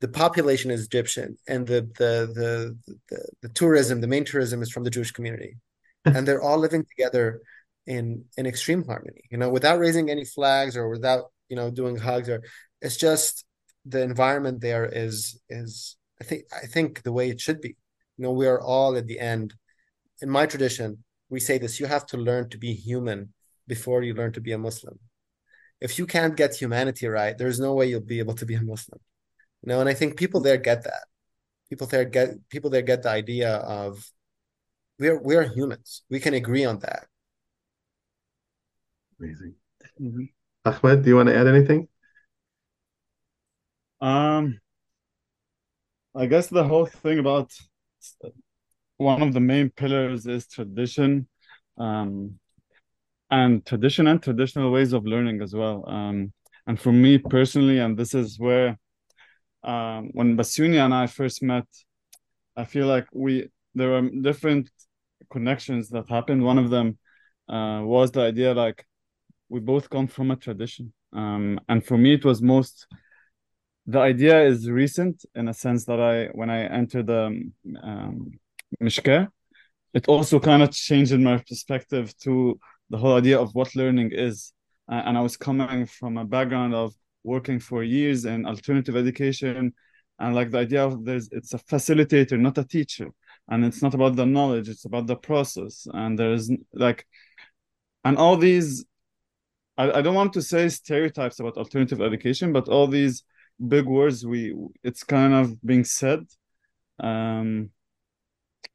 The 0.00 0.08
population 0.08 0.70
is 0.70 0.84
egyptian 0.84 1.38
and 1.48 1.66
the 1.66 1.80
the 1.98 2.30
the 2.38 2.78
the, 3.08 3.28
the 3.42 3.48
tourism 3.48 4.00
the 4.00 4.06
main 4.06 4.24
tourism 4.24 4.62
is 4.62 4.70
from 4.70 4.84
the 4.84 4.90
jewish 4.90 5.10
community. 5.10 5.56
And 6.04 6.26
they're 6.26 6.40
all 6.40 6.58
living 6.58 6.84
together 6.84 7.42
in 7.88 8.22
in 8.36 8.46
extreme 8.46 8.84
harmony 8.84 9.22
you 9.30 9.38
know 9.38 9.48
without 9.48 9.78
raising 9.78 10.10
any 10.10 10.24
flags 10.24 10.76
or 10.76 10.90
without 10.90 11.32
you 11.48 11.56
know 11.56 11.70
doing 11.70 11.96
hugs 11.96 12.28
or 12.28 12.42
it's 12.82 12.98
just 12.98 13.46
the 13.86 14.02
environment 14.02 14.60
there 14.60 14.84
is 14.84 15.40
is 15.48 15.96
i 16.20 16.24
think 16.24 16.42
i 16.62 16.66
think 16.66 17.02
the 17.02 17.12
way 17.12 17.30
it 17.30 17.40
should 17.40 17.60
be. 17.60 17.74
You 18.16 18.24
know 18.24 18.32
we 18.32 18.46
are 18.46 18.60
all 18.60 18.96
at 18.96 19.06
the 19.06 19.18
end. 19.18 19.54
In 20.20 20.28
my 20.28 20.44
tradition 20.46 21.04
we 21.30 21.40
say 21.40 21.56
this 21.56 21.80
you 21.80 21.86
have 21.86 22.06
to 22.06 22.18
learn 22.18 22.50
to 22.50 22.58
be 22.58 22.74
human 22.74 23.32
before 23.66 24.02
you 24.02 24.12
learn 24.14 24.32
to 24.32 24.40
be 24.40 24.52
a 24.52 24.58
muslim. 24.58 24.98
If 25.80 25.98
you 25.98 26.06
can't 26.06 26.36
get 26.36 26.54
humanity 26.54 27.06
right 27.08 27.38
there's 27.38 27.60
no 27.60 27.72
way 27.74 27.86
you'll 27.88 28.12
be 28.16 28.18
able 28.18 28.34
to 28.34 28.46
be 28.46 28.56
a 28.56 28.60
muslim. 28.60 29.00
You 29.62 29.68
know 29.70 29.80
and 29.80 29.88
i 29.88 29.94
think 29.94 30.18
people 30.18 30.40
there 30.40 30.58
get 30.58 30.84
that. 30.84 31.04
People 31.70 31.86
there 31.86 32.04
get 32.04 32.28
people 32.50 32.70
there 32.70 32.82
get 32.82 33.02
the 33.02 33.10
idea 33.10 33.50
of 33.80 34.04
we're 34.98 35.20
we're 35.28 35.48
humans. 35.58 36.02
We 36.10 36.20
can 36.20 36.34
agree 36.34 36.66
on 36.66 36.80
that 36.80 37.06
Amazing. 39.20 39.54
Mm-hmm. 40.00 40.24
Ahmed, 40.64 41.02
do 41.02 41.10
you 41.10 41.16
want 41.16 41.28
to 41.28 41.36
add 41.36 41.46
anything? 41.46 41.88
Um, 44.00 44.60
I 46.14 46.26
guess 46.26 46.46
the 46.48 46.64
whole 46.64 46.86
thing 46.86 47.18
about 47.18 47.52
one 48.96 49.22
of 49.22 49.32
the 49.32 49.40
main 49.40 49.70
pillars 49.70 50.26
is 50.26 50.46
tradition, 50.46 51.28
um, 51.78 52.38
and 53.30 53.64
tradition 53.66 54.06
and 54.06 54.22
traditional 54.22 54.70
ways 54.70 54.92
of 54.92 55.04
learning 55.04 55.42
as 55.42 55.54
well. 55.54 55.88
Um, 55.88 56.32
and 56.66 56.78
for 56.80 56.92
me 56.92 57.18
personally, 57.18 57.78
and 57.78 57.96
this 57.96 58.14
is 58.14 58.38
where 58.38 58.78
um, 59.64 60.10
when 60.12 60.36
Bassyouny 60.36 60.76
and 60.76 60.94
I 60.94 61.06
first 61.06 61.42
met, 61.42 61.66
I 62.56 62.64
feel 62.64 62.86
like 62.86 63.06
we 63.12 63.48
there 63.74 63.90
were 63.90 64.08
different 64.08 64.70
connections 65.30 65.88
that 65.90 66.08
happened. 66.08 66.44
One 66.44 66.58
of 66.58 66.70
them 66.70 66.98
uh, 67.48 67.82
was 67.84 68.10
the 68.10 68.22
idea 68.22 68.54
like 68.54 68.84
we 69.48 69.60
both 69.60 69.88
come 69.90 70.06
from 70.06 70.30
a 70.30 70.36
tradition. 70.36 70.92
Um, 71.12 71.60
and 71.68 71.84
for 71.84 71.96
me 71.96 72.14
it 72.14 72.24
was 72.24 72.42
most 72.42 72.86
the 73.86 73.98
idea 73.98 74.42
is 74.42 74.68
recent 74.68 75.24
in 75.34 75.48
a 75.48 75.54
sense 75.54 75.86
that 75.86 75.98
i 75.98 76.26
when 76.34 76.50
i 76.50 76.64
entered 76.64 77.06
the 77.06 77.50
um, 77.82 78.38
mishkeh 78.82 79.26
it 79.94 80.08
also 80.08 80.38
kind 80.38 80.62
of 80.62 80.70
changed 80.70 81.12
in 81.12 81.24
my 81.24 81.38
perspective 81.38 82.16
to 82.18 82.58
the 82.90 82.98
whole 82.98 83.16
idea 83.16 83.38
of 83.38 83.54
what 83.54 83.74
learning 83.74 84.10
is. 84.12 84.52
Uh, 84.90 85.02
and 85.04 85.18
i 85.18 85.20
was 85.20 85.36
coming 85.36 85.86
from 85.86 86.16
a 86.16 86.24
background 86.24 86.74
of 86.74 86.94
working 87.24 87.60
for 87.60 87.82
years 87.82 88.24
in 88.24 88.46
alternative 88.46 88.96
education. 88.96 89.72
And 90.20 90.34
like 90.34 90.50
the 90.50 90.58
idea 90.58 90.84
of 90.84 91.04
there's 91.04 91.28
it's 91.30 91.54
a 91.54 91.58
facilitator 91.58 92.38
not 92.38 92.58
a 92.58 92.64
teacher. 92.64 93.08
And 93.50 93.64
it's 93.64 93.82
not 93.82 93.94
about 93.94 94.16
the 94.16 94.26
knowledge 94.26 94.68
it's 94.68 94.84
about 94.84 95.06
the 95.06 95.16
process. 95.16 95.86
And 95.92 96.18
there's 96.18 96.50
like 96.72 97.06
and 98.04 98.16
all 98.16 98.36
these 98.36 98.84
I, 99.78 99.98
I 99.98 100.02
don't 100.02 100.14
want 100.14 100.32
to 100.34 100.42
say 100.42 100.68
stereotypes 100.68 101.40
about 101.40 101.56
alternative 101.56 102.02
education, 102.02 102.52
but 102.52 102.68
all 102.68 102.88
these 102.88 103.22
big 103.66 103.86
words 103.86 104.26
we 104.26 104.54
it's 104.82 105.04
kind 105.04 105.32
of 105.32 105.60
being 105.64 105.84
said. 105.84 106.20
Um, 107.00 107.70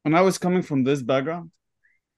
and 0.04 0.16
I 0.16 0.22
was 0.22 0.38
coming 0.38 0.62
from 0.62 0.82
this 0.82 1.02
background, 1.02 1.50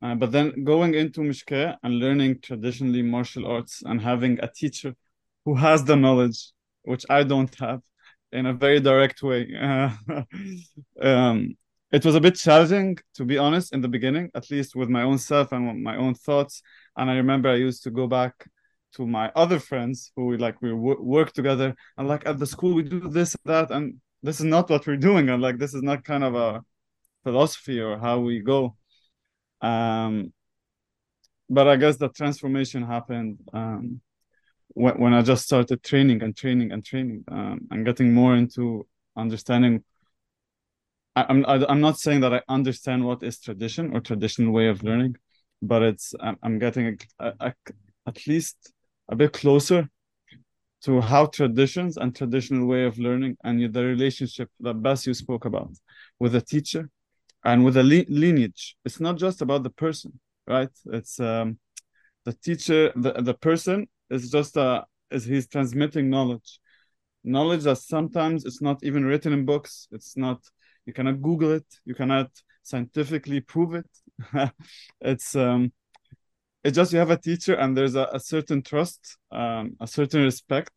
uh, 0.02 0.14
but 0.14 0.32
then 0.32 0.64
going 0.64 0.94
into 0.94 1.20
Mishkeh 1.20 1.76
and 1.82 1.98
learning 1.98 2.40
traditionally 2.40 3.02
martial 3.02 3.46
arts 3.46 3.82
and 3.84 4.00
having 4.00 4.38
a 4.40 4.48
teacher 4.48 4.94
who 5.44 5.54
has 5.56 5.84
the 5.84 5.96
knowledge, 5.96 6.52
which 6.82 7.04
I 7.10 7.22
don't 7.22 7.54
have, 7.56 7.82
in 8.32 8.46
a 8.46 8.54
very 8.54 8.80
direct 8.80 9.22
way. 9.22 9.42
Um, 11.00 11.56
it 11.92 12.04
was 12.04 12.14
a 12.16 12.20
bit 12.20 12.34
challenging, 12.34 12.98
to 13.14 13.24
be 13.24 13.38
honest, 13.38 13.72
in 13.72 13.80
the 13.80 13.88
beginning, 13.88 14.30
at 14.34 14.50
least 14.50 14.74
with 14.74 14.88
my 14.88 15.02
own 15.02 15.18
self 15.18 15.52
and 15.52 15.84
my 15.84 15.96
own 15.96 16.14
thoughts. 16.14 16.62
And 16.96 17.10
I 17.10 17.14
remember 17.14 17.48
I 17.48 17.56
used 17.56 17.84
to 17.84 17.90
go 17.90 18.08
back 18.08 18.34
to 18.96 19.06
my 19.06 19.30
other 19.34 19.58
friends 19.58 20.12
who 20.16 20.26
we 20.26 20.36
like 20.36 20.60
we 20.62 20.72
work 20.72 21.32
together. 21.32 21.74
And 21.96 22.08
like 22.08 22.26
at 22.26 22.38
the 22.38 22.46
school 22.46 22.74
we 22.74 22.82
do 22.82 23.08
this 23.08 23.36
that 23.44 23.70
and 23.70 24.00
this 24.22 24.40
is 24.40 24.46
not 24.46 24.70
what 24.70 24.86
we're 24.86 24.96
doing. 24.96 25.28
And 25.28 25.42
like 25.42 25.58
this 25.58 25.74
is 25.74 25.82
not 25.82 26.04
kind 26.04 26.24
of 26.24 26.34
a 26.34 26.62
philosophy 27.24 27.80
or 27.80 27.98
how 27.98 28.20
we 28.20 28.40
go. 28.40 28.76
Um 29.60 30.32
but 31.48 31.68
i 31.68 31.76
guess 31.76 31.96
the 31.96 32.08
transformation 32.08 32.82
happened 32.82 33.38
um 33.52 34.00
when, 34.70 34.94
when 35.00 35.14
i 35.14 35.22
just 35.22 35.44
started 35.44 35.80
training 35.80 36.20
and 36.20 36.36
training 36.36 36.72
and 36.72 36.84
training 36.84 37.22
um, 37.30 37.60
and 37.70 37.86
getting 37.86 38.12
more 38.12 38.34
into 38.34 38.84
understanding. 39.16 39.82
I, 41.14 41.26
I'm 41.28 41.44
I'm 41.46 41.80
not 41.80 41.98
saying 41.98 42.20
that 42.20 42.34
I 42.34 42.42
understand 42.48 43.04
what 43.04 43.22
is 43.22 43.40
tradition 43.40 43.94
or 43.94 44.00
traditional 44.00 44.52
way 44.52 44.68
of 44.68 44.82
learning, 44.82 45.16
but 45.62 45.82
it's 45.82 46.14
I'm, 46.20 46.36
I'm 46.42 46.58
getting 46.58 46.98
a, 47.18 47.32
a, 47.40 47.54
at 48.06 48.26
least 48.26 48.72
a 49.08 49.16
bit 49.16 49.32
closer 49.32 49.88
to 50.82 51.00
how 51.00 51.26
traditions 51.26 51.96
and 51.96 52.14
traditional 52.14 52.66
way 52.66 52.84
of 52.84 52.98
learning 52.98 53.36
and 53.44 53.72
the 53.72 53.84
relationship 53.84 54.50
that 54.60 54.82
Bas 54.82 55.06
you 55.06 55.14
spoke 55.14 55.44
about 55.44 55.72
with 56.20 56.34
a 56.34 56.40
teacher 56.40 56.88
and 57.44 57.64
with 57.64 57.76
a 57.76 57.82
li- 57.82 58.06
lineage. 58.08 58.76
It's 58.84 59.00
not 59.00 59.16
just 59.16 59.42
about 59.42 59.62
the 59.62 59.70
person, 59.70 60.18
right? 60.46 60.70
It's 60.86 61.18
um, 61.20 61.58
the 62.24 62.32
teacher, 62.32 62.92
the, 62.96 63.12
the 63.14 63.34
person 63.34 63.88
is 64.10 64.30
just 64.30 64.56
a 64.56 64.84
is 65.10 65.24
he's 65.24 65.46
transmitting 65.46 66.10
knowledge, 66.10 66.58
knowledge 67.22 67.62
that 67.62 67.78
sometimes 67.78 68.44
it's 68.44 68.60
not 68.60 68.82
even 68.82 69.04
written 69.04 69.32
in 69.32 69.44
books. 69.44 69.88
It's 69.92 70.16
not 70.16 70.40
you 70.84 70.92
cannot 70.92 71.22
Google 71.22 71.52
it, 71.52 71.66
you 71.84 71.94
cannot 71.94 72.30
scientifically 72.62 73.40
prove 73.40 73.74
it. 73.74 73.90
it's 75.00 75.34
um, 75.36 75.72
it's 76.66 76.76
just 76.76 76.92
you 76.92 76.98
have 76.98 77.10
a 77.10 77.16
teacher 77.16 77.54
and 77.54 77.76
there's 77.76 77.94
a, 77.94 78.08
a 78.12 78.20
certain 78.20 78.60
trust 78.62 79.18
um, 79.30 79.76
a 79.80 79.86
certain 79.86 80.22
respect 80.22 80.72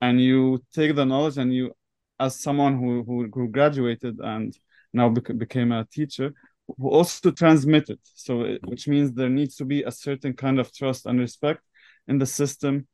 and 0.00 0.20
you 0.20 0.62
take 0.74 0.96
the 0.96 1.04
knowledge 1.04 1.38
and 1.38 1.54
you 1.54 1.72
as 2.18 2.40
someone 2.40 2.78
who 2.78 3.02
who, 3.04 3.28
who 3.32 3.48
graduated 3.48 4.18
and 4.20 4.56
now 4.92 5.08
bec- 5.08 5.36
became 5.36 5.72
a 5.72 5.86
teacher 5.92 6.32
who 6.78 6.88
also 6.88 7.30
transmit 7.30 7.90
it. 7.90 8.00
So 8.14 8.42
it, 8.42 8.60
which 8.64 8.88
means 8.88 9.12
there 9.12 9.28
needs 9.28 9.56
to 9.56 9.64
be 9.64 9.82
a 9.82 9.90
certain 9.90 10.32
kind 10.32 10.58
of 10.58 10.72
trust 10.74 11.06
and 11.06 11.18
respect 11.18 11.60
in 12.08 12.18
the 12.18 12.26
system 12.26 12.86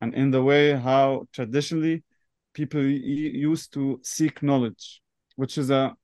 and 0.00 0.14
in 0.14 0.30
the 0.30 0.42
way 0.42 0.72
how 0.72 1.26
traditionally 1.32 2.02
people 2.54 2.82
used 2.82 3.72
to 3.74 4.00
seek 4.02 4.42
knowledge 4.42 5.02
which 5.36 5.56
is 5.58 5.70
a 5.70 5.94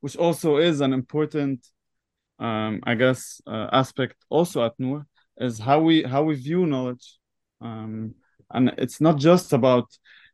which 0.00 0.16
also 0.16 0.58
is 0.58 0.80
an 0.80 0.92
important 0.92 1.66
um, 2.38 2.80
I 2.84 2.94
guess, 2.94 3.40
uh, 3.46 3.68
aspect 3.72 4.16
also 4.28 4.64
at 4.64 4.72
Nour 4.78 5.06
is 5.38 5.58
how 5.58 5.80
we 5.80 6.02
how 6.02 6.22
we 6.24 6.34
view 6.34 6.66
knowledge, 6.66 7.18
um, 7.60 8.14
and 8.50 8.72
it's 8.78 9.00
not 9.00 9.18
just 9.18 9.52
about 9.52 9.86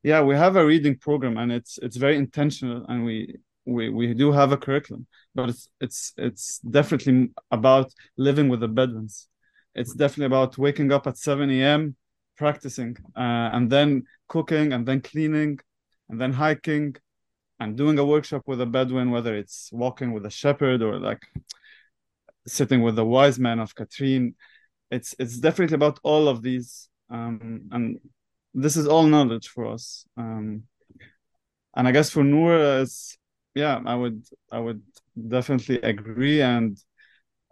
yeah 0.03 0.21
we 0.23 0.35
have 0.35 0.57
a 0.57 0.67
reading 0.67 0.97
program 0.97 1.37
and 1.39 1.53
it's 1.53 1.79
it's 1.79 1.97
very 1.97 2.17
intentional 2.17 2.85
and 2.89 3.05
we 3.05 3.37
we 3.65 3.89
we 3.89 4.15
do 4.15 4.33
have 4.33 4.53
a 4.53 4.57
curriculum, 4.57 5.07
but 5.35 5.49
it's 5.49 5.69
it's 5.81 6.13
it's 6.17 6.59
definitely 6.59 7.31
about 7.51 7.93
living 8.17 8.49
with 8.49 8.61
the 8.61 8.69
Bedouins. 8.69 9.29
It's 9.75 9.95
definitely 9.95 10.27
about 10.27 10.59
waking 10.59 10.93
up 10.93 11.07
at 11.07 11.17
seven 11.17 11.51
a.m. 11.51 11.97
practicing 12.37 12.97
uh, 13.17 13.51
and 13.53 13.71
then 13.71 14.05
cooking 14.29 14.73
and 14.73 14.87
then 14.87 15.01
cleaning 15.01 15.59
and 16.09 16.21
then 16.21 16.33
hiking 16.33 16.97
and 17.61 17.77
doing 17.77 17.99
a 17.99 18.05
workshop 18.05 18.43
with 18.47 18.61
a 18.61 18.67
Bedouin, 18.67 19.11
whether 19.11 19.35
it's 19.37 19.71
walking 19.73 20.13
with 20.13 20.27
a 20.27 20.31
shepherd 20.31 20.83
or 20.83 20.99
like 20.99 21.23
sitting 22.47 22.83
with 22.83 22.97
the 22.97 23.05
wise 23.05 23.39
man 23.39 23.59
of 23.61 23.75
Katrine, 23.75 24.35
it's 24.91 25.15
it's 25.19 25.39
definitely 25.39 25.75
about 25.75 25.99
all 26.03 26.29
of 26.29 26.43
these, 26.43 26.89
um, 27.11 27.69
and 27.73 27.99
this 28.55 28.77
is 28.77 28.87
all 28.87 29.05
knowledge 29.05 29.49
for 29.49 29.67
us. 29.67 30.07
Um, 30.17 30.65
and 31.75 31.89
I 31.89 31.93
guess 31.93 32.11
for 32.11 32.23
Nour, 32.23 32.83
it's 32.83 33.17
yeah, 33.55 33.81
I 33.85 33.95
would 33.95 34.25
I 34.51 34.59
would 34.59 34.83
definitely 35.29 35.81
agree, 35.81 36.43
and 36.43 36.77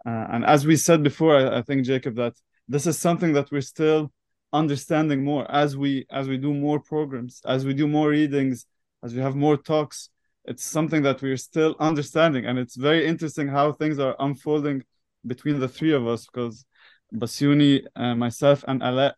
uh, 0.05 0.27
and 0.31 0.45
as 0.45 0.65
we 0.65 0.75
said 0.75 1.03
before, 1.03 1.35
I, 1.35 1.59
I 1.59 1.61
think 1.61 1.85
Jacob 1.85 2.15
that 2.15 2.33
this 2.67 2.87
is 2.87 2.97
something 2.97 3.33
that 3.33 3.51
we're 3.51 3.61
still 3.61 4.11
understanding 4.53 5.23
more 5.23 5.49
as 5.49 5.77
we 5.77 6.05
as 6.11 6.27
we 6.27 6.37
do 6.37 6.53
more 6.53 6.79
programs, 6.79 7.41
as 7.45 7.65
we 7.65 7.73
do 7.73 7.87
more 7.87 8.09
readings, 8.09 8.65
as 9.03 9.13
we 9.13 9.21
have 9.21 9.35
more 9.35 9.57
talks. 9.57 10.09
It's 10.45 10.63
something 10.63 11.03
that 11.03 11.21
we're 11.21 11.37
still 11.37 11.75
understanding, 11.79 12.45
and 12.45 12.57
it's 12.57 12.75
very 12.75 13.05
interesting 13.05 13.47
how 13.47 13.71
things 13.73 13.99
are 13.99 14.15
unfolding 14.19 14.83
between 15.25 15.59
the 15.59 15.67
three 15.67 15.93
of 15.93 16.07
us 16.07 16.25
because 16.25 16.65
Bassyouny, 17.13 17.85
uh, 17.95 18.15
myself, 18.15 18.63
and 18.67 18.81
Alaa, 18.81 19.13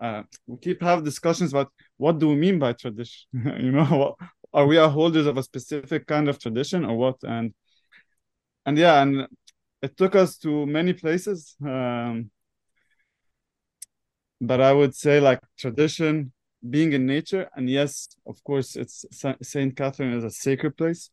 uh, 0.00 0.22
we 0.46 0.56
keep 0.58 0.82
have 0.82 1.04
discussions 1.04 1.52
about 1.52 1.72
what 1.96 2.18
do 2.18 2.28
we 2.28 2.36
mean 2.36 2.58
by 2.58 2.72
tradition. 2.72 3.26
you 3.32 3.72
know, 3.72 4.16
are 4.52 4.66
we 4.66 4.78
are 4.78 4.88
holders 4.88 5.26
of 5.26 5.36
a 5.36 5.42
specific 5.42 6.06
kind 6.06 6.28
of 6.28 6.38
tradition 6.38 6.84
or 6.84 6.96
what? 6.96 7.16
And 7.22 7.54
and 8.66 8.78
yeah, 8.78 9.02
and 9.02 9.26
it 9.82 9.96
took 9.96 10.14
us 10.14 10.38
to 10.38 10.66
many 10.66 10.92
places. 10.92 11.56
Um, 11.64 12.30
but 14.40 14.60
I 14.60 14.72
would 14.72 14.94
say 14.94 15.20
like 15.20 15.40
tradition, 15.56 16.32
being 16.68 16.92
in 16.92 17.06
nature, 17.06 17.48
and 17.54 17.68
yes, 17.68 18.08
of 18.26 18.42
course, 18.44 18.76
it's 18.76 19.04
Saint 19.42 19.76
Catherine 19.76 20.14
is 20.14 20.24
a 20.24 20.30
sacred 20.30 20.76
place. 20.76 21.10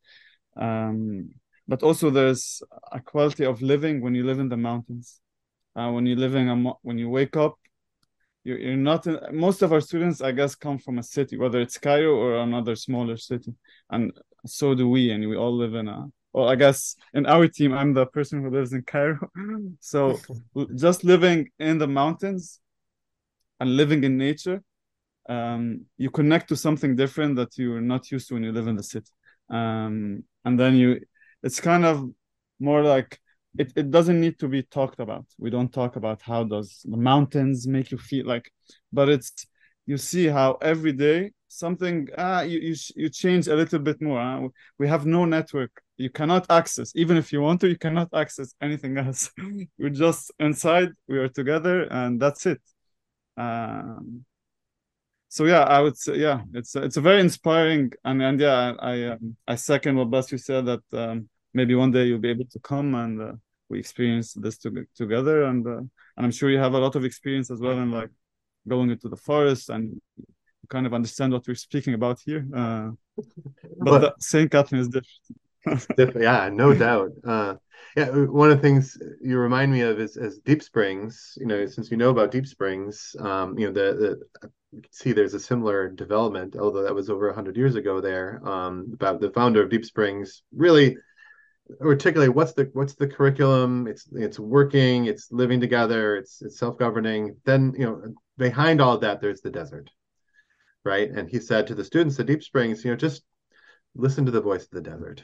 Um, 0.57 1.31
but 1.67 1.83
also 1.83 2.09
there's 2.09 2.61
a 2.91 2.99
quality 2.99 3.45
of 3.45 3.61
living 3.61 4.01
when 4.01 4.15
you 4.15 4.23
live 4.23 4.39
in 4.39 4.49
the 4.49 4.57
mountains. 4.57 5.19
Uh, 5.75 5.91
when 5.91 6.05
you 6.05 6.15
live 6.15 6.35
in 6.35 6.47
a 6.47 6.71
when 6.83 6.97
you 6.97 7.09
wake 7.09 7.35
up, 7.35 7.55
you're, 8.43 8.59
you're 8.59 8.77
not. 8.77 9.07
In, 9.07 9.19
most 9.33 9.61
of 9.61 9.73
our 9.73 9.81
students, 9.81 10.21
I 10.21 10.31
guess, 10.31 10.55
come 10.55 10.77
from 10.77 10.99
a 10.99 11.03
city, 11.03 11.37
whether 11.37 11.59
it's 11.59 11.77
Cairo 11.77 12.15
or 12.15 12.37
another 12.37 12.75
smaller 12.75 13.17
city, 13.17 13.53
and 13.89 14.13
so 14.45 14.73
do 14.73 14.87
we. 14.87 15.11
And 15.11 15.27
we 15.27 15.35
all 15.35 15.55
live 15.55 15.73
in 15.73 15.87
a. 15.87 16.05
Well, 16.31 16.49
I 16.49 16.55
guess 16.55 16.95
in 17.13 17.25
our 17.25 17.47
team, 17.47 17.73
I'm 17.73 17.93
the 17.93 18.05
person 18.05 18.41
who 18.41 18.49
lives 18.49 18.73
in 18.73 18.83
Cairo. 18.83 19.29
so 19.79 20.19
just 20.75 21.03
living 21.03 21.49
in 21.59 21.77
the 21.77 21.87
mountains 21.87 22.59
and 23.59 23.77
living 23.77 24.03
in 24.03 24.17
nature, 24.17 24.61
um, 25.27 25.85
you 25.97 26.09
connect 26.09 26.49
to 26.49 26.55
something 26.55 26.95
different 26.95 27.35
that 27.37 27.57
you're 27.57 27.81
not 27.81 28.11
used 28.11 28.27
to 28.27 28.35
when 28.35 28.43
you 28.43 28.51
live 28.51 28.67
in 28.67 28.75
the 28.75 28.83
city. 28.83 29.11
Um, 29.49 30.23
and 30.43 30.59
then 30.59 30.75
you 30.75 30.99
it's 31.43 31.59
kind 31.59 31.85
of 31.85 32.09
more 32.59 32.83
like 32.83 33.19
it, 33.57 33.71
it 33.75 33.91
doesn't 33.91 34.19
need 34.19 34.39
to 34.39 34.47
be 34.47 34.63
talked 34.63 34.99
about 34.99 35.25
we 35.37 35.49
don't 35.49 35.73
talk 35.73 35.95
about 35.95 36.21
how 36.21 36.43
does 36.43 36.81
the 36.85 36.97
mountains 36.97 37.67
make 37.67 37.91
you 37.91 37.97
feel 37.97 38.25
like 38.25 38.51
but 38.91 39.09
it's 39.09 39.47
you 39.85 39.97
see 39.97 40.27
how 40.27 40.53
every 40.61 40.91
day 40.91 41.31
something 41.47 42.07
ah 42.17 42.41
you 42.41 42.59
you, 42.59 42.75
you 42.95 43.09
change 43.09 43.47
a 43.47 43.55
little 43.55 43.79
bit 43.79 44.01
more 44.01 44.19
huh? 44.19 44.47
we 44.79 44.87
have 44.87 45.05
no 45.05 45.25
network 45.25 45.71
you 45.97 46.09
cannot 46.09 46.45
access 46.49 46.91
even 46.95 47.17
if 47.17 47.31
you 47.31 47.41
want 47.41 47.61
to 47.61 47.69
you 47.69 47.77
cannot 47.77 48.09
access 48.13 48.53
anything 48.61 48.97
else 48.97 49.31
we're 49.79 49.89
just 49.89 50.31
inside 50.39 50.89
we 51.07 51.17
are 51.17 51.29
together 51.29 51.83
and 51.91 52.19
that's 52.19 52.45
it 52.45 52.61
um, 53.37 54.25
so 55.35 55.43
yeah, 55.43 55.63
I 55.63 55.81
would 55.81 55.97
say 55.97 56.15
yeah, 56.15 56.43
it's 56.53 56.77
it's 56.77 56.95
a 56.95 57.01
very 57.01 57.19
inspiring 57.19 57.91
and 58.05 58.23
and 58.23 58.39
yeah, 58.39 58.73
I 58.79 59.03
um, 59.11 59.35
I 59.45 59.55
second 59.55 59.97
what 59.97 60.09
Bas 60.09 60.31
you 60.31 60.37
said 60.37 60.65
that 60.65 60.83
um, 60.93 61.27
maybe 61.53 61.75
one 61.75 61.91
day 61.91 62.05
you'll 62.05 62.19
be 62.19 62.29
able 62.29 62.45
to 62.45 62.59
come 62.59 62.95
and 62.95 63.21
uh, 63.21 63.33
we 63.67 63.77
experience 63.77 64.31
this 64.31 64.57
to, 64.59 64.87
together 64.95 65.43
and 65.43 65.67
uh, 65.67 65.79
and 66.15 66.25
I'm 66.25 66.31
sure 66.31 66.49
you 66.49 66.59
have 66.59 66.73
a 66.73 66.79
lot 66.79 66.95
of 66.95 67.03
experience 67.03 67.51
as 67.51 67.59
well 67.59 67.77
in 67.77 67.91
like 67.91 68.11
going 68.65 68.91
into 68.91 69.09
the 69.09 69.17
forest 69.17 69.69
and 69.69 69.99
kind 70.69 70.85
of 70.85 70.93
understand 70.93 71.33
what 71.33 71.45
we're 71.45 71.55
speaking 71.55 71.95
about 71.95 72.21
here. 72.25 72.47
Uh, 72.55 72.91
but, 73.77 73.99
but 73.99 74.23
Saint 74.23 74.49
Catherine 74.49 74.79
is 74.79 74.87
different. 75.97 76.21
yeah, 76.21 76.49
no 76.49 76.73
doubt. 76.73 77.11
Uh, 77.25 77.55
yeah, 77.97 78.09
one 78.09 78.51
of 78.51 78.57
the 78.57 78.61
things 78.61 78.97
you 79.21 79.37
remind 79.37 79.69
me 79.69 79.81
of 79.81 79.99
is 79.99 80.15
as 80.15 80.39
Deep 80.39 80.63
Springs. 80.63 81.37
You 81.37 81.45
know, 81.45 81.65
since 81.65 81.91
you 81.91 81.97
know 81.97 82.11
about 82.11 82.31
Deep 82.31 82.47
Springs, 82.47 83.17
um, 83.19 83.59
you 83.59 83.67
know 83.67 83.73
the, 83.73 84.17
the 84.41 84.49
you 84.75 84.81
can 84.81 84.91
see 84.91 85.13
there's 85.13 85.33
a 85.33 85.39
similar 85.39 85.89
development, 85.89 86.55
although 86.57 86.83
that 86.83 86.93
was 86.93 87.09
over 87.09 87.27
100 87.27 87.55
years 87.55 87.75
ago 87.75 88.01
there, 88.01 88.41
um, 88.47 88.91
about 88.93 89.21
the 89.21 89.31
founder 89.31 89.63
of 89.63 89.69
Deep 89.69 89.85
Springs 89.85 90.43
really 90.53 90.97
articulate 91.81 92.33
what's 92.33 92.53
the 92.53 92.69
what's 92.73 92.93
the 92.93 93.07
curriculum 93.07 93.87
it's 93.87 94.07
it's 94.11 94.37
working 94.37 95.05
it's 95.05 95.31
living 95.31 95.59
together 95.59 96.15
it's 96.17 96.41
it's 96.41 96.59
self-governing. 96.59 97.35
Then 97.45 97.73
you 97.77 97.85
know 97.85 98.13
behind 98.37 98.81
all 98.81 98.97
that 98.99 99.21
there's 99.21 99.41
the 99.41 99.49
desert 99.49 99.89
right? 100.83 101.09
And 101.09 101.27
he 101.27 101.39
said 101.39 101.65
to 101.67 101.75
the 101.75 101.83
students 101.83 102.19
at 102.19 102.27
deep 102.27 102.43
springs 102.43 102.83
you 102.83 102.91
know 102.91 102.97
just 102.97 103.23
listen 103.95 104.25
to 104.25 104.31
the 104.31 104.41
voice 104.41 104.63
of 104.63 104.71
the 104.71 104.81
desert 104.81 105.23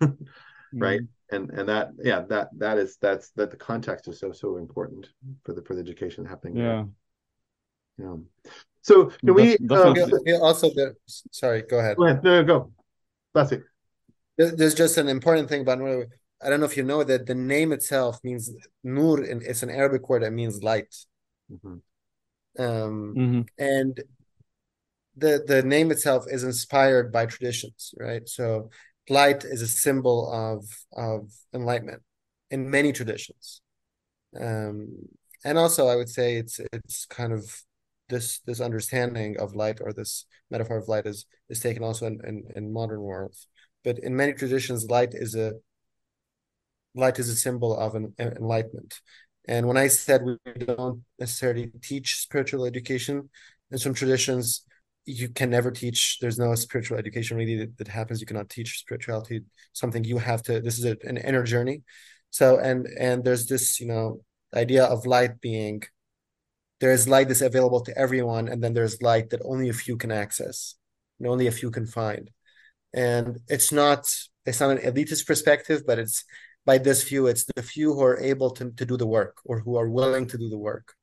right? 0.00 1.00
Mm-hmm. 1.00 1.36
and 1.36 1.50
and 1.50 1.68
that 1.68 1.90
yeah 2.02 2.22
that 2.28 2.48
that 2.58 2.78
is 2.78 2.96
that's 3.00 3.30
that 3.32 3.50
the 3.50 3.56
context 3.56 4.08
is 4.08 4.18
so 4.18 4.32
so 4.32 4.56
important 4.56 5.08
for 5.44 5.52
the 5.52 5.62
for 5.62 5.74
the 5.74 5.82
education 5.82 6.24
happening 6.24 6.56
yeah. 6.56 6.84
There. 7.98 8.08
yeah 8.08 8.50
so 8.86 9.06
can 9.06 9.34
we 9.34 9.56
uh, 9.68 10.38
also 10.40 10.68
the, 10.70 10.94
sorry, 11.32 11.62
go 11.62 11.80
ahead. 11.80 11.96
Go 11.96 12.04
ahead. 12.04 12.22
No, 12.22 12.44
go. 12.44 12.72
That's 13.34 13.50
it. 13.50 13.64
There's 14.38 14.74
just 14.74 14.96
an 14.96 15.08
important 15.08 15.48
thing 15.48 15.62
about 15.62 15.80
I 16.40 16.48
don't 16.48 16.60
know 16.60 16.66
if 16.66 16.76
you 16.76 16.84
know 16.84 17.02
that 17.02 17.26
the 17.26 17.34
name 17.34 17.72
itself 17.72 18.20
means 18.22 18.48
nur, 18.84 19.22
and 19.22 19.42
it's 19.42 19.64
an 19.64 19.70
Arabic 19.70 20.08
word 20.08 20.22
that 20.22 20.32
means 20.32 20.62
light. 20.62 20.94
Mm-hmm. 21.50 22.62
Um, 22.62 23.14
mm-hmm. 23.16 23.40
and 23.58 24.00
the 25.16 25.42
the 25.44 25.64
name 25.64 25.90
itself 25.90 26.26
is 26.28 26.44
inspired 26.44 27.10
by 27.10 27.26
traditions, 27.26 27.92
right? 27.98 28.28
So 28.28 28.70
light 29.08 29.44
is 29.44 29.62
a 29.62 29.66
symbol 29.66 30.32
of 30.32 30.64
of 30.92 31.32
enlightenment 31.52 32.02
in 32.52 32.70
many 32.70 32.92
traditions. 32.92 33.62
Um, 34.40 35.08
and 35.44 35.58
also 35.58 35.88
I 35.88 35.96
would 35.96 36.08
say 36.08 36.36
it's 36.36 36.60
it's 36.72 37.04
kind 37.06 37.32
of 37.32 37.65
this 38.08 38.40
this 38.40 38.60
understanding 38.60 39.36
of 39.38 39.54
light 39.54 39.78
or 39.80 39.92
this 39.92 40.26
metaphor 40.50 40.78
of 40.78 40.88
light 40.88 41.06
is 41.06 41.26
is 41.48 41.60
taken 41.60 41.82
also 41.82 42.06
in, 42.06 42.20
in, 42.24 42.44
in 42.54 42.72
modern 42.72 43.00
worlds. 43.00 43.48
But 43.84 43.98
in 43.98 44.16
many 44.16 44.32
traditions, 44.32 44.86
light 44.86 45.10
is 45.12 45.34
a 45.34 45.52
light 46.94 47.18
is 47.18 47.28
a 47.28 47.36
symbol 47.36 47.76
of 47.78 47.94
an, 47.94 48.14
enlightenment. 48.18 49.00
And 49.48 49.68
when 49.68 49.76
I 49.76 49.88
said 49.88 50.22
we 50.24 50.36
don't 50.56 51.04
necessarily 51.18 51.70
teach 51.82 52.16
spiritual 52.16 52.64
education, 52.64 53.28
in 53.70 53.78
some 53.78 53.94
traditions, 53.94 54.64
you 55.04 55.28
can 55.28 55.50
never 55.50 55.70
teach. 55.70 56.18
There's 56.20 56.38
no 56.38 56.54
spiritual 56.54 56.98
education 56.98 57.36
really 57.36 57.56
that, 57.58 57.78
that 57.78 57.88
happens. 57.88 58.20
You 58.20 58.26
cannot 58.26 58.48
teach 58.48 58.78
spirituality. 58.78 59.42
Something 59.72 60.04
you 60.04 60.18
have 60.18 60.42
to. 60.44 60.60
This 60.60 60.78
is 60.78 60.84
a, 60.84 60.96
an 61.02 61.16
inner 61.16 61.44
journey. 61.44 61.82
So 62.30 62.58
and 62.58 62.86
and 62.98 63.24
there's 63.24 63.46
this 63.46 63.80
you 63.80 63.86
know 63.86 64.20
idea 64.54 64.84
of 64.84 65.06
light 65.06 65.40
being 65.40 65.82
there 66.80 66.92
is 66.92 67.08
light 67.08 67.28
that's 67.28 67.40
available 67.40 67.80
to 67.82 67.98
everyone, 67.98 68.48
and 68.48 68.62
then 68.62 68.74
there's 68.74 69.02
light 69.02 69.30
that 69.30 69.40
only 69.44 69.68
a 69.68 69.74
few 69.74 69.96
can 69.96 70.12
access 70.12 70.74
and 71.18 71.28
only 71.28 71.46
a 71.46 71.52
few 71.52 71.70
can 71.70 71.86
find. 71.86 72.30
And 72.92 73.40
it's 73.48 73.72
not 73.72 74.08
it's 74.44 74.60
not 74.60 74.70
an 74.70 74.78
elitist 74.78 75.26
perspective, 75.26 75.82
but 75.86 75.98
it's 75.98 76.24
by 76.64 76.78
this 76.78 77.02
few, 77.02 77.28
it's 77.28 77.44
the 77.54 77.62
few 77.62 77.94
who 77.94 78.02
are 78.02 78.18
able 78.18 78.50
to, 78.50 78.70
to 78.72 78.84
do 78.84 78.96
the 78.96 79.06
work 79.06 79.38
or 79.44 79.60
who 79.60 79.76
are 79.76 79.88
willing 79.88 80.26
to 80.26 80.36
do 80.36 80.48
the 80.48 80.58
work. 80.58 80.94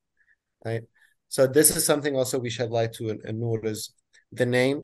Right. 0.63 0.83
So 1.29 1.47
this 1.47 1.75
is 1.75 1.85
something 1.85 2.15
also 2.15 2.37
we 2.37 2.49
shed 2.49 2.69
light 2.69 2.93
to 2.93 3.09
in 3.09 3.39
Nour 3.39 3.65
is 3.65 3.93
the 4.31 4.45
name. 4.45 4.81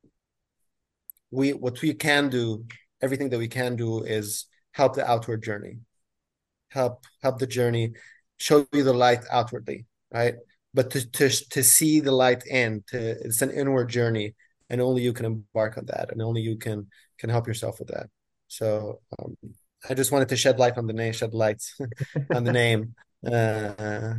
We 1.31 1.53
what 1.53 1.81
we 1.81 1.93
can 1.93 2.29
do, 2.29 2.65
everything 3.01 3.29
that 3.29 3.37
we 3.37 3.47
can 3.47 3.75
do 3.75 4.03
is 4.03 4.45
help 4.71 4.95
the 4.95 5.09
outward 5.09 5.43
journey. 5.43 5.79
Help 6.69 7.05
help 7.21 7.39
the 7.39 7.47
journey, 7.47 7.93
show 8.37 8.65
you 8.73 8.83
the 8.83 8.93
light 8.93 9.23
outwardly, 9.31 9.85
right? 10.11 10.35
But 10.73 10.91
to, 10.91 11.09
to 11.11 11.29
to 11.49 11.63
see 11.63 11.99
the 11.99 12.11
light 12.11 12.45
in 12.45 12.83
to 12.87 12.97
it's 13.25 13.41
an 13.41 13.51
inward 13.51 13.89
journey 13.89 14.35
and 14.69 14.81
only 14.81 15.01
you 15.01 15.13
can 15.13 15.25
embark 15.25 15.77
on 15.77 15.85
that 15.87 16.11
and 16.11 16.21
only 16.21 16.41
you 16.41 16.57
can 16.57 16.87
can 17.17 17.29
help 17.29 17.47
yourself 17.47 17.79
with 17.79 17.89
that. 17.89 18.07
So 18.47 19.01
um, 19.19 19.35
i 19.89 19.93
just 19.93 20.11
wanted 20.11 20.29
to 20.29 20.35
shed 20.35 20.59
light 20.59 20.77
on 20.77 20.87
the 20.87 20.93
name 20.93 21.13
shed 21.13 21.33
lights 21.33 21.77
on 22.33 22.43
the 22.43 22.51
name 22.51 22.95
uh 23.25 24.15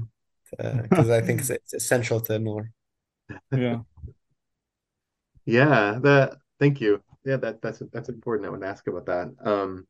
because 0.82 1.08
uh, 1.10 1.14
i 1.14 1.20
think 1.20 1.40
it's, 1.40 1.50
it's 1.50 1.74
essential 1.74 2.20
to 2.20 2.38
Nour 2.38 2.70
yeah. 3.52 3.78
Yeah 5.46 5.98
that 6.02 6.36
thank 6.58 6.80
you. 6.80 7.02
Yeah 7.24 7.36
that 7.36 7.62
that's 7.62 7.82
that's 7.92 8.08
important 8.08 8.46
i 8.46 8.50
would 8.50 8.64
ask 8.64 8.86
about 8.86 9.06
that. 9.06 9.28
Um 9.44 9.86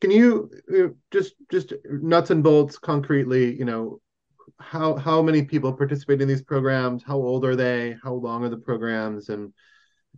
can 0.00 0.10
you 0.10 0.50
uh, 0.74 0.88
just 1.10 1.34
just 1.50 1.72
nuts 1.84 2.30
and 2.30 2.42
bolts 2.42 2.78
concretely 2.78 3.56
you 3.56 3.64
know 3.64 4.00
how 4.58 4.96
how 4.96 5.22
many 5.22 5.42
people 5.42 5.72
participate 5.72 6.20
in 6.20 6.28
these 6.28 6.42
programs? 6.42 7.02
How 7.02 7.16
old 7.16 7.44
are 7.44 7.56
they? 7.56 7.96
How 8.02 8.14
long 8.14 8.44
are 8.44 8.48
the 8.48 8.56
programs? 8.56 9.28
And 9.28 9.52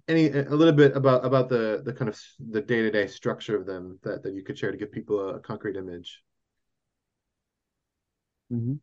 any 0.08 0.28
a 0.28 0.42
little 0.50 0.72
bit 0.72 0.96
about 0.96 1.24
about 1.24 1.48
the 1.48 1.82
the 1.84 1.92
kind 1.92 2.08
of 2.08 2.20
the 2.50 2.60
day 2.60 2.82
to 2.82 2.90
day 2.90 3.06
structure 3.06 3.56
of 3.56 3.66
them 3.66 3.98
that 4.02 4.22
that 4.22 4.34
you 4.34 4.42
could 4.42 4.58
share 4.58 4.70
to 4.70 4.76
give 4.76 4.92
people 4.92 5.20
a, 5.20 5.36
a 5.36 5.40
concrete 5.40 5.76
image. 5.76 6.22
Mm-hmm. 8.52 8.74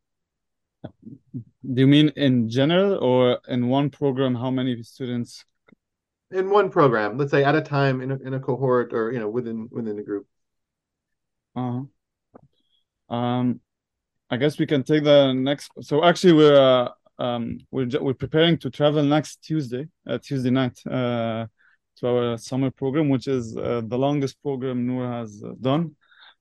Do 1.74 1.82
you 1.82 1.88
mean 1.88 2.10
in 2.16 2.50
general 2.50 2.98
or 3.04 3.39
in 3.48 3.68
one 3.68 3.89
program? 3.89 4.36
How 4.36 4.52
many 4.52 4.82
students? 4.84 5.43
In 6.32 6.50
one 6.50 6.70
program, 6.70 7.18
let's 7.18 7.32
say 7.32 7.43
at 7.43 7.56
a 7.56 7.62
time 7.62 8.02
in 8.02 8.12
a, 8.12 8.16
in 8.16 8.34
a 8.34 8.39
cohort 8.39 8.93
or 8.93 9.12
you 9.12 9.20
know 9.20 9.30
within 9.30 9.68
within 9.72 10.00
a 10.00 10.04
group. 10.04 10.28
Uh 11.56 11.82
huh. 13.10 13.16
Um, 13.16 13.62
I 14.30 14.38
guess 14.38 14.60
we 14.60 14.66
can 14.66 14.84
take 14.84 15.04
the 15.04 15.34
next. 15.34 15.72
So 15.82 16.04
actually, 16.04 16.34
we're 16.34 16.60
uh, 16.60 16.90
um 17.20 17.60
we're 17.72 17.90
we're 18.00 18.14
preparing 18.14 18.58
to 18.60 18.70
travel 18.70 19.04
next 19.04 19.44
Tuesday, 19.44 19.88
uh, 20.08 20.18
Tuesday 20.20 20.50
night, 20.50 20.78
uh, 20.86 21.48
to 21.98 22.08
our 22.08 22.38
summer 22.38 22.72
program, 22.72 23.10
which 23.10 23.28
is 23.28 23.56
uh, 23.58 23.82
the 23.86 23.98
longest 23.98 24.42
program 24.42 24.86
Nour 24.86 25.12
has 25.12 25.44
uh, 25.44 25.54
done 25.62 25.96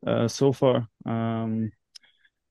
uh, 0.06 0.28
so 0.28 0.52
far. 0.52 0.88
Um, 1.04 1.70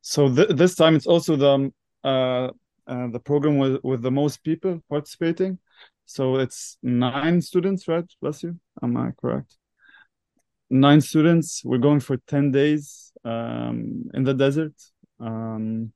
so 0.02 0.34
th 0.34 0.50
this 0.50 0.76
time 0.76 0.96
it's 0.96 1.08
also 1.08 1.36
the 1.36 1.72
uh, 2.04 2.52
the 2.88 3.20
program 3.20 3.58
with 3.58 3.80
with 3.84 4.02
the 4.02 4.12
most 4.12 4.44
people 4.44 4.80
participating. 4.90 5.60
So 6.06 6.36
it's 6.36 6.78
nine 6.84 7.42
students, 7.42 7.88
right? 7.88 8.06
Bless 8.22 8.44
you. 8.44 8.60
Am 8.82 8.96
I 8.96 9.12
correct? 9.20 9.58
Nine 10.70 11.02
students. 11.02 11.64
We're 11.66 11.80
going 11.80 12.00
for 12.00 12.18
10 12.18 12.52
days 12.52 13.12
um, 13.24 14.10
in 14.14 14.24
the 14.24 14.34
desert. 14.34 14.74
Um, 15.20 15.94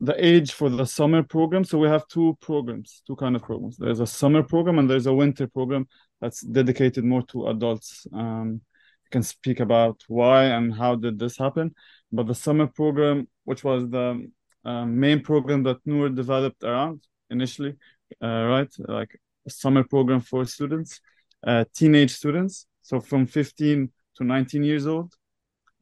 the 0.00 0.24
age 0.24 0.52
for 0.52 0.68
the 0.68 0.84
summer 0.84 1.22
program. 1.22 1.64
So 1.64 1.78
we 1.78 1.88
have 1.88 2.06
two 2.08 2.36
programs, 2.40 3.02
two 3.06 3.16
kind 3.16 3.36
of 3.36 3.42
programs. 3.42 3.76
There's 3.76 4.00
a 4.00 4.06
summer 4.06 4.42
program 4.42 4.78
and 4.78 4.88
there's 4.88 5.06
a 5.06 5.14
winter 5.14 5.46
program 5.46 5.88
that's 6.20 6.40
dedicated 6.40 7.04
more 7.04 7.22
to 7.28 7.48
adults. 7.48 8.06
Um, 8.12 8.60
you 9.04 9.10
can 9.10 9.22
speak 9.22 9.60
about 9.60 10.02
why 10.08 10.44
and 10.44 10.74
how 10.74 10.96
did 10.96 11.18
this 11.18 11.38
happen. 11.38 11.74
But 12.12 12.26
the 12.26 12.34
summer 12.34 12.66
program, 12.66 13.28
which 13.44 13.64
was 13.64 13.88
the 13.88 14.30
uh, 14.64 14.84
main 14.84 15.20
program 15.20 15.62
that 15.64 15.78
Nour 15.84 16.10
developed 16.10 16.62
around 16.64 17.02
initially, 17.30 17.74
uh, 18.22 18.44
right? 18.44 18.72
Like 18.78 19.18
a 19.46 19.50
summer 19.50 19.84
program 19.84 20.20
for 20.20 20.44
students, 20.44 21.00
uh, 21.46 21.64
teenage 21.74 22.12
students, 22.12 22.66
so 22.82 23.00
from 23.00 23.26
15 23.26 23.90
to 24.16 24.24
19 24.24 24.64
years 24.64 24.86
old. 24.86 25.12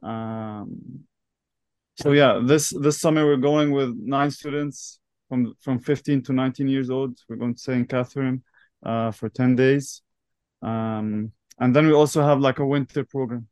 Um, 0.02 1.04
so 2.02 2.10
yeah, 2.10 2.40
this 2.42 2.70
this 2.80 3.00
summer 3.00 3.24
we're 3.24 3.36
going 3.36 3.70
with 3.70 3.94
nine 3.96 4.30
students 4.30 4.98
from 5.28 5.54
from 5.60 5.78
15 5.78 6.22
to 6.24 6.32
19 6.32 6.68
years 6.68 6.90
old. 6.90 7.18
We're 7.28 7.36
going 7.36 7.54
to 7.54 7.60
St. 7.60 7.88
Catherine 7.88 8.42
uh, 8.84 9.12
for 9.12 9.28
10 9.28 9.54
days. 9.54 10.02
Um, 10.62 11.32
and 11.58 11.74
then 11.76 11.86
we 11.86 11.92
also 11.92 12.22
have 12.22 12.40
like 12.40 12.58
a 12.58 12.66
winter 12.66 13.04
program, 13.04 13.46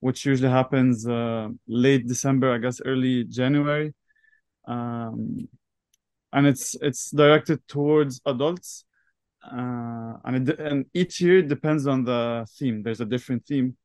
which 0.00 0.26
usually 0.26 0.50
happens 0.50 1.06
uh, 1.06 1.48
late 1.68 2.08
December, 2.08 2.52
I 2.52 2.58
guess 2.58 2.80
early 2.84 3.24
January. 3.24 3.94
Um, 4.66 5.48
and 6.32 6.46
it's 6.48 6.74
it's 6.82 7.12
directed 7.12 7.60
towards 7.68 8.20
adults. 8.26 8.84
Uh, 9.44 10.14
and 10.24 10.48
it, 10.48 10.58
and 10.58 10.86
each 10.94 11.20
year 11.20 11.42
depends 11.42 11.86
on 11.86 12.02
the 12.02 12.44
theme. 12.58 12.82
There's 12.82 13.00
a 13.00 13.04
different 13.04 13.46
theme, 13.46 13.76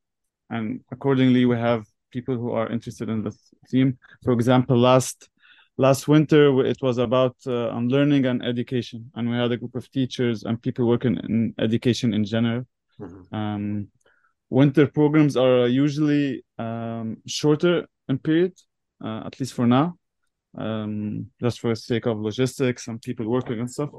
and 0.49 0.81
accordingly 0.91 1.45
we 1.45 1.57
have 1.57 1.85
people 2.11 2.35
who 2.35 2.51
are 2.51 2.71
interested 2.71 3.09
in 3.09 3.23
the 3.23 3.37
theme. 3.67 3.97
For 4.23 4.33
example, 4.33 4.77
last 4.77 5.29
last 5.77 6.07
winter 6.07 6.65
it 6.65 6.77
was 6.81 6.97
about 6.97 7.35
uh, 7.47 7.69
on 7.69 7.87
learning 7.87 8.25
and 8.25 8.43
education, 8.43 9.11
and 9.15 9.29
we 9.29 9.35
had 9.37 9.51
a 9.51 9.57
group 9.57 9.75
of 9.75 9.89
teachers 9.91 10.43
and 10.43 10.61
people 10.61 10.85
working 10.87 11.17
in 11.17 11.53
education 11.59 12.13
in 12.13 12.25
general. 12.25 12.65
Mm-hmm. 12.99 13.35
Um, 13.35 13.87
winter 14.49 14.87
programs 14.87 15.37
are 15.37 15.67
usually 15.67 16.43
um, 16.57 17.17
shorter 17.25 17.87
in 18.09 18.17
period, 18.19 18.53
uh, 19.03 19.21
at 19.25 19.39
least 19.39 19.53
for 19.53 19.65
now, 19.65 19.97
um, 20.57 21.27
just 21.39 21.59
for 21.59 21.69
the 21.69 21.75
sake 21.75 22.05
of 22.05 22.19
logistics 22.19 22.87
and 22.87 23.01
people 23.01 23.27
working 23.29 23.59
and 23.59 23.71
stuff. 23.71 23.89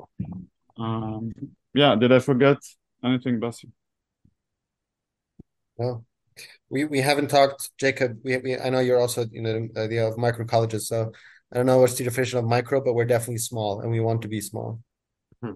Um, 0.76 1.32
yeah, 1.72 1.94
did 1.94 2.12
I 2.12 2.18
forget 2.18 2.58
anything, 3.02 3.40
Basi? 3.40 3.70
No 5.78 6.04
we 6.68 6.84
we 6.84 7.01
haven't 7.01 7.28
talked, 7.28 7.70
Jacob. 7.78 8.18
We, 8.24 8.36
we 8.38 8.59
I 8.59 8.70
know 8.70 8.80
you're 8.80 9.01
also 9.01 9.26
you 9.30 9.43
know 9.43 9.68
the 9.72 9.80
idea 9.80 10.07
of 10.07 10.18
micro 10.18 10.45
colleges, 10.45 10.88
so 10.88 11.12
I 11.53 11.57
don't 11.57 11.66
know 11.66 11.78
what's 11.78 11.95
the 11.95 12.05
definition 12.05 12.38
of 12.38 12.45
micro, 12.45 12.82
but 12.82 12.95
we're 12.95 13.05
definitely 13.05 13.38
small, 13.38 13.80
and 13.80 13.91
we 13.91 14.01
want 14.01 14.22
to 14.22 14.28
be 14.28 14.41
small. 14.41 14.80
Hmm. 15.43 15.55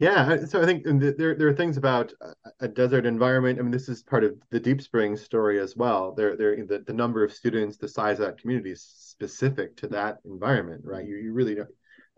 Yeah, 0.00 0.44
so 0.46 0.62
I 0.62 0.66
think 0.66 0.84
there 0.84 1.34
there 1.34 1.48
are 1.48 1.54
things 1.54 1.76
about 1.76 2.12
a 2.60 2.66
desert 2.66 3.04
environment. 3.04 3.58
I 3.58 3.62
mean, 3.62 3.70
this 3.70 3.88
is 3.88 4.02
part 4.02 4.24
of 4.24 4.34
the 4.50 4.58
Deep 4.58 4.80
Spring 4.80 5.16
story 5.16 5.60
as 5.60 5.76
well. 5.76 6.14
There 6.14 6.36
there 6.36 6.56
the, 6.64 6.78
the 6.78 6.94
number 6.94 7.22
of 7.22 7.32
students, 7.32 7.76
the 7.76 7.88
size 7.88 8.18
of 8.18 8.26
that 8.26 8.38
community 8.38 8.70
is 8.72 8.82
specific 8.82 9.76
to 9.76 9.88
that 9.88 10.18
environment, 10.24 10.82
right? 10.84 11.06
You 11.06 11.16
you 11.16 11.32
really 11.32 11.58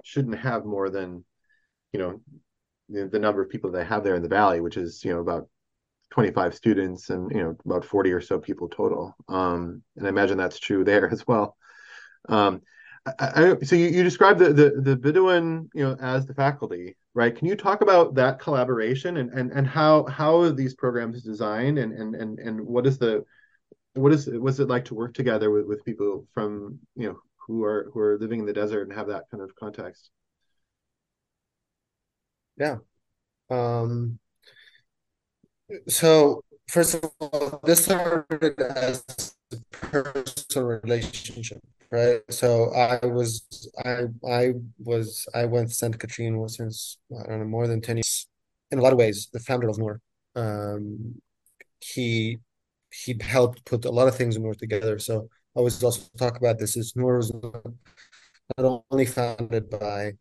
shouldn't 0.04 0.38
have 0.38 0.64
more 0.64 0.90
than, 0.90 1.24
you 1.92 1.98
know, 1.98 2.20
the, 2.88 3.08
the 3.08 3.18
number 3.18 3.42
of 3.42 3.50
people 3.50 3.70
they 3.70 3.84
have 3.84 4.04
there 4.04 4.14
in 4.14 4.22
the 4.22 4.28
valley, 4.28 4.60
which 4.60 4.76
is 4.76 5.04
you 5.04 5.12
know 5.12 5.20
about 5.20 5.48
25 6.12 6.54
students 6.54 7.10
and 7.10 7.30
you 7.32 7.42
know 7.42 7.56
about 7.64 7.84
40 7.84 8.12
or 8.12 8.20
so 8.20 8.38
people 8.38 8.68
total. 8.68 9.16
Um, 9.28 9.82
and 9.96 10.06
i 10.06 10.08
imagine 10.08 10.38
that's 10.38 10.58
true 10.58 10.84
there 10.90 11.10
as 11.10 11.26
well. 11.26 11.56
Um, 12.28 12.62
I, 13.04 13.12
I, 13.18 13.64
so 13.64 13.74
you, 13.74 13.88
you 13.88 14.04
described 14.04 14.38
the, 14.38 14.52
the 14.52 14.70
the 14.80 14.96
bedouin 14.96 15.68
you 15.74 15.84
know 15.84 15.96
as 16.00 16.26
the 16.26 16.34
faculty 16.34 16.96
right? 17.14 17.36
Can 17.36 17.46
you 17.46 17.56
talk 17.56 17.82
about 17.82 18.14
that 18.14 18.38
collaboration 18.38 19.18
and 19.18 19.30
and, 19.30 19.52
and 19.52 19.66
how 19.66 20.04
how 20.06 20.40
are 20.40 20.50
these 20.50 20.74
programs 20.74 21.22
designed 21.22 21.78
and 21.78 21.92
and 21.92 22.14
and, 22.14 22.38
and 22.38 22.60
what 22.60 22.86
is 22.86 22.98
the 22.98 23.24
what 23.94 24.12
is 24.12 24.28
what's 24.32 24.58
it 24.58 24.68
like 24.68 24.86
to 24.86 24.94
work 24.94 25.14
together 25.14 25.50
with, 25.50 25.66
with 25.66 25.84
people 25.84 26.26
from 26.32 26.78
you 26.96 27.08
know 27.08 27.20
who 27.46 27.64
are 27.64 27.90
who 27.92 28.00
are 28.00 28.18
living 28.18 28.40
in 28.40 28.46
the 28.46 28.52
desert 28.52 28.82
and 28.88 28.92
have 28.92 29.08
that 29.08 29.24
kind 29.30 29.42
of 29.42 29.54
context? 29.56 30.10
Yeah. 32.56 32.76
Um 33.50 34.18
so 35.88 36.42
first 36.68 36.94
of 36.94 37.10
all, 37.20 37.60
this 37.64 37.84
started 37.84 38.60
as 38.60 39.04
a 39.52 39.56
personal 39.70 40.80
relationship, 40.82 41.60
right? 41.90 42.20
So 42.30 42.72
I 42.74 43.04
was, 43.06 43.70
I, 43.84 44.04
I 44.28 44.54
was, 44.78 45.26
I 45.34 45.44
went 45.44 45.68
to 45.68 45.74
Santa 45.74 45.98
Catherine 45.98 46.48
since 46.48 46.98
I 47.12 47.28
don't 47.28 47.40
know 47.40 47.46
more 47.46 47.66
than 47.66 47.80
ten 47.80 47.96
years. 47.96 48.26
In 48.70 48.78
a 48.78 48.82
lot 48.82 48.92
of 48.92 48.98
ways, 48.98 49.28
the 49.32 49.40
founder 49.40 49.68
of 49.68 49.78
Nour, 49.78 50.00
um, 50.34 51.20
he 51.80 52.38
he 52.90 53.16
helped 53.20 53.64
put 53.64 53.84
a 53.84 53.90
lot 53.90 54.08
of 54.08 54.16
things 54.16 54.36
in 54.36 54.42
Nour 54.42 54.54
together. 54.54 54.98
So 54.98 55.28
I 55.54 55.58
always 55.58 55.82
also 55.82 56.02
talk 56.16 56.36
about 56.38 56.58
this. 56.58 56.76
Is 56.76 56.94
Nour 56.96 57.16
was 57.18 57.32
not 58.56 58.84
only 58.90 59.06
founded 59.06 59.68
by 59.68 60.12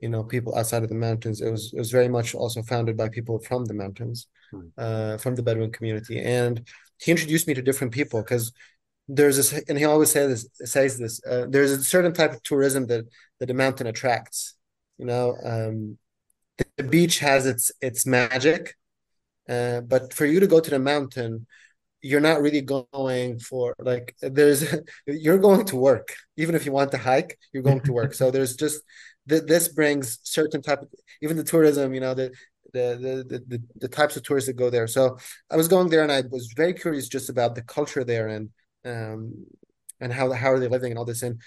you 0.00 0.08
know 0.08 0.22
people 0.22 0.54
outside 0.54 0.82
of 0.82 0.88
the 0.88 0.94
mountains. 0.94 1.40
It 1.40 1.50
was 1.50 1.72
it 1.72 1.78
was 1.78 1.90
very 1.90 2.08
much 2.08 2.34
also 2.34 2.62
founded 2.62 2.96
by 2.96 3.08
people 3.08 3.38
from 3.38 3.64
the 3.64 3.74
mountains, 3.74 4.26
hmm. 4.50 4.68
uh, 4.76 5.18
from 5.18 5.34
the 5.34 5.42
Bedouin 5.42 5.72
community, 5.72 6.20
and 6.20 6.66
he 6.98 7.10
introduced 7.10 7.46
me 7.46 7.54
to 7.54 7.62
different 7.62 7.92
people 7.92 8.22
because 8.22 8.52
there's 9.08 9.36
this, 9.36 9.52
and 9.68 9.78
he 9.78 9.84
always 9.84 10.10
says 10.10 10.48
this 10.58 10.72
says 10.72 10.98
this. 10.98 11.20
Uh, 11.24 11.46
there's 11.48 11.72
a 11.72 11.84
certain 11.84 12.12
type 12.12 12.32
of 12.32 12.42
tourism 12.42 12.86
that 12.86 13.06
that 13.38 13.46
the 13.46 13.54
mountain 13.54 13.86
attracts. 13.86 14.54
You 14.98 15.06
know, 15.06 15.36
um, 15.44 15.98
the, 16.58 16.66
the 16.76 16.84
beach 16.84 17.18
has 17.20 17.46
its 17.46 17.72
its 17.80 18.06
magic, 18.06 18.76
uh, 19.48 19.80
but 19.80 20.12
for 20.14 20.26
you 20.26 20.40
to 20.40 20.46
go 20.46 20.60
to 20.60 20.70
the 20.70 20.78
mountain, 20.78 21.46
you're 22.02 22.20
not 22.20 22.40
really 22.40 22.60
going 22.60 23.38
for 23.38 23.74
like 23.78 24.14
there's 24.20 24.74
you're 25.06 25.38
going 25.38 25.64
to 25.66 25.76
work 25.76 26.14
even 26.36 26.54
if 26.54 26.64
you 26.64 26.72
want 26.72 26.90
to 26.90 26.98
hike 26.98 27.38
you're 27.52 27.62
going 27.62 27.80
to 27.80 27.92
work 27.92 28.14
so 28.20 28.30
there's 28.30 28.56
just 28.56 28.82
th- 29.28 29.44
this 29.44 29.68
brings 29.68 30.18
certain 30.22 30.62
type 30.62 30.82
of 30.82 30.88
even 31.22 31.36
the 31.36 31.44
tourism 31.44 31.94
you 31.94 32.00
know 32.00 32.14
the 32.14 32.30
the, 32.72 33.24
the 33.28 33.38
the 33.46 33.62
the 33.76 33.88
types 33.88 34.16
of 34.16 34.22
tourists 34.22 34.48
that 34.48 34.54
go 34.54 34.70
there. 34.70 34.86
So 34.86 35.18
i 35.50 35.56
was 35.56 35.68
going 35.68 35.88
there 35.88 36.02
and 36.02 36.12
i 36.12 36.22
was 36.30 36.52
very 36.56 36.72
curious 36.72 37.08
just 37.08 37.28
about 37.28 37.54
the 37.54 37.62
culture 37.62 38.04
there 38.04 38.28
and 38.28 38.50
um 38.84 39.46
and 40.00 40.12
how 40.12 40.30
how 40.32 40.52
are 40.52 40.60
they 40.60 40.68
living 40.68 40.92
and 40.92 40.98
all 40.98 41.04
this. 41.04 41.22
And 41.22 41.40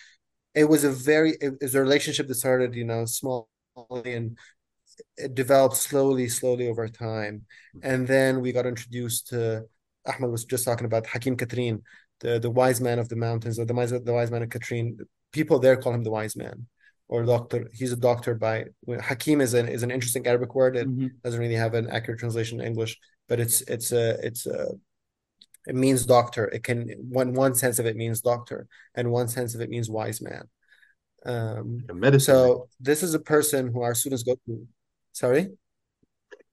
it 0.56 0.66
was 0.66 0.84
a 0.84 0.92
very 0.92 1.38
it 1.42 1.54
was 1.62 1.76
a 1.76 1.82
relationship 1.82 2.28
that 2.28 2.36
started 2.36 2.76
you 2.76 2.84
know 2.86 3.06
small 3.06 3.50
and 4.06 4.38
it 5.18 5.34
developed 5.36 5.78
slowly 5.78 6.30
slowly 6.30 6.68
over 6.68 6.88
time. 6.88 7.46
And 7.82 8.08
then 8.08 8.42
we 8.42 8.52
got 8.52 8.66
introduced 8.66 9.30
to 9.30 9.66
ahmed 10.06 10.32
was 10.32 10.46
just 10.46 10.66
talking 10.66 10.86
about 10.86 11.08
hakim 11.08 11.38
katrin 11.38 11.82
the 12.20 12.40
the 12.40 12.50
wise 12.50 12.82
man 12.82 13.00
of 13.00 13.10
the 13.10 13.16
mountains 13.16 13.58
or 13.58 13.66
the 13.66 14.02
the 14.04 14.14
wise 14.14 14.32
man 14.32 14.44
of 14.44 14.50
katrin 14.50 14.98
people 15.32 15.60
there 15.60 15.78
call 15.78 15.94
him 15.94 16.04
the 16.04 16.12
wise 16.12 16.36
man 16.36 16.68
or 17.14 17.24
doctor. 17.24 17.70
He's 17.72 17.92
a 17.92 17.96
doctor 17.96 18.34
by 18.34 18.66
Hakim 18.88 19.40
is 19.40 19.54
an 19.54 19.68
is 19.68 19.84
an 19.84 19.92
interesting 19.92 20.26
Arabic 20.26 20.56
word. 20.56 20.76
It 20.76 20.88
mm-hmm. 20.88 21.08
doesn't 21.24 21.40
really 21.40 21.54
have 21.54 21.76
an 21.76 21.88
accurate 21.92 22.20
translation 22.20 22.60
in 22.60 22.66
English, 22.66 22.98
but 23.30 23.40
it's 23.40 23.62
it's 23.62 23.92
a 23.92 24.18
it's 24.26 24.48
a 24.48 24.72
it 25.68 25.76
means 25.76 26.08
doctor. 26.08 26.46
It 26.46 26.64
can 26.64 26.90
one 26.98 27.34
one 27.34 27.54
sense 27.54 27.78
of 27.78 27.86
it 27.86 27.96
means 27.96 28.22
doctor, 28.22 28.68
and 28.96 29.12
one 29.12 29.28
sense 29.28 29.54
of 29.54 29.62
it 29.62 29.70
means 29.70 29.92
wise 29.92 30.22
man. 30.22 30.46
Um, 31.24 31.86
medicine. 31.94 32.34
So 32.34 32.68
this 32.80 33.04
is 33.04 33.14
a 33.14 33.20
person 33.20 33.72
who 33.72 33.84
our 33.84 33.94
students 33.94 34.24
go 34.24 34.36
to. 34.48 34.68
Sorry. 35.12 35.50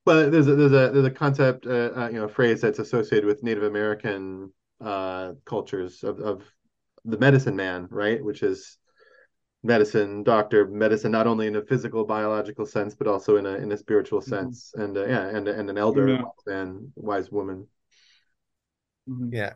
Well, 0.04 0.30
there's 0.30 0.46
a 0.46 0.54
there's 0.56 0.72
a 0.72 0.92
there's 0.92 1.06
a 1.06 1.11
concept, 1.11 1.66
uh, 1.66 1.90
uh, 1.96 2.08
you 2.12 2.18
know, 2.18 2.24
a 2.24 2.28
phrase 2.28 2.61
that's 2.61 2.80
associated 2.80 3.24
with 3.24 3.42
Native 3.42 3.62
American 3.62 4.52
uh, 4.78 5.32
cultures 5.46 6.04
of 6.04 6.20
of 6.20 6.42
the 7.06 7.16
medicine 7.16 7.56
man, 7.56 7.88
right? 7.90 8.22
Which 8.22 8.42
is 8.42 8.76
medicine, 9.62 10.22
doctor, 10.22 10.66
medicine, 10.66 11.12
not 11.12 11.26
only 11.26 11.46
in 11.46 11.56
a 11.56 11.62
physical, 11.62 12.04
biological 12.04 12.66
sense, 12.66 12.94
but 12.94 13.06
also 13.06 13.36
in 13.36 13.46
a 13.46 13.54
in 13.54 13.72
a 13.72 13.76
spiritual 13.76 14.20
Mhm. 14.20 14.28
sense, 14.28 14.72
and 14.74 14.96
uh, 14.96 15.06
yeah, 15.06 15.28
and 15.28 15.48
and 15.48 15.68
an 15.70 15.78
elder, 15.78 16.08
Yeah. 16.08 16.22
wise 16.22 16.46
man, 16.46 16.92
wise 16.96 17.30
woman. 17.30 17.66
Mhm. 19.08 19.32
Yeah. 19.32 19.54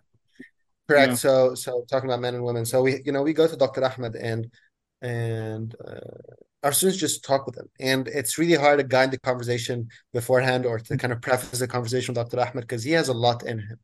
Correct. 0.89 1.11
Yeah. 1.11 1.15
So, 1.17 1.55
so 1.55 1.85
talking 1.89 2.11
about 2.11 2.21
men 2.21 2.35
and 2.35 2.45
women. 2.45 2.65
So 2.67 2.83
we, 2.83 3.03
you 3.05 3.13
know, 3.13 3.23
we 3.23 3.33
go 3.33 3.47
to 3.47 3.57
Dr. 3.57 3.83
Ahmed 3.85 4.17
and 4.17 4.51
and 5.01 5.75
uh, 5.87 6.01
our 6.63 6.73
students 6.73 6.99
just 6.99 7.25
talk 7.25 7.47
with 7.47 7.57
him, 7.59 7.69
and 7.79 8.09
it's 8.09 8.39
really 8.39 8.55
hard 8.55 8.79
to 8.79 8.85
guide 8.85 9.11
the 9.11 9.19
conversation 9.19 9.89
beforehand 10.15 10.65
or 10.65 10.79
to 10.79 10.97
kind 10.97 11.13
of 11.13 11.21
preface 11.21 11.59
the 11.59 11.69
conversation 11.69 12.15
with 12.15 12.31
Dr. 12.31 12.41
Ahmed 12.41 12.65
because 12.65 12.83
he 12.85 12.93
has 12.93 13.09
a 13.09 13.13
lot 13.15 13.45
in 13.45 13.59
him, 13.59 13.79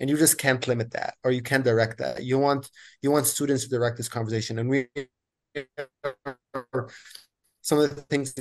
and 0.00 0.10
you 0.10 0.16
just 0.16 0.36
can't 0.38 0.66
limit 0.66 0.90
that 0.92 1.14
or 1.22 1.30
you 1.30 1.42
can't 1.42 1.64
direct 1.64 1.98
that. 1.98 2.24
You 2.24 2.38
want 2.38 2.70
you 3.02 3.10
want 3.12 3.26
students 3.26 3.64
to 3.64 3.70
direct 3.70 3.96
this 3.96 4.08
conversation, 4.08 4.58
and 4.58 4.68
we 4.68 4.86
some 7.62 7.78
of 7.78 7.96
the 7.96 8.02
things 8.02 8.34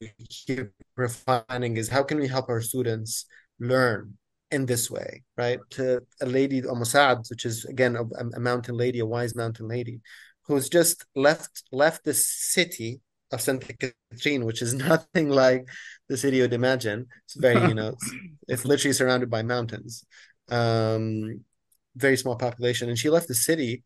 we 0.00 0.12
keep 0.28 0.70
refining 0.96 1.76
is 1.76 1.88
how 1.88 2.02
can 2.02 2.18
we 2.18 2.28
help 2.28 2.48
our 2.48 2.60
students 2.60 3.26
learn 3.58 4.14
in 4.50 4.66
this 4.66 4.90
way, 4.90 5.22
right? 5.36 5.58
To 5.70 6.00
a 6.22 6.26
lady, 6.26 6.62
Umm 6.66 6.84
Sa'ad, 6.84 7.18
which 7.28 7.44
is 7.44 7.64
again 7.64 7.96
a, 7.96 8.04
a 8.36 8.40
mountain 8.40 8.76
lady, 8.76 9.00
a 9.00 9.06
wise 9.06 9.34
mountain 9.34 9.68
lady, 9.68 10.00
who's 10.46 10.68
just 10.68 11.04
left 11.14 11.64
left 11.72 12.04
the 12.04 12.14
city 12.14 13.00
of 13.32 13.40
Santa 13.40 13.74
Catherine, 13.74 14.44
which 14.44 14.62
is 14.62 14.74
nothing 14.88 15.28
like 15.28 15.68
the 16.08 16.16
city 16.16 16.38
you'd 16.38 16.54
imagine. 16.54 17.06
It's 17.24 17.34
very, 17.34 17.60
you 17.68 17.74
know, 17.74 17.88
it's, 17.88 18.14
it's 18.48 18.64
literally 18.64 18.94
surrounded 18.94 19.30
by 19.30 19.42
mountains. 19.42 20.04
Um, 20.50 21.44
very 21.96 22.16
small 22.16 22.36
population, 22.36 22.88
and 22.88 22.98
she 22.98 23.10
left 23.10 23.28
the 23.28 23.34
city 23.34 23.82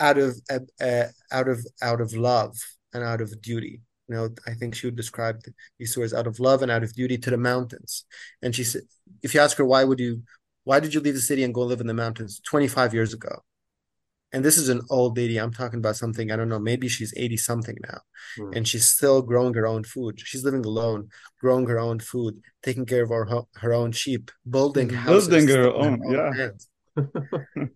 out 0.00 0.18
of 0.18 0.40
uh, 0.50 0.58
uh, 0.80 1.04
out 1.32 1.48
of 1.48 1.66
out 1.82 2.00
of 2.00 2.12
love 2.14 2.56
and 2.92 3.02
out 3.02 3.20
of 3.20 3.40
duty. 3.40 3.80
You 4.08 4.14
know, 4.14 4.28
I 4.46 4.54
think 4.54 4.74
she 4.74 4.86
would 4.86 4.96
describe 4.96 5.40
these 5.78 5.92
stories 5.92 6.14
out 6.14 6.26
of 6.26 6.40
love 6.40 6.62
and 6.62 6.70
out 6.70 6.82
of 6.82 6.94
duty 6.94 7.18
to 7.18 7.30
the 7.30 7.36
mountains. 7.36 8.04
And 8.40 8.54
she 8.54 8.64
said, 8.64 8.82
if 9.22 9.34
you 9.34 9.40
ask 9.40 9.56
her 9.58 9.66
why 9.66 9.84
would 9.84 10.00
you, 10.00 10.22
why 10.64 10.80
did 10.80 10.94
you 10.94 11.00
leave 11.00 11.14
the 11.14 11.20
city 11.20 11.44
and 11.44 11.52
go 11.52 11.62
live 11.62 11.80
in 11.80 11.86
the 11.86 11.94
mountains 11.94 12.40
25 12.40 12.94
years 12.94 13.12
ago? 13.12 13.42
And 14.32 14.44
this 14.44 14.58
is 14.58 14.68
an 14.68 14.82
old 14.90 15.16
lady. 15.16 15.38
I'm 15.38 15.52
talking 15.52 15.78
about 15.78 15.96
something, 15.96 16.30
I 16.30 16.36
don't 16.36 16.50
know, 16.50 16.58
maybe 16.58 16.88
she's 16.88 17.14
80 17.16 17.36
something 17.38 17.76
now. 17.86 18.00
Mm. 18.38 18.56
And 18.56 18.68
she's 18.68 18.86
still 18.86 19.22
growing 19.22 19.54
her 19.54 19.66
own 19.66 19.84
food. 19.84 20.20
She's 20.22 20.44
living 20.44 20.64
alone, 20.64 21.08
growing 21.40 21.66
her 21.66 21.78
own 21.78 21.98
food, 21.98 22.40
taking 22.62 22.84
care 22.84 23.04
of 23.04 23.10
her, 23.10 23.42
her 23.56 23.72
own 23.72 23.92
sheep, 23.92 24.30
building 24.48 24.90
houses. 24.90 25.28
Building 25.28 25.48
her 25.48 25.72
own, 25.72 26.12
yeah. 26.12 26.34
hands. 26.34 26.68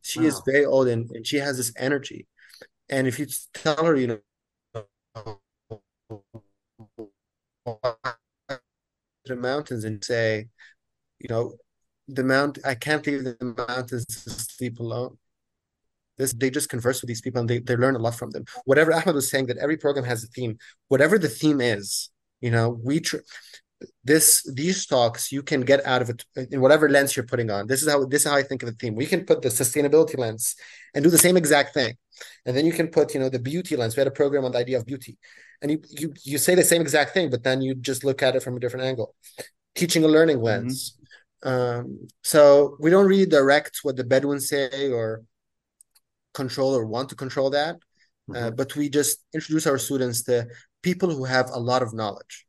She 0.02 0.24
is 0.24 0.40
very 0.46 0.64
old 0.64 0.88
and, 0.88 1.08
and 1.10 1.26
she 1.26 1.36
has 1.36 1.56
this 1.56 1.72
energy. 1.76 2.26
And 2.88 3.06
if 3.06 3.18
you 3.18 3.26
tell 3.54 3.84
her, 3.84 3.96
you 3.96 4.06
know, 4.06 4.20
the 9.24 9.36
mountains 9.36 9.84
and 9.84 10.04
say, 10.04 10.48
you 11.18 11.28
know, 11.28 11.54
the 12.08 12.24
mount, 12.24 12.58
I 12.64 12.74
can't 12.74 13.06
leave 13.06 13.24
the 13.24 13.36
mountains 13.68 14.04
to 14.06 14.30
sleep 14.30 14.80
alone. 14.80 15.18
This 16.18 16.32
they 16.34 16.50
just 16.50 16.68
converse 16.68 17.00
with 17.00 17.08
these 17.08 17.22
people 17.22 17.40
and 17.40 17.48
they, 17.48 17.58
they 17.58 17.76
learn 17.76 17.96
a 17.96 17.98
lot 17.98 18.14
from 18.14 18.30
them. 18.30 18.44
Whatever 18.64 18.92
Ahmed 18.92 19.14
was 19.14 19.30
saying, 19.30 19.46
that 19.46 19.58
every 19.58 19.76
program 19.76 20.04
has 20.04 20.24
a 20.24 20.26
theme. 20.26 20.58
Whatever 20.88 21.18
the 21.18 21.28
theme 21.28 21.60
is, 21.60 22.10
you 22.40 22.50
know, 22.50 22.78
we 22.82 23.00
tr- 23.00 23.24
this 24.04 24.42
these 24.54 24.86
talks 24.86 25.32
you 25.32 25.42
can 25.42 25.60
get 25.62 25.84
out 25.86 26.02
of 26.02 26.10
it 26.10 26.24
in 26.50 26.60
whatever 26.60 26.88
lens 26.88 27.14
you're 27.14 27.26
putting 27.26 27.50
on. 27.50 27.66
This 27.66 27.82
is 27.82 27.88
how 27.90 28.04
this 28.04 28.22
is 28.22 28.30
how 28.30 28.36
I 28.36 28.42
think 28.42 28.62
of 28.62 28.68
the 28.70 28.74
theme. 28.74 28.94
We 28.94 29.06
can 29.06 29.24
put 29.24 29.42
the 29.42 29.48
sustainability 29.48 30.18
lens 30.18 30.56
and 30.94 31.04
do 31.04 31.10
the 31.10 31.18
same 31.18 31.36
exact 31.36 31.74
thing, 31.74 31.96
and 32.46 32.56
then 32.56 32.66
you 32.66 32.72
can 32.72 32.88
put 32.88 33.14
you 33.14 33.20
know 33.20 33.28
the 33.28 33.38
beauty 33.38 33.76
lens. 33.76 33.96
We 33.96 34.00
had 34.00 34.08
a 34.08 34.12
program 34.12 34.44
on 34.44 34.52
the 34.52 34.58
idea 34.58 34.78
of 34.78 34.86
beauty, 34.86 35.18
and 35.60 35.70
you 35.70 35.78
you 35.88 36.12
you 36.24 36.38
say 36.38 36.54
the 36.54 36.62
same 36.62 36.82
exact 36.82 37.12
thing, 37.14 37.30
but 37.30 37.42
then 37.42 37.62
you 37.62 37.74
just 37.74 38.04
look 38.04 38.22
at 38.22 38.36
it 38.36 38.42
from 38.42 38.56
a 38.56 38.60
different 38.60 38.86
angle. 38.86 39.14
Teaching 39.74 40.04
a 40.04 40.08
learning 40.08 40.40
lens. 40.40 40.98
Um, 41.44 42.08
so 42.22 42.76
we 42.78 42.90
don't 42.90 43.06
really 43.06 43.26
direct 43.26 43.80
what 43.82 43.96
the 43.96 44.04
Bedouins 44.04 44.48
say 44.48 44.90
or 44.90 45.24
control 46.34 46.74
or 46.76 46.86
want 46.86 47.08
to 47.08 47.16
control 47.16 47.50
that, 47.50 47.76
uh, 48.30 48.50
Mhm. 48.50 48.56
but 48.56 48.76
we 48.76 48.88
just 48.88 49.18
introduce 49.34 49.66
our 49.66 49.78
students 49.78 50.22
to 50.24 50.46
people 50.82 51.10
who 51.10 51.24
have 51.24 51.50
a 51.50 51.58
lot 51.58 51.82
of 51.82 51.92
knowledge 51.92 52.46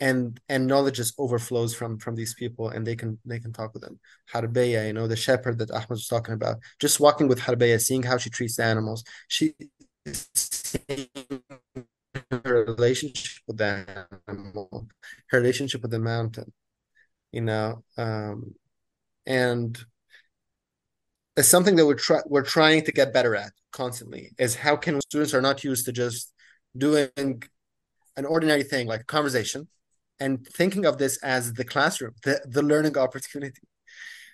and 0.00 0.40
and 0.48 0.66
knowledge 0.66 0.96
just 0.96 1.14
overflows 1.18 1.74
from 1.74 1.98
from 1.98 2.14
these 2.14 2.34
people 2.34 2.68
and 2.70 2.86
they 2.86 2.96
can 2.96 3.18
they 3.24 3.40
can 3.40 3.52
talk 3.52 3.72
with 3.74 3.82
them. 3.82 3.98
Harbeya, 4.32 4.86
you 4.86 4.92
know 4.92 5.06
the 5.08 5.16
shepherd 5.16 5.58
that 5.58 5.70
Ahmed 5.70 5.90
was 5.90 6.06
talking 6.06 6.34
about 6.34 6.58
just 6.78 7.00
walking 7.00 7.28
with 7.28 7.40
Harbeya 7.40 7.80
seeing 7.80 8.02
how 8.02 8.16
she 8.16 8.30
treats 8.30 8.56
the 8.56 8.64
animals. 8.64 9.04
She 9.28 9.54
her 12.30 12.64
relationship 12.64 13.42
with 13.46 13.58
the 13.58 14.06
animal 14.26 14.88
her 15.28 15.38
relationship 15.38 15.82
with 15.82 15.90
the 15.90 15.98
mountain 15.98 16.52
you 17.32 17.40
know 17.40 17.82
um 17.96 18.54
and 19.26 19.78
it's 21.36 21.48
something 21.48 21.76
that 21.76 21.86
we're 21.86 21.94
try 21.94 22.20
we're 22.26 22.42
trying 22.42 22.82
to 22.82 22.92
get 22.92 23.12
better 23.12 23.36
at 23.36 23.52
constantly 23.72 24.32
is 24.38 24.54
how 24.54 24.76
can 24.76 25.00
students 25.00 25.34
are 25.34 25.42
not 25.42 25.62
used 25.64 25.84
to 25.84 25.92
just 25.92 26.32
doing 26.76 27.10
an 28.16 28.24
ordinary 28.24 28.62
thing 28.62 28.86
like 28.86 29.06
conversation 29.06 29.68
and 30.20 30.46
thinking 30.46 30.84
of 30.86 30.98
this 30.98 31.18
as 31.22 31.52
the 31.54 31.64
classroom 31.64 32.14
the, 32.24 32.40
the 32.46 32.62
learning 32.62 32.96
opportunity. 32.96 33.62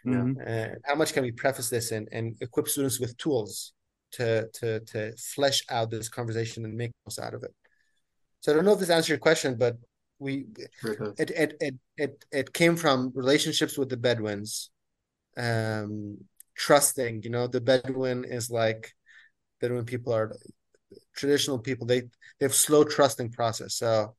Mhm. 0.07 0.37
uh, 0.47 0.75
how 0.85 0.95
much 0.95 1.13
can 1.15 1.23
we 1.23 1.33
preface 1.33 1.71
this 1.71 1.91
and, 1.91 2.09
and 2.13 2.37
equip 2.41 2.69
students 2.69 3.01
with 3.01 3.17
tools 3.17 3.73
to 4.13 4.49
to 4.53 4.81
to 4.81 5.13
flesh 5.17 5.65
out 5.71 5.91
this 5.91 6.09
conversation 6.09 6.65
and 6.65 6.75
make 6.77 6.93
most 7.07 7.19
out 7.19 7.35
of 7.35 7.43
it? 7.43 7.55
So 8.41 8.53
i 8.53 8.55
don't 8.55 8.65
know 8.65 8.73
if 8.75 8.81
this 8.81 8.91
answers 8.91 9.09
your 9.09 9.19
question 9.19 9.57
but 9.57 9.77
we 10.19 10.47
Sure 10.81 11.15
it 11.19 11.31
it 11.31 11.31
it 11.31 11.53
it 11.61 11.75
it, 11.97 12.25
it 12.41 12.53
came 12.53 12.77
from 12.77 13.13
relationships 13.15 13.77
with 13.79 13.89
the 13.89 13.97
bedouins 13.97 14.71
um 15.37 16.19
trusting 16.55 17.23
you 17.25 17.31
know 17.31 17.47
the 17.49 17.61
bedouin 17.61 18.25
is 18.25 18.51
like 18.51 18.93
bedouin 19.61 19.85
people 19.85 20.13
are 20.13 20.37
traditional 21.15 21.59
people. 21.59 21.87
They 21.87 22.01
they 22.01 22.47
have 22.47 22.55
slow 22.55 22.85
trusting 22.85 23.31
process. 23.33 23.77
So 23.77 24.15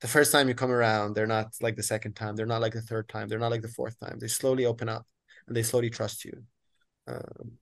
the 0.00 0.08
first 0.08 0.32
time 0.32 0.48
you 0.48 0.54
come 0.54 0.70
around 0.70 1.14
they're 1.14 1.26
not 1.26 1.48
like 1.60 1.76
the 1.76 1.82
second 1.82 2.14
time 2.14 2.34
they're 2.34 2.46
not 2.46 2.60
like 2.60 2.72
the 2.72 2.80
third 2.80 3.08
time 3.08 3.28
they're 3.28 3.38
not 3.38 3.50
like 3.50 3.62
the 3.62 3.68
fourth 3.68 3.98
time. 3.98 4.18
They 4.18 4.28
slowly 4.28 4.66
open 4.66 4.88
up 4.88 5.06
and 5.46 5.56
they 5.56 5.62
slowly 5.62 5.90
trust 5.90 6.24
you. 6.24 6.42
Um, 7.06 7.52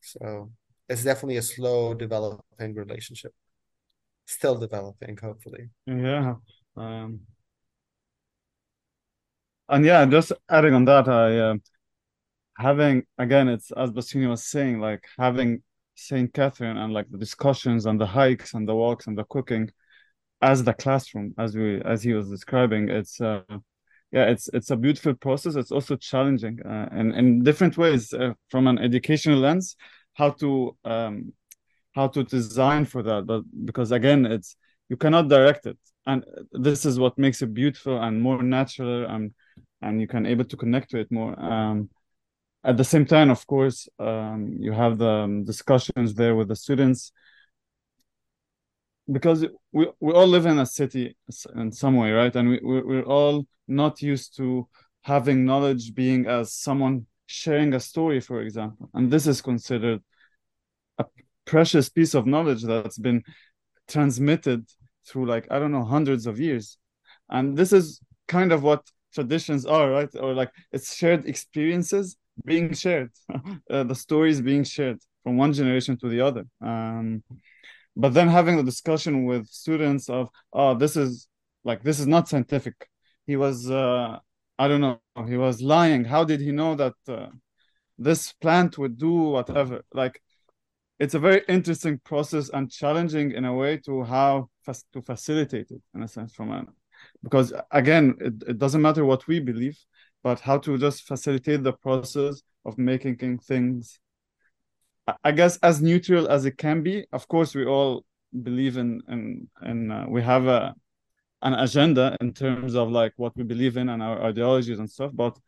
so 0.00 0.50
it's 0.88 1.04
definitely 1.04 1.36
a 1.36 1.42
slow 1.42 1.94
developing 1.94 2.74
relationship. 2.74 3.32
Still 4.26 4.56
developing 4.56 5.16
hopefully. 5.16 5.70
Yeah. 5.86 6.34
Um, 6.76 7.20
and 9.68 9.84
yeah, 9.84 10.04
just 10.06 10.32
adding 10.48 10.74
on 10.74 10.84
that, 10.86 11.08
I 11.08 11.38
uh, 11.38 11.54
having 12.58 13.04
again, 13.18 13.48
it's 13.48 13.70
as 13.72 13.90
Bassyouny 13.90 14.28
was 14.28 14.44
saying, 14.44 14.80
like 14.80 15.04
having 15.18 15.62
Saint 15.94 16.32
Catherine 16.32 16.76
and 16.76 16.92
like 16.92 17.10
the 17.10 17.18
discussions 17.18 17.86
and 17.86 18.00
the 18.00 18.06
hikes 18.06 18.54
and 18.54 18.68
the 18.68 18.74
walks 18.74 19.06
and 19.08 19.18
the 19.18 19.24
cooking 19.24 19.70
as 20.40 20.64
the 20.64 20.72
classroom, 20.72 21.34
as 21.38 21.56
we 21.56 21.80
as 21.82 22.02
he 22.02 22.12
was 22.12 22.30
describing. 22.30 22.88
It's 22.88 23.20
uh, 23.20 23.42
yeah, 24.12 24.26
it's 24.26 24.48
it's 24.52 24.70
a 24.70 24.76
beautiful 24.76 25.14
process. 25.14 25.56
It's 25.56 25.72
also 25.72 25.96
challenging 25.96 26.60
uh, 26.64 26.88
in 26.92 27.12
in 27.14 27.42
different 27.42 27.76
ways 27.76 28.12
uh, 28.12 28.34
from 28.48 28.66
an 28.66 28.78
educational 28.78 29.38
lens, 29.38 29.76
how 30.14 30.30
to 30.30 30.76
um, 30.84 31.32
how 31.94 32.08
to 32.08 32.24
design 32.24 32.84
for 32.84 33.02
that. 33.02 33.26
But 33.26 33.42
because 33.64 33.92
again, 33.92 34.26
it's 34.26 34.56
you 34.88 34.96
cannot 34.96 35.28
direct 35.28 35.66
it, 35.66 35.78
and 36.06 36.24
this 36.52 36.84
is 36.84 36.98
what 36.98 37.18
makes 37.18 37.42
it 37.42 37.52
beautiful 37.52 38.00
and 38.00 38.20
more 38.20 38.42
natural, 38.42 39.06
and 39.06 39.34
and 39.82 40.00
you 40.00 40.06
can 40.06 40.26
able 40.26 40.44
to 40.44 40.56
connect 40.56 40.90
to 40.90 40.98
it 40.98 41.10
more. 41.10 41.38
Um, 41.40 41.90
at 42.64 42.76
the 42.76 42.84
same 42.84 43.06
time, 43.06 43.30
of 43.30 43.46
course, 43.46 43.88
um, 43.98 44.56
you 44.58 44.72
have 44.72 44.98
the 44.98 45.08
um, 45.08 45.44
discussions 45.44 46.14
there 46.14 46.34
with 46.34 46.48
the 46.48 46.56
students 46.56 47.12
because 49.10 49.46
we 49.72 49.88
we 50.00 50.12
all 50.12 50.26
live 50.26 50.46
in 50.46 50.58
a 50.58 50.66
city 50.66 51.16
in 51.56 51.72
some 51.72 51.96
way, 51.96 52.10
right? 52.12 52.34
And 52.34 52.50
we 52.50 52.60
we're, 52.62 53.02
all 53.02 53.46
not 53.66 54.00
used 54.02 54.36
to 54.36 54.68
having 55.02 55.44
knowledge 55.44 55.94
being 55.94 56.26
as 56.26 56.52
someone 56.52 57.06
sharing 57.26 57.74
a 57.74 57.80
story, 57.80 58.20
for 58.20 58.40
example, 58.40 58.90
and 58.94 59.10
this 59.10 59.26
is 59.26 59.40
considered 59.40 60.00
a 60.98 61.04
precious 61.44 61.88
piece 61.88 62.14
of 62.14 62.26
knowledge 62.26 62.62
that's 62.62 62.98
been 62.98 63.22
transmitted 63.86 64.66
through 65.06 65.26
like 65.26 65.46
I 65.50 65.58
don't 65.58 65.72
know 65.72 65.84
hundreds 65.84 66.26
of 66.26 66.38
years, 66.38 66.78
and 67.30 67.56
this 67.56 67.72
is 67.72 68.00
kind 68.26 68.52
of 68.52 68.62
what 68.62 68.82
traditions 69.14 69.64
are, 69.66 69.90
right? 69.90 70.10
Or 70.18 70.34
like 70.34 70.50
it's 70.72 70.94
shared 70.94 71.26
experiences 71.26 72.16
being 72.44 72.72
shared, 72.72 73.10
uh, 73.70 73.84
the 73.84 73.94
stories 73.94 74.40
being 74.40 74.64
shared 74.64 74.98
from 75.22 75.36
one 75.36 75.52
generation 75.52 75.96
to 75.98 76.08
the 76.08 76.20
other. 76.20 76.44
Um, 76.60 77.22
but 77.98 78.14
then 78.14 78.28
having 78.28 78.56
the 78.56 78.62
discussion 78.62 79.24
with 79.24 79.48
students 79.48 80.08
of, 80.08 80.28
oh, 80.52 80.74
this 80.74 80.96
is 80.96 81.26
like 81.64 81.82
this 81.82 81.98
is 81.98 82.06
not 82.06 82.28
scientific. 82.28 82.88
he 83.26 83.36
was 83.36 83.68
uh, 83.70 84.18
I 84.58 84.68
don't 84.68 84.80
know 84.80 85.00
he 85.26 85.36
was 85.36 85.60
lying. 85.60 86.04
How 86.04 86.24
did 86.24 86.40
he 86.40 86.52
know 86.52 86.76
that 86.76 86.94
uh, 87.08 87.30
this 87.98 88.32
plant 88.34 88.78
would 88.78 88.96
do 88.98 89.12
whatever? 89.36 89.82
Like 89.92 90.22
it's 91.00 91.14
a 91.14 91.18
very 91.18 91.42
interesting 91.48 91.98
process 92.04 92.48
and 92.50 92.70
challenging 92.70 93.32
in 93.32 93.44
a 93.44 93.54
way 93.54 93.76
to 93.78 94.04
how 94.04 94.48
to 94.92 95.02
facilitate 95.02 95.70
it 95.70 95.82
in 95.94 96.02
a 96.02 96.08
sense 96.08 96.32
from 96.34 96.50
a 96.52 96.66
because 97.22 97.52
again 97.70 98.16
it, 98.20 98.34
it 98.46 98.58
doesn't 98.58 98.82
matter 98.82 99.04
what 99.04 99.26
we 99.26 99.40
believe 99.40 99.78
but 100.22 100.40
how 100.40 100.58
to 100.58 100.76
just 100.76 101.06
facilitate 101.06 101.62
the 101.62 101.72
process 101.72 102.42
of 102.64 102.76
making 102.76 103.16
things 103.38 104.00
i 105.24 105.32
guess 105.32 105.56
as 105.62 105.80
neutral 105.80 106.28
as 106.28 106.44
it 106.44 106.56
can 106.56 106.82
be. 106.82 107.06
Of 107.12 107.28
course 107.28 107.54
we 107.54 107.64
all 107.64 108.04
believe 108.42 108.76
in 108.76 109.00
in 109.08 109.48
and 109.60 109.92
uh, 109.92 110.06
we 110.08 110.22
have 110.22 110.46
a 110.46 110.74
an 111.42 111.54
agenda 111.54 112.16
in 112.20 112.32
terms 112.32 112.74
of 112.74 112.90
like 112.90 113.12
what 113.16 113.36
we 113.36 113.44
believe 113.44 113.76
in 113.76 113.88
and 113.88 114.02
our 114.02 114.22
ideologies 114.24 114.78
and 114.80 114.90
stuff 114.90 115.12
but 115.14 115.38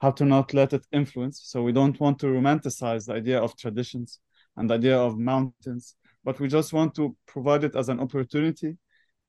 how 0.00 0.10
to 0.10 0.24
not 0.24 0.52
let 0.54 0.72
it 0.72 0.84
influence. 0.92 1.40
So 1.44 1.62
we 1.62 1.72
don't 1.72 1.98
want 2.00 2.18
to 2.20 2.26
romanticize 2.26 3.06
the 3.06 3.14
idea 3.14 3.38
of 3.40 3.56
traditions 3.56 4.20
and 4.56 4.68
the 4.68 4.74
idea 4.74 4.98
of 4.98 5.18
mountains 5.18 5.96
but 6.24 6.40
we 6.40 6.48
just 6.48 6.72
want 6.72 6.94
to 6.94 7.14
provide 7.26 7.64
it 7.64 7.76
as 7.76 7.88
an 7.88 8.00
opportunity 8.00 8.76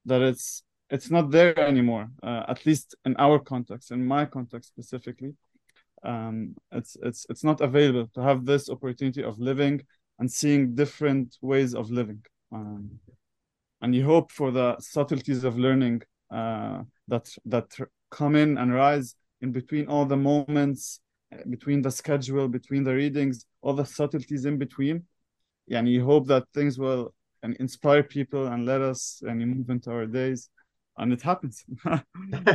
that 0.06 0.22
it's 0.22 0.64
it's 0.90 1.10
not 1.10 1.32
there 1.32 1.58
anymore 1.60 2.08
uh, 2.24 2.44
at 2.48 2.66
least 2.66 2.96
in 3.06 3.16
our 3.18 3.40
context 3.40 3.92
in 3.92 4.06
my 4.06 4.26
context 4.26 4.70
specifically 4.70 5.34
um, 6.06 6.56
it's 6.72 6.98
it's 7.02 7.26
it's 7.30 7.44
not 7.44 7.62
available 7.62 8.08
to 8.14 8.22
have 8.22 8.46
this 8.46 8.70
opportunity 8.70 9.24
of 9.24 9.40
living 9.40 9.82
and 10.20 10.32
seeing 10.32 10.76
different 10.76 11.38
ways 11.42 11.74
of 11.74 11.92
living. 11.92 12.24
Um, 12.52 13.00
and 13.82 13.94
you 13.94 14.06
hope 14.06 14.32
for 14.32 14.52
the 14.52 14.78
subtleties 14.80 15.44
of 15.44 15.58
learning 15.58 16.02
uh, 16.32 16.84
that 17.08 17.30
that 17.46 17.76
come 18.12 18.36
in 18.36 18.58
and 18.58 18.74
rise 18.74 19.16
in 19.42 19.52
between 19.52 19.88
all 19.88 20.06
the 20.06 20.18
moments 20.18 21.00
between 21.50 21.82
the 21.82 21.92
schedule 21.92 22.48
between 22.48 22.84
the 22.84 22.94
readings 22.94 23.46
all 23.62 23.74
the 23.74 23.86
subtleties 23.86 24.46
in 24.46 24.58
between. 24.58 25.04
And 25.70 25.90
you 25.90 26.06
hope 26.06 26.28
that 26.28 26.44
things 26.54 26.78
will 26.78 27.14
and 27.42 27.56
inspire 27.56 28.04
people 28.04 28.48
and 28.48 28.66
let 28.66 28.82
us 28.82 29.22
and 29.26 29.40
move 29.40 29.70
into 29.70 29.92
our 29.92 30.06
days 30.06 30.50
and 30.98 31.14
it 31.14 31.22
happens 31.22 31.66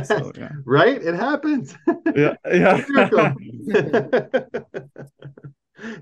so, 0.03 0.31
yeah. 0.37 0.49
right? 0.65 1.01
It 1.01 1.15
happens. 1.15 1.75
Yeah 2.15 2.35
yeah. 2.51 2.83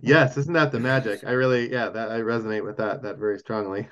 Yes 0.01 0.35
isn't 0.37 0.53
that 0.53 0.71
the 0.71 0.79
magic? 0.79 1.23
I 1.25 1.31
really 1.31 1.71
yeah 1.71 1.89
that 1.89 2.11
i 2.11 2.19
resonate 2.19 2.65
with 2.65 2.77
that 2.77 3.03
that 3.03 3.17
very 3.17 3.39
strongly. 3.39 3.87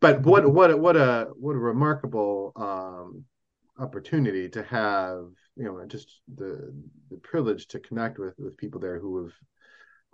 But 0.00 0.22
what 0.22 0.50
what 0.52 0.78
what 0.78 0.96
a 0.96 1.28
what 1.36 1.56
a 1.56 1.58
remarkable 1.58 2.52
um 2.56 3.24
opportunity 3.78 4.48
to 4.50 4.62
have 4.62 5.26
you 5.56 5.64
know 5.64 5.84
just 5.86 6.20
the 6.36 6.72
the 7.10 7.16
privilege 7.18 7.66
to 7.68 7.80
connect 7.80 8.18
with 8.18 8.34
with 8.38 8.56
people 8.56 8.80
there 8.80 8.98
who 9.00 9.24
have 9.24 9.32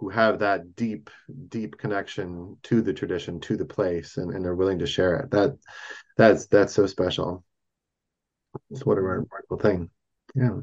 who 0.01 0.09
have 0.09 0.39
that 0.39 0.75
deep 0.77 1.11
deep 1.49 1.77
connection 1.77 2.57
to 2.63 2.81
the 2.81 2.93
tradition 2.93 3.39
to 3.39 3.57
the 3.57 3.67
place 3.67 4.17
and, 4.17 4.35
and 4.35 4.47
are 4.47 4.57
willing 4.57 4.79
to 4.79 4.87
share 4.87 5.17
it. 5.17 5.31
That 5.31 5.59
that's 6.17 6.47
that's 6.47 6.73
so 6.73 6.87
special. 6.87 7.45
It's 8.71 8.85
what 8.85 8.97
a 8.97 9.03
remarkable 9.03 9.59
thing. 9.59 9.91
Yeah. 10.35 10.61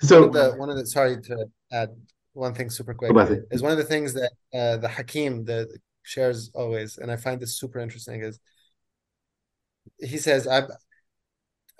So 0.00 0.20
one 0.20 0.28
of 0.28 0.32
the, 0.32 0.50
one 0.56 0.70
of 0.70 0.76
the 0.76 0.86
sorry 0.86 1.20
to 1.22 1.46
add 1.72 1.90
one 2.32 2.54
thing 2.54 2.70
super 2.70 2.94
quick 2.94 3.10
is 3.50 3.60
one 3.60 3.72
of 3.72 3.78
the 3.78 3.84
things 3.84 4.14
that 4.14 4.30
uh, 4.54 4.76
the 4.76 4.88
hakim 4.88 5.44
the 5.44 5.68
shares 6.02 6.50
always 6.54 6.96
and 6.96 7.10
i 7.10 7.16
find 7.16 7.40
this 7.40 7.58
super 7.58 7.80
interesting 7.80 8.22
is 8.22 8.38
he 9.98 10.16
says 10.16 10.46
i've 10.46 10.70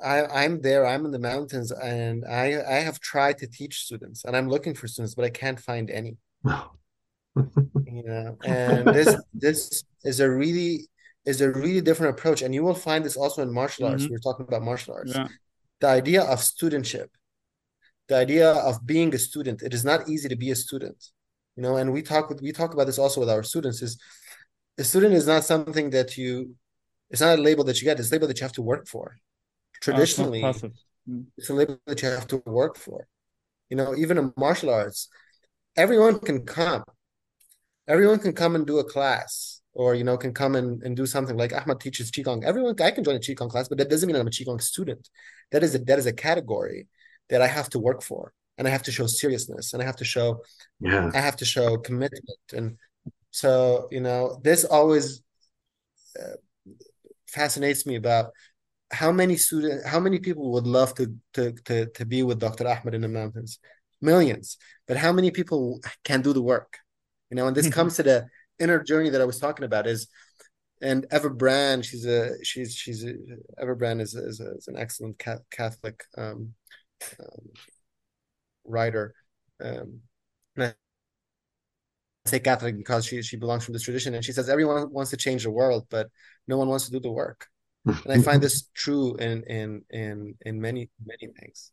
I, 0.01 0.45
I'm 0.45 0.61
there, 0.61 0.87
I'm 0.87 1.05
in 1.05 1.11
the 1.11 1.19
mountains, 1.19 1.73
and 1.73 2.25
I, 2.25 2.63
I 2.65 2.75
have 2.81 3.01
tried 3.01 3.39
to 3.39 3.49
teach 3.49 3.81
students, 3.81 4.25
and 4.25 4.37
I'm 4.37 4.49
looking 4.49 4.75
for 4.75 4.87
students, 4.87 5.17
but 5.17 5.25
I 5.25 5.31
can't 5.31 5.59
find 5.59 5.91
any 5.91 6.17
you 6.45 8.03
know, 8.05 8.37
and 8.45 8.87
this 8.89 9.17
this 9.35 9.85
is 10.05 10.21
a 10.21 10.31
really 10.31 10.89
is 11.25 11.41
a 11.41 11.51
really 11.51 11.81
different 11.81 12.19
approach, 12.19 12.43
and 12.43 12.55
you 12.55 12.63
will 12.63 12.75
find 12.75 13.05
this 13.05 13.17
also 13.17 13.43
in 13.43 13.53
martial 13.53 13.87
arts. 13.87 14.05
Mm-hmm. 14.05 14.13
We 14.13 14.17
are 14.17 14.21
talking 14.21 14.47
about 14.49 14.63
martial 14.63 14.95
arts. 14.95 15.13
Yeah. 15.15 15.29
The 15.81 15.89
idea 15.89 16.23
of 16.23 16.39
studentship, 16.39 17.09
the 18.09 18.17
idea 18.17 18.51
of 18.51 18.85
being 18.87 19.15
a 19.15 19.19
student. 19.19 19.63
It 19.63 19.75
is 19.75 19.85
not 19.85 20.09
easy 20.09 20.29
to 20.29 20.37
be 20.37 20.51
a 20.51 20.57
student, 20.57 20.97
you 21.57 21.63
know. 21.63 21.77
And 21.77 21.93
we 21.93 22.03
talk 22.03 22.29
with 22.29 22.41
we 22.41 22.53
talk 22.53 22.73
about 22.75 22.87
this 22.87 22.99
also 22.99 23.21
with 23.21 23.31
our 23.31 23.43
students. 23.43 23.83
Is 23.83 24.01
a 24.79 24.85
student 24.85 25.15
is 25.15 25.27
not 25.27 25.45
something 25.45 25.91
that 25.91 26.17
you. 26.17 26.55
It's 27.11 27.21
not 27.21 27.39
a 27.39 27.43
label 27.43 27.65
that 27.65 27.81
you 27.81 27.85
get. 27.85 27.99
It's 27.99 28.11
a 28.11 28.15
label 28.15 28.29
that 28.29 28.39
you 28.39 28.45
have 28.45 28.53
to 28.53 28.63
work 28.63 28.87
for. 28.87 29.17
Traditionally, 29.81 30.43
oh, 30.43 30.49
it's, 30.49 30.63
mm. 30.63 31.25
it's 31.37 31.49
a 31.49 31.55
label 31.55 31.79
that 31.87 32.03
you 32.03 32.09
have 32.09 32.27
to 32.29 32.43
work 32.45 32.77
for. 32.77 33.07
You 33.71 33.77
know, 33.77 33.95
even 33.97 34.19
in 34.19 34.33
martial 34.37 34.71
arts, 34.71 35.09
everyone 35.79 36.19
can 36.19 36.45
come. 36.45 36.85
Everyone 37.87 38.19
can 38.19 38.33
come 38.33 38.55
and 38.55 38.67
do 38.67 38.79
a 38.79 38.85
class 38.85 39.63
or 39.73 39.95
you 39.95 40.05
know 40.05 40.17
can 40.19 40.35
come 40.35 40.57
and, 40.57 40.83
and 40.83 40.97
do 40.97 41.07
something 41.07 41.37
like 41.37 41.55
Ahmed 41.55 41.81
teaches 41.81 42.11
Qigong. 42.11 42.45
Everyone 42.45 42.75
I 42.83 42.91
can 42.91 43.05
join 43.05 43.17
a 43.17 43.21
Qigong 43.21 43.49
class, 43.49 43.69
but 43.69 43.79
that 43.79 43.89
doesn't 43.89 44.07
mean 44.07 44.17
I'm 44.17 44.27
a 44.27 44.31
Qigong 44.31 44.61
student. 44.61 45.09
That 45.53 45.63
is 45.63 45.75
a 45.75 45.79
that 45.79 45.99
is 45.99 46.07
a 46.07 46.13
category 46.13 46.89
that 47.31 47.41
I 47.41 47.47
have 47.47 47.71
to 47.71 47.79
work 47.79 48.03
for 48.03 48.33
and 48.59 48.67
I 48.67 48.71
have 48.71 48.83
to 48.85 48.93
show 48.93 49.07
seriousness 49.07 49.73
and 49.73 49.83
I 49.83 49.87
have 49.87 49.97
to 49.97 50.05
show 50.05 50.43
yeah 50.81 51.11
I 51.15 51.21
have 51.21 51.37
to 51.37 51.45
show 51.45 51.79
commitment 51.79 52.45
and 52.53 52.77
so 53.31 53.89
you 53.91 54.01
know 54.01 54.41
this 54.43 54.65
always 54.65 55.23
uh, 56.21 56.39
fascinates 57.29 57.87
me 57.87 57.95
about 57.97 58.33
how 58.91 59.13
many 59.13 59.37
students 59.37 59.87
how 59.87 60.01
many 60.01 60.19
people 60.19 60.51
would 60.53 60.67
love 60.67 60.95
to 60.95 61.15
to 61.35 61.53
to, 61.67 61.87
to 61.87 62.05
be 62.05 62.23
with 62.23 62.41
Dr. 62.41 62.67
Ahmed 62.67 62.95
in 62.95 63.03
the 63.03 63.09
mountains 63.09 63.61
millions 64.01 64.57
but 64.87 64.97
how 64.97 65.13
many 65.13 65.31
people 65.31 65.81
can 66.05 66.23
do 66.23 66.33
the 66.33 66.43
work 66.43 66.79
you 67.31 67.37
know 67.37 67.47
and 67.47 67.57
this 67.57 67.69
comes 67.69 67.97
to 67.97 68.03
the 68.03 68.27
inner 68.59 68.83
journey 68.83 69.11
that 69.11 69.21
i 69.21 69.25
was 69.25 69.39
talking 69.39 69.65
about 69.65 69.87
is 69.87 70.09
and 70.81 71.07
Eva 71.13 71.31
Brand, 71.31 71.85
she's 71.85 72.07
a 72.07 72.33
she's 72.45 72.75
she's 72.75 73.05
a, 73.05 73.15
Eva 73.61 73.75
Brand 73.75 74.01
is, 74.01 74.15
is, 74.15 74.41
is 74.41 74.69
an 74.69 74.77
excellent 74.77 75.21
Catholic 75.51 76.05
um, 76.17 76.55
um, 77.21 77.49
writer. 78.65 79.15
Um, 79.63 80.01
I 80.57 80.75
say 82.27 82.39
Catholic 82.39 82.77
because 82.77 83.07
she 83.07 83.23
she 83.23 83.37
belongs 83.37 83.65
from 83.65 83.73
this 83.73 83.83
tradition, 83.83 84.15
and 84.15 84.25
she 84.25 84.33
says 84.33 84.49
everyone 84.49 84.93
wants 84.93 85.11
to 85.11 85.17
change 85.17 85.45
the 85.45 85.51
world, 85.51 85.87
but 85.91 86.09
no 86.47 86.57
one 86.57 86.69
wants 86.69 86.87
to 86.87 86.93
do 86.93 87.01
the 87.01 87.11
work. 87.11 87.47
and 87.85 88.13
I 88.13 88.21
find 88.21 88.43
this 88.43 88.69
true 88.75 89.17
in 89.17 89.43
in 89.45 89.83
in 89.91 90.35
in 90.43 90.61
many 90.61 90.91
many 91.05 91.33
things. 91.39 91.73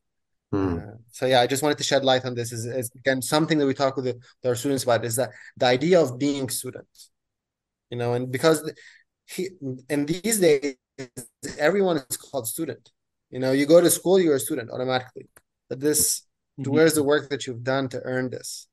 Hmm. 0.56 0.78
Uh, 0.78 0.92
so 1.12 1.26
yeah, 1.26 1.42
I 1.42 1.48
just 1.48 1.64
wanted 1.64 1.78
to 1.78 1.84
shed 1.84 2.04
light 2.04 2.26
on 2.26 2.36
this. 2.36 2.52
Is, 2.52 2.66
is 2.66 2.92
again 2.96 3.22
something 3.22 3.58
that 3.58 3.66
we 3.66 3.74
talk 3.74 3.96
with, 3.96 4.06
the, 4.06 4.14
with 4.14 4.50
our 4.50 4.56
students 4.56 4.84
about 4.84 5.06
is 5.06 5.16
that 5.18 5.32
the 5.58 5.66
idea 5.66 6.02
of 6.02 6.18
being 6.18 6.50
students, 6.50 7.12
you 7.90 7.98
know, 7.98 8.14
and 8.14 8.32
because 8.32 8.72
he 9.26 9.50
in 9.90 10.06
these 10.06 10.40
days 10.40 10.76
everyone 11.58 11.98
is 12.10 12.18
called 12.18 12.48
student. 12.48 12.92
You 13.30 13.40
know, 13.40 13.52
you 13.52 13.66
go 13.66 13.82
to 13.82 13.90
school, 13.90 14.20
you're 14.20 14.36
a 14.36 14.40
student 14.40 14.72
automatically. 14.72 15.28
But 15.70 15.80
this, 15.80 16.22
mm-hmm. 16.60 16.72
where's 16.72 16.94
the 16.94 17.04
work 17.04 17.30
that 17.30 17.48
you've 17.48 17.64
done 17.64 17.90
to 17.90 18.02
earn 18.04 18.30
this? 18.30 18.68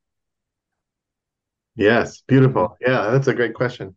Yes, 1.75 2.23
beautiful. 2.29 2.77
Yeah, 2.81 3.11
that's 3.11 3.29
a 3.29 3.35
great 3.35 3.55
question. 3.55 3.97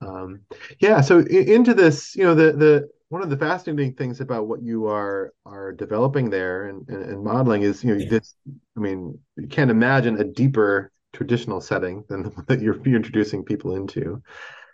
Um, 0.00 0.42
yeah, 0.78 1.00
so 1.00 1.18
into 1.18 1.74
this, 1.74 2.14
you 2.16 2.24
know, 2.24 2.34
the 2.34 2.52
the 2.52 2.88
one 3.12 3.22
of 3.22 3.30
the 3.30 3.36
fascinating 3.36 3.94
things 3.94 4.20
about 4.20 4.48
what 4.48 4.62
you 4.62 4.86
are 4.86 5.32
are 5.44 5.72
developing 5.72 6.30
there 6.30 6.68
and, 6.68 6.88
and, 6.88 7.02
and 7.02 7.22
modeling 7.22 7.62
is 7.62 7.84
you 7.84 7.94
know 7.94 8.04
this 8.08 8.34
i 8.76 8.80
mean 8.80 9.18
you 9.36 9.46
can't 9.48 9.70
imagine 9.70 10.20
a 10.20 10.24
deeper 10.24 10.92
traditional 11.12 11.60
setting 11.60 12.04
than 12.08 12.22
the 12.22 12.30
one 12.30 12.44
that 12.48 12.60
you're, 12.60 12.76
you're 12.84 12.96
introducing 12.96 13.44
people 13.44 13.76
into. 13.76 14.22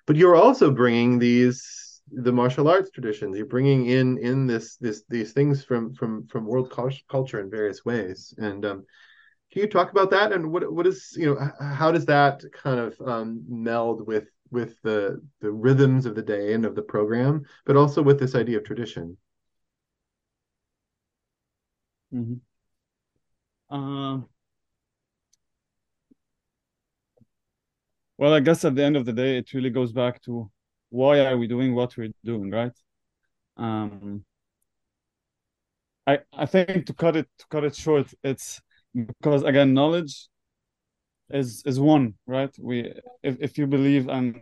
But 0.07 0.17
you're 0.17 0.37
also 0.37 0.71
bringing 0.71 1.19
these 1.19 2.01
the 2.11 2.33
martial 2.33 2.69
arts 2.69 2.91
traditions. 2.91 3.37
You're 3.37 3.47
bringing 3.47 3.87
in 3.87 4.17
in 4.19 4.47
this 4.47 4.77
this 4.77 5.03
these 5.09 5.33
things 5.33 5.63
from 5.65 5.93
from 5.95 6.27
from 6.29 6.47
world 6.47 6.73
culture 7.09 7.41
in 7.41 7.51
various 7.51 7.85
ways. 7.85 8.33
And 8.39 8.65
um, 8.65 8.87
can 9.53 9.63
you 9.63 9.69
talk 9.69 9.91
about 9.91 10.11
that? 10.13 10.33
And 10.33 10.51
what 10.51 10.73
what 10.73 10.87
is 10.87 11.13
you 11.15 11.35
know 11.35 11.51
how 11.61 11.93
does 11.93 12.07
that 12.07 12.43
kind 12.53 12.81
of 12.81 12.99
um, 13.07 13.45
meld 13.47 14.07
with 14.07 14.29
with 14.51 14.81
the 14.83 15.21
the 15.41 15.51
rhythms 15.51 16.07
of 16.07 16.15
the 16.15 16.23
day 16.23 16.55
and 16.55 16.65
of 16.65 16.75
the 16.75 16.83
program, 16.83 17.45
but 17.67 17.77
also 17.77 18.03
with 18.03 18.19
this 18.19 18.35
idea 18.35 18.59
of 18.59 18.65
tradition. 18.65 19.17
Mm-hmm. 22.13 22.35
Uh, 23.71 24.23
well, 28.17 28.33
I 28.35 28.41
guess 28.41 28.65
at 28.65 28.75
the 28.75 28.85
end 28.85 28.97
of 28.97 29.05
the 29.05 29.13
day, 29.13 29.39
it 29.39 29.53
really 29.53 29.71
goes 29.71 29.93
back 29.93 30.23
to 30.23 30.51
why 30.91 31.21
are 31.21 31.37
we 31.37 31.47
doing 31.47 31.75
what 31.75 31.97
we're 31.97 32.13
doing, 32.25 32.51
right? 32.51 32.73
Um, 33.57 34.25
I 36.07 36.21
I 36.33 36.47
think 36.47 36.87
to 36.87 36.95
cut 36.95 37.17
it 37.17 37.29
to 37.39 37.47
cut 37.51 37.65
it 37.65 37.77
short, 37.77 38.13
it's 38.25 38.61
because 38.95 39.43
again, 39.43 39.75
knowledge 39.75 40.29
is 41.31 41.63
is 41.67 41.79
one 41.79 42.15
right 42.27 42.55
we 42.59 42.93
if, 43.23 43.37
if 43.41 43.59
you 43.59 43.67
believe 43.67 44.09
and 44.09 44.41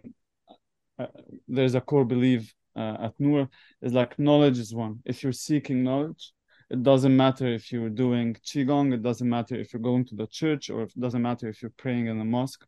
uh, 0.99 1.07
there's 1.49 1.74
a 1.74 1.80
core 1.80 2.05
belief 2.05 2.55
uh, 2.76 2.97
at 3.01 3.14
Nour 3.18 3.49
is 3.82 3.93
like 3.93 4.18
knowledge 4.18 4.59
is 4.59 4.74
one. 4.74 5.01
If 5.05 5.22
you're 5.22 5.32
seeking 5.32 5.82
knowledge, 5.82 6.32
it 6.70 6.82
doesn't 6.82 7.16
matter 7.16 7.47
if 7.47 7.72
you're 7.72 7.89
doing 7.89 8.34
qigong. 8.45 8.93
It 8.93 9.03
doesn't 9.03 9.28
matter 9.28 9.55
if 9.55 9.72
you're 9.72 9.82
going 9.82 10.05
to 10.07 10.14
the 10.14 10.26
church, 10.26 10.68
or 10.68 10.82
it 10.82 11.01
doesn't 11.01 11.22
matter 11.22 11.49
if 11.49 11.62
you're 11.62 11.72
praying 11.76 12.07
in 12.07 12.18
the 12.18 12.24
mosque. 12.24 12.66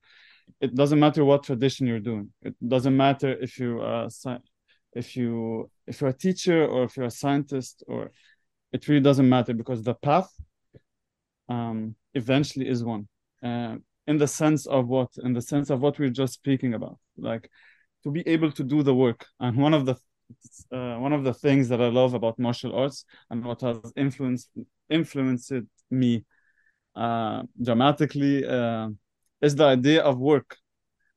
It 0.61 0.75
doesn't 0.75 0.99
matter 0.99 1.25
what 1.25 1.45
tradition 1.45 1.87
you're 1.87 2.01
doing. 2.01 2.33
It 2.43 2.55
doesn't 2.66 2.97
matter 2.97 3.37
if 3.39 3.59
you 3.59 3.81
uh, 3.81 4.09
if 4.95 5.16
you 5.16 5.71
if 5.87 6.01
you're 6.01 6.11
a 6.11 6.14
teacher 6.14 6.66
or 6.66 6.85
if 6.85 6.97
you're 6.97 7.07
a 7.07 7.11
scientist, 7.11 7.83
or 7.87 8.11
it 8.73 8.89
really 8.89 9.03
doesn't 9.03 9.29
matter 9.29 9.53
because 9.53 9.83
the 9.83 9.95
path 9.95 10.31
um, 11.49 11.95
eventually 12.14 12.69
is 12.69 12.83
one. 12.83 13.09
Uh, 13.43 13.77
in 14.09 14.17
the 14.17 14.27
sense 14.27 14.67
of 14.67 14.89
what? 14.89 15.11
In 15.23 15.35
the 15.35 15.43
sense 15.43 15.69
of 15.71 15.81
what 15.81 15.99
we 15.99 16.07
we're 16.07 16.21
just 16.23 16.33
speaking 16.33 16.73
about, 16.75 16.99
like 17.17 17.49
to 18.03 18.11
be 18.11 18.27
able 18.27 18.51
to 18.53 18.65
do 18.65 18.83
the 18.83 18.95
work. 18.95 19.27
And 19.39 19.57
one 19.57 19.75
of 19.75 19.85
the 19.87 19.97
uh, 20.73 20.97
one 20.99 21.13
of 21.13 21.25
the 21.25 21.35
things 21.35 21.69
that 21.69 21.81
I 21.81 21.89
love 21.89 22.15
about 22.15 22.39
martial 22.39 22.75
arts 22.75 23.05
and 23.31 23.45
what 23.45 23.61
has 23.61 23.93
influenced 23.97 24.51
influenced 24.91 25.53
me 25.91 26.25
uh, 26.97 27.43
dramatically 27.63 28.45
uh, 28.47 28.89
is 29.41 29.55
the 29.55 29.65
idea 29.65 30.03
of 30.03 30.19
work, 30.19 30.57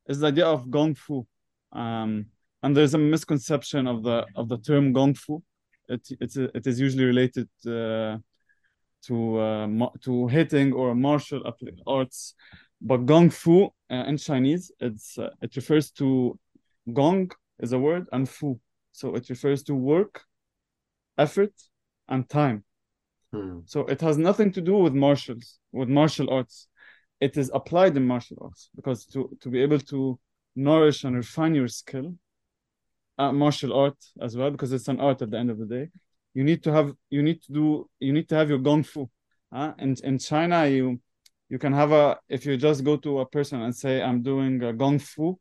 is 0.07 0.19
the 0.19 0.27
idea 0.27 0.45
of 0.45 0.69
gong 0.69 0.95
fu. 0.95 1.25
Um, 1.71 2.25
and 2.61 2.75
there's 2.75 2.93
a 2.93 2.97
misconception 3.13 3.87
of 3.87 4.03
the 4.03 4.25
of 4.35 4.49
the 4.49 4.57
term 4.57 4.91
gong 4.91 5.13
fu. 5.13 5.41
It 5.87 6.07
it's 6.19 6.35
it 6.35 6.67
is 6.67 6.77
usually 6.79 7.05
related 7.05 7.49
uh, 7.65 8.17
to 9.07 9.15
uh, 9.39 9.89
to 10.05 10.27
hitting 10.27 10.73
or 10.73 10.93
martial 10.93 11.41
arts, 11.87 12.35
but 12.81 13.05
gong 13.05 13.29
fu 13.29 13.65
uh, 13.65 13.69
in 14.07 14.17
Chinese 14.17 14.71
it's 14.79 15.17
uh, 15.17 15.29
it 15.41 15.55
refers 15.55 15.91
to 15.91 16.37
gong 16.93 17.31
is 17.59 17.73
a 17.73 17.79
word 17.79 18.07
and 18.11 18.27
fu 18.27 18.59
so 18.91 19.15
it 19.15 19.29
refers 19.29 19.63
to 19.63 19.75
work, 19.75 20.23
effort, 21.17 21.53
and 22.07 22.27
time. 22.29 22.63
Hmm. 23.33 23.59
So 23.65 23.81
it 23.85 24.01
has 24.01 24.17
nothing 24.17 24.51
to 24.53 24.61
do 24.61 24.77
with 24.77 24.93
martials, 24.93 25.59
with 25.71 25.89
martial 25.89 26.29
arts. 26.29 26.67
It 27.19 27.37
is 27.37 27.49
applied 27.53 27.95
in 27.95 28.05
martial 28.05 28.37
arts 28.41 28.69
because 28.75 29.05
to, 29.07 29.29
to 29.41 29.49
be 29.49 29.61
able 29.61 29.79
to 29.79 30.19
nourish 30.55 31.03
and 31.03 31.15
refine 31.15 31.55
your 31.55 31.67
skill, 31.67 32.15
uh, 33.17 33.31
martial 33.31 33.73
art 33.73 33.97
as 34.21 34.35
well, 34.35 34.51
because 34.51 34.73
it's 34.73 34.87
an 34.87 34.99
art 34.99 35.21
at 35.21 35.31
the 35.31 35.37
end 35.37 35.49
of 35.49 35.57
the 35.57 35.65
day. 35.65 35.89
You 36.33 36.43
need 36.43 36.63
to 36.63 36.71
have 36.73 36.93
you 37.09 37.21
need 37.21 37.41
to 37.43 37.53
do 37.53 37.89
you 37.99 38.13
need 38.13 38.27
to 38.29 38.35
have 38.35 38.49
your 38.49 38.59
gong 38.59 38.83
fu. 38.83 39.09
Uh, 39.51 39.73
in 39.79 39.95
in 40.03 40.17
China, 40.17 40.65
you 40.67 40.99
you 41.51 41.59
can 41.59 41.73
have 41.73 41.91
a 41.91 42.17
if 42.29 42.45
you 42.45 42.55
just 42.55 42.85
go 42.85 42.95
to 42.95 43.19
a 43.19 43.25
person 43.25 43.61
and 43.61 43.75
say 43.75 44.01
I'm 44.01 44.23
doing 44.23 44.63
a 44.63 44.71
gong 44.71 44.99
fu, 44.99 45.37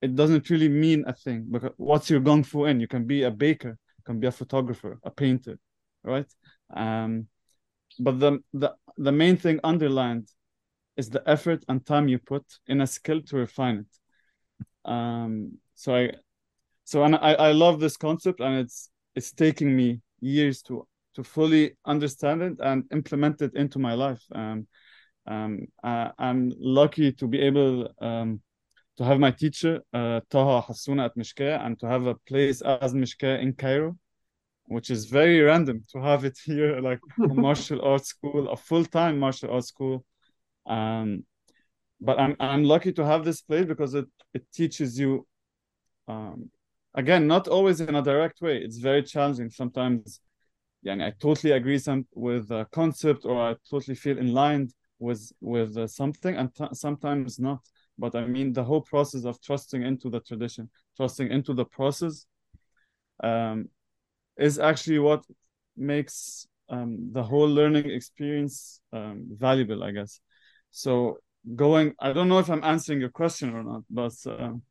it 0.00 0.16
doesn't 0.16 0.48
really 0.48 0.70
mean 0.70 1.04
a 1.06 1.12
thing 1.12 1.46
because 1.52 1.72
what's 1.76 2.08
your 2.08 2.20
gong 2.20 2.42
fu 2.42 2.64
in? 2.64 2.80
You 2.80 2.88
can 2.88 3.06
be 3.06 3.24
a 3.24 3.30
baker, 3.30 3.76
you 3.98 4.04
can 4.06 4.18
be 4.18 4.26
a 4.28 4.32
photographer, 4.32 4.98
a 5.04 5.10
painter, 5.10 5.58
right? 6.02 6.30
Um, 6.74 7.26
but 8.00 8.18
the 8.18 8.38
the 8.54 8.70
the 8.96 9.12
main 9.12 9.36
thing 9.36 9.60
underlined 9.62 10.28
is 10.96 11.10
the 11.10 11.22
effort 11.28 11.62
and 11.68 11.84
time 11.84 12.08
you 12.08 12.18
put 12.18 12.46
in 12.66 12.80
a 12.80 12.86
skill 12.86 13.20
to 13.20 13.36
refine 13.36 13.84
it. 13.84 14.90
Um, 14.90 15.58
so 15.74 15.96
I, 15.96 16.12
so 16.84 17.04
and 17.04 17.14
I 17.14 17.34
I 17.48 17.52
love 17.52 17.78
this 17.78 17.98
concept 17.98 18.40
and 18.40 18.54
it's 18.58 18.88
it's 19.14 19.32
taking 19.32 19.76
me 19.76 20.00
years 20.20 20.62
to 20.62 20.88
to 21.16 21.22
fully 21.22 21.76
understand 21.84 22.40
it 22.40 22.56
and 22.60 22.84
implement 22.90 23.42
it 23.42 23.54
into 23.54 23.78
my 23.78 23.92
life. 23.92 24.24
Um, 24.34 24.66
um, 25.26 25.66
I, 25.82 26.10
I'm 26.18 26.52
lucky 26.58 27.12
to 27.12 27.26
be 27.26 27.40
able 27.40 27.88
um, 28.00 28.40
to 28.98 29.04
have 29.04 29.18
my 29.18 29.30
teacher 29.30 29.80
uh, 29.92 30.20
Taha 30.30 30.72
Hassouna 30.72 31.06
at 31.06 31.16
Mishkah 31.16 31.64
and 31.64 31.78
to 31.80 31.86
have 31.86 32.06
a 32.06 32.14
place 32.14 32.60
as 32.60 32.92
Mishkah 32.92 33.40
in 33.40 33.54
Cairo, 33.54 33.96
which 34.66 34.90
is 34.90 35.06
very 35.06 35.40
random 35.40 35.84
to 35.92 36.00
have 36.00 36.24
it 36.24 36.38
here, 36.44 36.80
like 36.80 37.00
a 37.18 37.28
martial 37.34 37.80
arts 37.82 38.08
school, 38.08 38.48
a 38.48 38.56
full 38.56 38.84
time 38.84 39.18
martial 39.18 39.50
arts 39.50 39.68
school. 39.68 40.04
Um, 40.66 41.24
but 42.00 42.18
I'm 42.18 42.36
I'm 42.40 42.64
lucky 42.64 42.92
to 42.94 43.04
have 43.04 43.24
this 43.24 43.42
place 43.42 43.66
because 43.66 43.94
it 43.94 44.06
it 44.34 44.44
teaches 44.52 44.98
you, 44.98 45.26
um, 46.08 46.50
again, 46.94 47.26
not 47.28 47.46
always 47.46 47.80
in 47.80 47.94
a 47.94 48.02
direct 48.02 48.40
way. 48.40 48.58
It's 48.58 48.78
very 48.78 49.02
challenging 49.02 49.50
sometimes. 49.50 50.20
Yeah, 50.82 50.94
I 50.94 51.12
totally 51.20 51.52
agree 51.52 51.78
some 51.78 52.08
with 52.12 52.50
a 52.50 52.66
concept, 52.72 53.24
or 53.24 53.40
I 53.40 53.54
totally 53.70 53.94
feel 53.94 54.18
in 54.18 54.34
line 54.34 54.68
with 55.02 55.22
with 55.40 55.76
uh, 55.76 55.86
something, 55.86 56.34
and 56.36 56.50
sometimes 56.72 57.38
not 57.38 57.60
but 57.98 58.14
I 58.14 58.26
mean 58.26 58.52
the 58.52 58.64
whole 58.64 58.80
process 58.80 59.24
of 59.24 59.40
trusting 59.40 59.82
into 59.82 60.10
the 60.10 60.20
tradition, 60.20 60.70
trusting 60.96 61.30
into 61.30 61.54
the 61.54 61.64
process, 61.64 62.26
um, 63.22 63.68
is 64.36 64.58
actually 64.58 64.98
what 64.98 65.24
makes 65.76 66.46
um, 66.68 67.10
the 67.12 67.22
whole 67.22 67.48
learning 67.48 67.90
experience 67.90 68.80
um, 68.92 69.26
valuable, 69.30 69.84
I 69.84 69.90
guess. 69.92 70.20
So 70.70 71.18
going, 71.54 71.94
I 72.00 72.12
don't 72.12 72.28
know 72.28 72.38
if 72.38 72.48
I'm 72.48 72.64
answering 72.64 73.00
your 73.00 73.10
question 73.10 73.54
or 73.54 73.62
not, 73.62 73.82
but 73.90 74.14
um, 74.26 74.62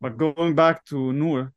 but 0.00 0.16
going 0.16 0.54
back 0.54 0.84
to 0.86 1.12
Nour, 1.12 1.52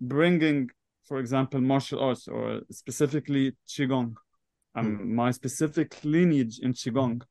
bringing, 0.00 0.70
for 1.08 1.18
example, 1.18 1.60
martial 1.60 2.00
arts 2.00 2.28
or 2.28 2.60
specifically 2.70 3.56
qigong, 3.66 4.14
um, 4.76 4.98
mm. 4.98 5.06
my 5.06 5.30
specific 5.30 5.96
lineage 6.04 6.60
in 6.60 6.72
qigong 6.72 7.22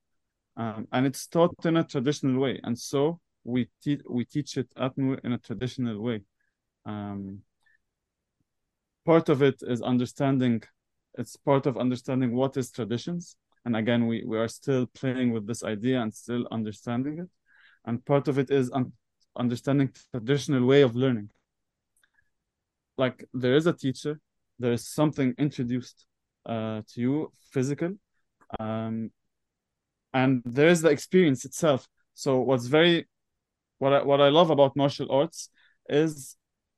um, 0.57 0.87
and 0.91 1.05
it's 1.05 1.27
taught 1.27 1.55
in 1.65 1.77
a 1.77 1.83
traditional 1.83 2.39
way 2.39 2.59
and 2.63 2.77
so 2.77 3.19
we 3.45 3.69
teach 3.81 4.01
we 4.09 4.25
teach 4.25 4.57
it 4.57 4.67
at 4.75 4.97
Nour 4.97 5.19
in 5.23 5.33
a 5.33 5.37
traditional 5.37 6.01
way. 6.01 6.21
Um, 6.85 7.41
part 9.05 9.29
of 9.29 9.41
it 9.43 9.61
is 9.61 9.81
understanding 9.81 10.63
it's 11.17 11.37
part 11.37 11.65
of 11.67 11.77
understanding 11.77 12.35
what 12.35 12.57
is 12.57 12.71
traditions 12.71 13.37
and 13.63 13.75
again 13.75 14.07
we, 14.07 14.23
we 14.25 14.37
are 14.37 14.47
still 14.47 14.87
playing 14.87 15.31
with 15.31 15.47
this 15.47 15.63
idea 15.63 16.01
and 16.01 16.13
still 16.13 16.47
understanding 16.51 17.19
it. 17.19 17.29
And 17.85 18.03
part 18.03 18.27
of 18.27 18.39
it 18.39 18.49
is 18.49 18.71
un- 18.71 18.93
understanding 19.37 19.91
traditional 20.11 20.65
way 20.65 20.81
of 20.81 20.95
learning. 20.95 21.29
Like 22.97 23.25
there 23.33 23.55
is 23.55 23.67
a 23.67 23.73
teacher 23.73 24.19
there 24.57 24.71
is 24.71 24.87
something 24.87 25.33
introduced 25.37 26.05
uh, 26.45 26.81
to 26.93 27.01
you 27.01 27.31
physical. 27.51 27.93
Um, 28.59 29.11
and 30.13 30.41
there 30.45 30.69
is 30.69 30.81
the 30.81 30.89
experience 30.89 31.45
itself. 31.45 31.87
So 32.13 32.39
what's 32.39 32.67
very 32.67 33.07
what 33.79 33.93
I, 33.93 34.03
what 34.03 34.21
I 34.21 34.29
love 34.29 34.49
about 34.49 34.75
martial 34.75 35.11
arts 35.11 35.49
is 35.89 36.37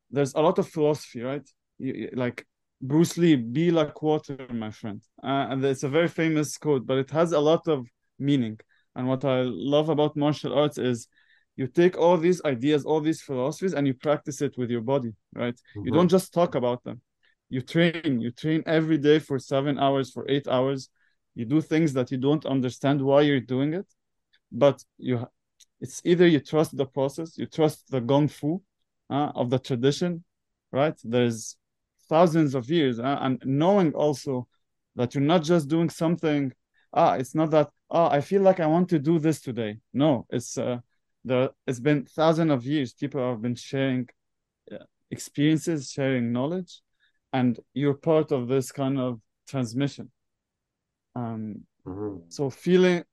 there's 0.09 0.33
a 0.33 0.41
lot 0.41 0.57
of 0.57 0.67
philosophy 0.67 1.21
right? 1.21 1.47
You, 1.77 2.09
like 2.13 2.45
bruce 2.81 3.17
lee 3.17 3.35
be 3.35 3.71
like 3.71 4.01
water 4.01 4.37
my 4.49 4.71
friend. 4.71 5.01
Uh, 5.23 5.47
and 5.49 5.63
it's 5.63 5.83
a 5.83 5.89
very 5.89 6.07
famous 6.07 6.57
quote 6.57 6.87
but 6.87 6.97
it 6.97 7.11
has 7.11 7.31
a 7.33 7.39
lot 7.39 7.67
of 7.67 7.87
meaning. 8.17 8.59
And 8.95 9.07
what 9.07 9.23
i 9.25 9.41
love 9.43 9.89
about 9.89 10.17
martial 10.17 10.57
arts 10.57 10.79
is 10.79 11.07
you 11.55 11.67
take 11.67 11.97
all 11.97 12.17
these 12.17 12.41
ideas 12.45 12.85
all 12.85 13.01
these 13.01 13.21
philosophies 13.21 13.73
and 13.73 13.85
you 13.85 13.93
practice 13.93 14.41
it 14.41 14.57
with 14.57 14.71
your 14.71 14.81
body 14.81 15.13
right? 15.35 15.53
Mm-hmm. 15.53 15.85
you 15.85 15.91
don't 15.91 16.09
just 16.09 16.33
talk 16.33 16.55
about 16.55 16.83
them 16.83 17.01
you 17.49 17.61
train 17.61 18.19
you 18.21 18.31
train 18.31 18.63
every 18.65 18.97
day 18.97 19.19
for 19.19 19.39
seven 19.39 19.79
hours 19.79 20.11
for 20.11 20.29
eight 20.29 20.47
hours. 20.47 20.89
You 21.35 21.45
do 21.45 21.61
things 21.61 21.93
that 21.93 22.11
you 22.11 22.17
don't 22.17 22.45
understand 22.45 23.01
why 23.01 23.21
you're 23.21 23.39
doing 23.39 23.73
it 23.73 23.85
but 24.51 24.83
you 24.97 25.27
it's 25.79 26.01
either 26.05 26.27
you 26.27 26.39
trust 26.39 26.75
the 26.75 26.85
process 26.85 27.37
you 27.37 27.45
trust 27.45 27.89
the 27.91 28.01
gong 28.01 28.27
fu 28.27 28.61
uh, 29.09 29.31
of 29.35 29.49
the 29.49 29.59
tradition 29.59 30.23
right? 30.71 30.95
There's 31.03 31.55
thousands 32.09 32.53
of 32.55 32.69
years 32.69 32.99
uh, 32.99 33.17
and 33.21 33.41
knowing 33.45 33.93
also 33.93 34.47
that 34.95 35.15
you're 35.15 35.23
not 35.23 35.43
just 35.43 35.67
doing 35.69 35.89
something 35.89 36.51
ah 36.93 37.13
it's 37.13 37.35
not 37.35 37.51
that 37.51 37.69
ah 37.91 38.09
i 38.09 38.21
feel 38.21 38.41
like 38.41 38.59
i 38.59 38.65
want 38.65 38.89
to 38.89 38.99
do 38.99 39.19
this 39.19 39.41
today. 39.41 39.77
No 39.93 40.25
it's 40.29 40.57
uh 40.57 40.79
there 41.23 41.49
it's 41.65 41.79
been 41.79 42.05
thousands 42.05 42.51
of 42.51 42.65
years. 42.65 42.93
People 42.93 43.21
have 43.29 43.41
been 43.41 43.55
sharing 43.55 44.07
uh, 44.71 44.77
experiences 45.11 45.91
sharing 45.91 46.31
knowledge 46.31 46.81
and 47.33 47.59
you're 47.73 47.93
part 47.93 48.31
of 48.31 48.47
this 48.47 48.71
kind 48.71 48.99
of 48.99 49.19
transmission 49.47 50.11
um, 51.17 51.63
mm-hmm. 51.85 52.17
So 52.29 52.49
feeling, 52.49 53.03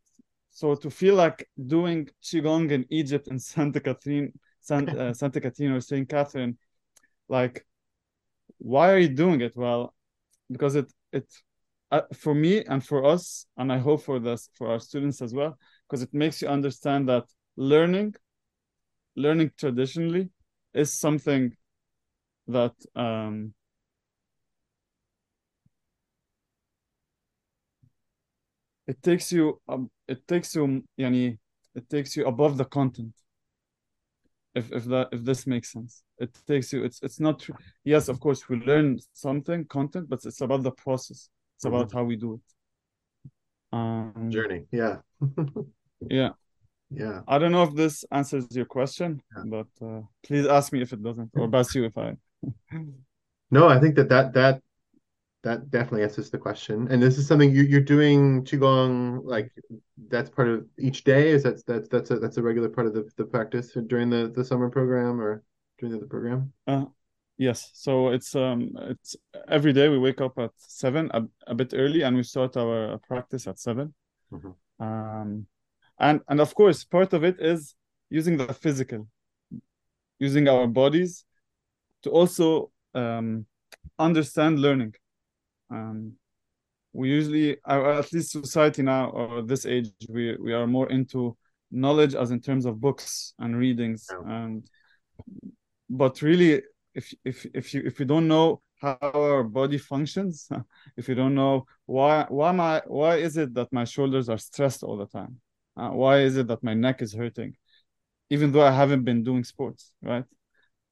so 0.50 0.74
to 0.74 0.90
feel 0.90 1.14
like 1.14 1.48
doing 1.66 2.08
qigong 2.22 2.70
in 2.70 2.84
Egypt 2.90 3.28
and 3.28 3.40
Santa 3.40 3.80
Catherine, 3.80 4.32
Santa, 4.60 5.08
uh, 5.08 5.14
Santa 5.14 5.40
Caterina 5.40 5.76
or 5.76 5.80
Saint 5.80 6.08
Catherine, 6.08 6.58
like, 7.28 7.66
why 8.58 8.92
are 8.92 8.98
you 8.98 9.08
doing 9.08 9.40
it? 9.40 9.56
Well, 9.56 9.94
because 10.50 10.74
it 10.74 10.92
it 11.12 11.26
uh, 11.90 12.02
for 12.14 12.34
me 12.34 12.64
and 12.64 12.84
for 12.84 13.04
us, 13.04 13.46
and 13.56 13.72
I 13.72 13.78
hope 13.78 14.02
for 14.02 14.18
this 14.18 14.48
for 14.54 14.68
our 14.68 14.80
students 14.80 15.22
as 15.22 15.34
well, 15.34 15.58
because 15.86 16.02
it 16.02 16.12
makes 16.12 16.40
you 16.42 16.48
understand 16.48 17.08
that 17.08 17.24
learning, 17.56 18.14
learning 19.16 19.52
traditionally, 19.58 20.30
is 20.72 20.92
something 20.92 21.56
that 22.48 22.74
um, 22.94 23.54
it 28.86 29.02
takes 29.02 29.32
you 29.32 29.60
um, 29.68 29.90
it 30.08 30.26
takes 30.28 30.54
you 30.54 30.82
yani, 30.98 31.38
it 31.74 31.88
takes 31.88 32.16
you 32.16 32.26
above 32.26 32.56
the 32.56 32.64
content 32.64 33.14
if 34.54 34.70
if 34.72 34.84
that 34.84 35.08
if 35.12 35.24
this 35.24 35.46
makes 35.46 35.72
sense 35.72 36.02
it 36.18 36.30
takes 36.46 36.72
you 36.72 36.84
it's 36.84 37.02
it's 37.02 37.18
not 37.18 37.44
yes 37.84 38.08
of 38.08 38.20
course 38.20 38.48
we 38.48 38.56
learn 38.56 38.98
something 39.12 39.64
content 39.64 40.08
but 40.08 40.24
it's 40.24 40.40
about 40.40 40.62
the 40.62 40.70
process 40.70 41.28
it's 41.56 41.64
about 41.64 41.88
Mhm. 41.88 41.94
how 41.94 42.04
we 42.04 42.16
do 42.16 42.34
it 42.34 42.46
um 43.72 44.30
Journey. 44.30 44.66
Yeah. 44.70 44.96
yeah 46.18 46.30
Yeah. 46.90 47.22
i 47.26 47.38
don't 47.38 47.50
know 47.52 47.64
if 47.64 47.74
this 47.74 48.04
answers 48.12 48.46
your 48.54 48.66
question 48.66 49.20
Yeah. 49.36 49.44
but 49.56 49.70
uh, 49.88 50.02
please 50.22 50.46
ask 50.46 50.72
me 50.72 50.82
if 50.82 50.92
it 50.92 51.02
doesn't 51.02 51.30
or 51.34 51.48
Basu 51.54 51.84
if 51.84 51.96
i 51.98 52.16
No, 53.50 53.68
I 53.68 53.78
think 53.80 53.94
that 53.96 54.08
that 54.08 54.32
that 54.34 54.62
that 55.44 55.70
definitely 55.70 56.02
answers 56.02 56.30
the 56.30 56.38
question. 56.38 56.88
And 56.90 57.02
this 57.02 57.18
is 57.18 57.28
something 57.28 57.50
you 57.52 57.62
you're 57.62 57.80
doing 57.80 58.44
qigong 58.44 59.20
like 59.24 59.52
that's 60.08 60.30
part 60.30 60.48
of 60.48 60.66
each 60.78 61.04
day. 61.04 61.30
Is 61.30 61.42
that 61.44 61.64
that's 61.66 61.88
that's 61.88 62.10
a 62.10 62.18
that's 62.18 62.38
a 62.38 62.42
regular 62.42 62.68
part 62.68 62.86
of 62.88 62.94
the 62.94 63.08
the 63.16 63.24
practice 63.24 63.76
during 63.86 64.10
the 64.10 64.32
the 64.34 64.44
summer 64.44 64.68
program 64.70 65.20
or 65.20 65.42
during 65.78 66.00
the 66.00 66.06
program? 66.06 66.52
Uh, 66.66 66.86
yes. 67.36 67.70
So 67.74 68.08
it's 68.08 68.34
um 68.34 68.70
it's 68.92 69.16
every 69.48 69.72
day 69.72 69.88
we 69.88 69.98
wake 69.98 70.20
up 70.20 70.38
at 70.38 70.50
seven, 70.56 71.10
a, 71.14 71.22
a 71.46 71.54
bit 71.54 71.72
early, 71.74 72.02
and 72.02 72.16
we 72.16 72.22
start 72.22 72.56
our 72.56 72.98
practice 73.06 73.46
at 73.46 73.58
7 73.58 73.94
Mhm. 74.32 74.54
Um, 74.80 75.46
and 75.98 76.20
and 76.28 76.40
of 76.40 76.54
course, 76.54 76.84
part 76.84 77.12
of 77.12 77.22
it 77.22 77.36
is 77.38 77.76
using 78.10 78.36
the 78.36 78.52
physical, 78.52 79.06
using 80.18 80.48
our 80.48 80.66
bodies 80.66 81.24
to 82.02 82.10
also 82.10 82.72
um 82.94 83.46
understand 83.98 84.58
learning. 84.58 84.94
Um, 85.74 86.12
we 86.92 87.08
usually, 87.08 87.56
or 87.66 87.92
at 87.92 88.12
least 88.12 88.30
society 88.30 88.82
now, 88.82 89.10
or 89.10 89.42
this 89.42 89.66
age, 89.66 89.90
we 90.08 90.36
we 90.36 90.52
are 90.52 90.66
more 90.66 90.88
into 90.90 91.36
knowledge 91.70 92.14
as 92.14 92.30
in 92.30 92.40
terms 92.40 92.66
of 92.66 92.80
books 92.80 93.34
and 93.38 93.56
readings. 93.56 94.06
And 94.26 94.64
but 95.90 96.22
really 96.22 96.62
if 96.94 97.12
if 97.24 97.46
if 97.54 97.74
you 97.74 97.82
if 97.84 97.98
you 97.98 98.06
don't 98.06 98.28
know 98.28 98.62
how 98.80 98.98
our 99.02 99.44
body 99.44 99.78
functions 99.78 100.48
if 100.96 101.08
you 101.08 101.14
don't 101.14 101.34
know 101.34 101.64
why 101.86 102.26
why 102.28 102.50
I 102.50 102.82
why 102.86 103.16
is 103.16 103.36
it 103.36 103.54
that 103.54 103.72
my 103.72 103.84
shoulders 103.84 104.28
are 104.28 104.38
stressed 104.38 104.82
all 104.82 104.96
the 104.96 105.06
time? 105.06 105.40
Uh, 105.76 105.90
why 105.90 106.20
is 106.20 106.36
it 106.36 106.46
that 106.46 106.62
my 106.62 106.74
neck 106.74 107.02
is 107.02 107.12
hurting? 107.12 107.56
Even 108.30 108.52
though 108.52 108.64
I 108.64 108.70
haven't 108.70 109.04
been 109.04 109.24
doing 109.24 109.44
sports 109.44 109.92
right? 110.02 110.24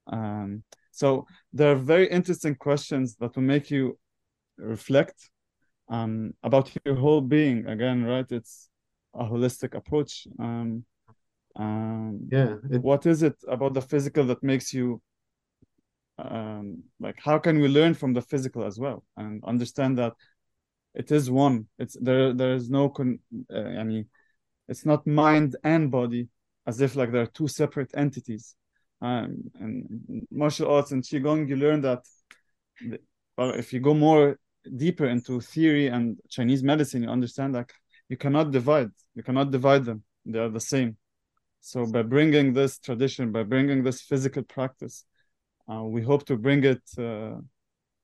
Um 0.07 0.65
so 0.91 1.27
there 1.53 1.73
are 1.73 1.77
very 1.95 2.09
interesting 2.09 2.55
questions 2.55 3.17
that 3.17 3.35
will 3.35 3.45
make 3.45 3.71
you 3.71 3.99
reflect 4.59 5.31
um 5.89 6.33
about 6.43 6.71
your 6.85 6.97
whole 6.97 7.21
being. 7.21 7.67
Again 7.67 8.05
right 8.05 8.31
it's 8.31 8.69
a 9.15 9.25
holistic 9.25 9.75
approach. 9.75 10.27
Um 10.39 10.85
um 11.57 12.29
Yeah. 12.31 12.57
It, 12.71 12.83
what 12.83 13.07
is 13.07 13.23
it 13.23 13.37
about 13.49 13.75
the 13.75 13.83
physical 13.83 14.25
that 14.27 14.43
makes 14.43 14.73
you 14.73 15.03
um 16.19 16.83
like 17.01 17.17
how 17.19 17.39
can 17.39 17.61
we 17.61 17.69
learn 17.69 17.95
from 17.95 18.13
the 18.13 18.23
physical 18.23 18.65
as 18.65 18.79
well 18.79 19.03
and 19.17 19.43
understand 19.45 19.99
that 19.99 20.15
it 20.95 21.11
is 21.11 21.31
one? 21.31 21.67
It's 21.79 21.97
there 22.01 22.33
there 22.33 22.55
is 22.55 22.71
no 22.71 22.89
con 22.89 23.19
uh, 23.53 23.59
I 23.81 23.85
mean 23.85 24.07
it's 24.69 24.87
not 24.87 25.07
mind 25.07 25.57
and 25.65 25.91
body 25.91 26.29
as 26.67 26.81
if 26.81 26.95
like 26.97 27.11
there 27.13 27.23
are 27.23 27.27
two 27.39 27.49
separate 27.49 27.91
entities. 27.95 28.55
Um 29.01 29.51
and 29.61 30.27
martial 30.31 30.71
arts 30.71 30.93
and 30.93 31.03
qigong 31.03 31.49
you 31.49 31.57
learn 31.57 31.81
that 31.83 32.05
well 33.37 33.51
if 33.51 33.73
you 33.73 33.81
go 33.81 33.95
more 33.95 34.39
deeper 34.77 35.07
into 35.07 35.41
theory 35.41 35.89
and 35.89 36.19
Chinese 36.29 36.63
medicine 36.63 37.03
you 37.03 37.09
understand 37.09 37.55
that 37.55 37.71
you 38.09 38.17
cannot 38.17 38.51
divide 38.51 38.91
you 39.15 39.23
cannot 39.23 39.51
divide 39.51 39.85
them 39.85 40.03
they 40.25 40.39
are 40.39 40.49
the 40.49 40.61
same 40.61 40.97
so 41.65 41.87
by 41.87 42.03
bringing 42.03 42.53
this 42.53 42.81
tradition, 42.81 43.31
by 43.31 43.45
bringing 43.45 43.85
this 43.85 44.03
physical 44.03 44.43
practice, 44.43 45.05
uh, 45.73 45.85
we 45.85 46.03
hope 46.03 46.27
to 46.27 46.37
bring 46.37 46.65
it 46.65 46.83
uh, 46.99 47.37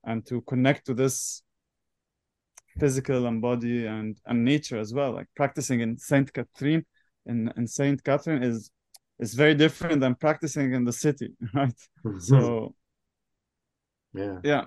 and 0.04 0.24
to 0.26 0.40
connect 0.42 0.86
to 0.86 0.94
this 0.94 1.42
physical 2.78 3.26
and 3.26 3.42
body 3.42 3.84
and, 3.86 4.16
and 4.26 4.44
nature 4.44 4.78
as 4.78 4.94
well. 4.94 5.12
Like 5.12 5.26
practicing 5.34 5.80
in 5.80 5.98
Saint 5.98 6.32
Catherine 6.32 6.86
in, 7.26 7.52
in 7.56 7.66
Saint 7.66 8.02
Catherine 8.04 8.44
is 8.44 8.70
is 9.18 9.34
very 9.34 9.56
different 9.56 10.00
than 10.00 10.14
practicing 10.14 10.72
in 10.72 10.84
the 10.84 10.92
city, 10.92 11.32
right? 11.52 11.74
So 12.20 12.76
yeah. 14.14 14.38
yeah, 14.44 14.64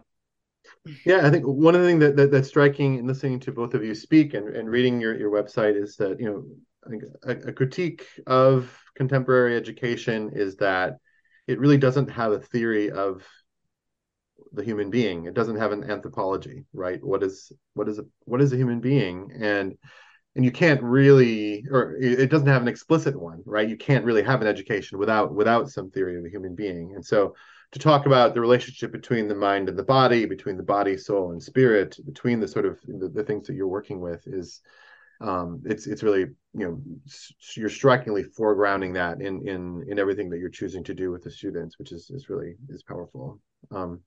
Yeah, 1.06 1.26
I 1.26 1.30
think 1.30 1.46
one 1.46 1.76
of 1.76 1.82
the 1.82 1.88
things 1.88 2.00
that, 2.02 2.16
that 2.16 2.32
that's 2.32 2.48
striking 2.48 2.98
in 2.98 3.08
listening 3.08 3.40
to 3.42 3.52
both 3.52 3.74
of 3.74 3.84
you 3.84 3.94
speak 3.94 4.34
and, 4.34 4.56
and 4.56 4.70
reading 4.70 5.00
your, 5.00 5.18
your 5.18 5.32
website 5.32 5.82
is 5.82 5.96
that, 5.98 6.20
you 6.20 6.26
know, 6.26 7.00
a, 7.24 7.32
a 7.50 7.54
critique 7.54 8.08
of 8.26 8.76
contemporary 8.96 9.56
education 9.56 10.32
is 10.34 10.56
that 10.58 10.98
it 11.48 11.60
really 11.60 11.78
doesn't 11.78 12.10
have 12.10 12.32
a 12.32 12.40
theory 12.40 12.90
of 12.90 13.24
the 14.54 14.64
human 14.64 14.90
being. 14.90 15.26
It 15.26 15.34
doesn't 15.34 15.58
have 15.58 15.72
an 15.72 15.90
anthropology, 15.90 16.66
right? 16.74 17.04
What 17.04 17.24
is 17.24 17.52
what 17.74 17.88
is 17.88 18.00
a 18.00 18.06
what 18.26 18.42
is 18.42 18.52
a 18.52 18.58
human 18.58 18.80
being? 18.80 19.32
And 19.40 19.78
and 20.36 20.46
you 20.46 20.52
can't 20.52 20.82
really 20.82 21.66
or 21.72 21.96
it 21.96 22.30
doesn't 22.30 22.48
have 22.48 22.62
an 22.62 22.68
explicit 22.68 23.20
one, 23.20 23.44
right? 23.46 23.68
You 23.70 23.78
can't 23.78 24.06
really 24.06 24.24
have 24.24 24.42
an 24.42 24.48
education 24.48 24.98
without 24.98 25.34
without 25.34 25.70
some 25.70 25.90
theory 25.92 26.18
of 26.18 26.26
a 26.26 26.30
human 26.30 26.56
being. 26.56 26.94
And 26.96 27.06
so 27.06 27.36
to 27.72 27.80
talk 27.80 28.06
about 28.06 28.34
the 28.34 28.42
relationship 28.42 28.92
between 28.92 29.28
the 29.28 29.36
mind 29.36 29.70
and 29.70 29.78
the 29.78 29.84
body, 29.84 30.26
between 30.26 30.58
the 30.58 30.64
body, 30.64 30.98
soul, 30.98 31.32
and 31.32 31.42
spirit, 31.42 31.98
between 32.06 32.40
the 32.40 32.48
sort 32.48 32.66
of 32.66 32.80
the, 32.86 33.08
the 33.08 33.24
things 33.24 33.48
that 33.48 33.56
you're 33.56 33.68
working 33.68 34.02
with 34.02 34.28
is 34.28 34.62
um, 35.22 35.62
it's 35.66 35.88
it's 35.88 36.04
really 36.04 36.26
you 36.54 36.66
know 36.66 36.82
you're 37.56 37.70
strikingly 37.70 38.24
foregrounding 38.24 38.94
that 38.96 39.22
in 39.22 39.48
in 39.48 39.86
in 39.88 40.00
everything 40.00 40.30
that 40.30 40.40
you're 40.40 40.50
choosing 40.50 40.84
to 40.86 40.94
do 40.94 41.12
with 41.12 41.24
the 41.24 41.32
students, 41.32 41.78
which 41.78 41.92
is 41.92 42.10
is 42.10 42.30
really 42.30 42.56
is 42.70 42.84
powerful. 42.84 43.40
Um, 43.70 44.02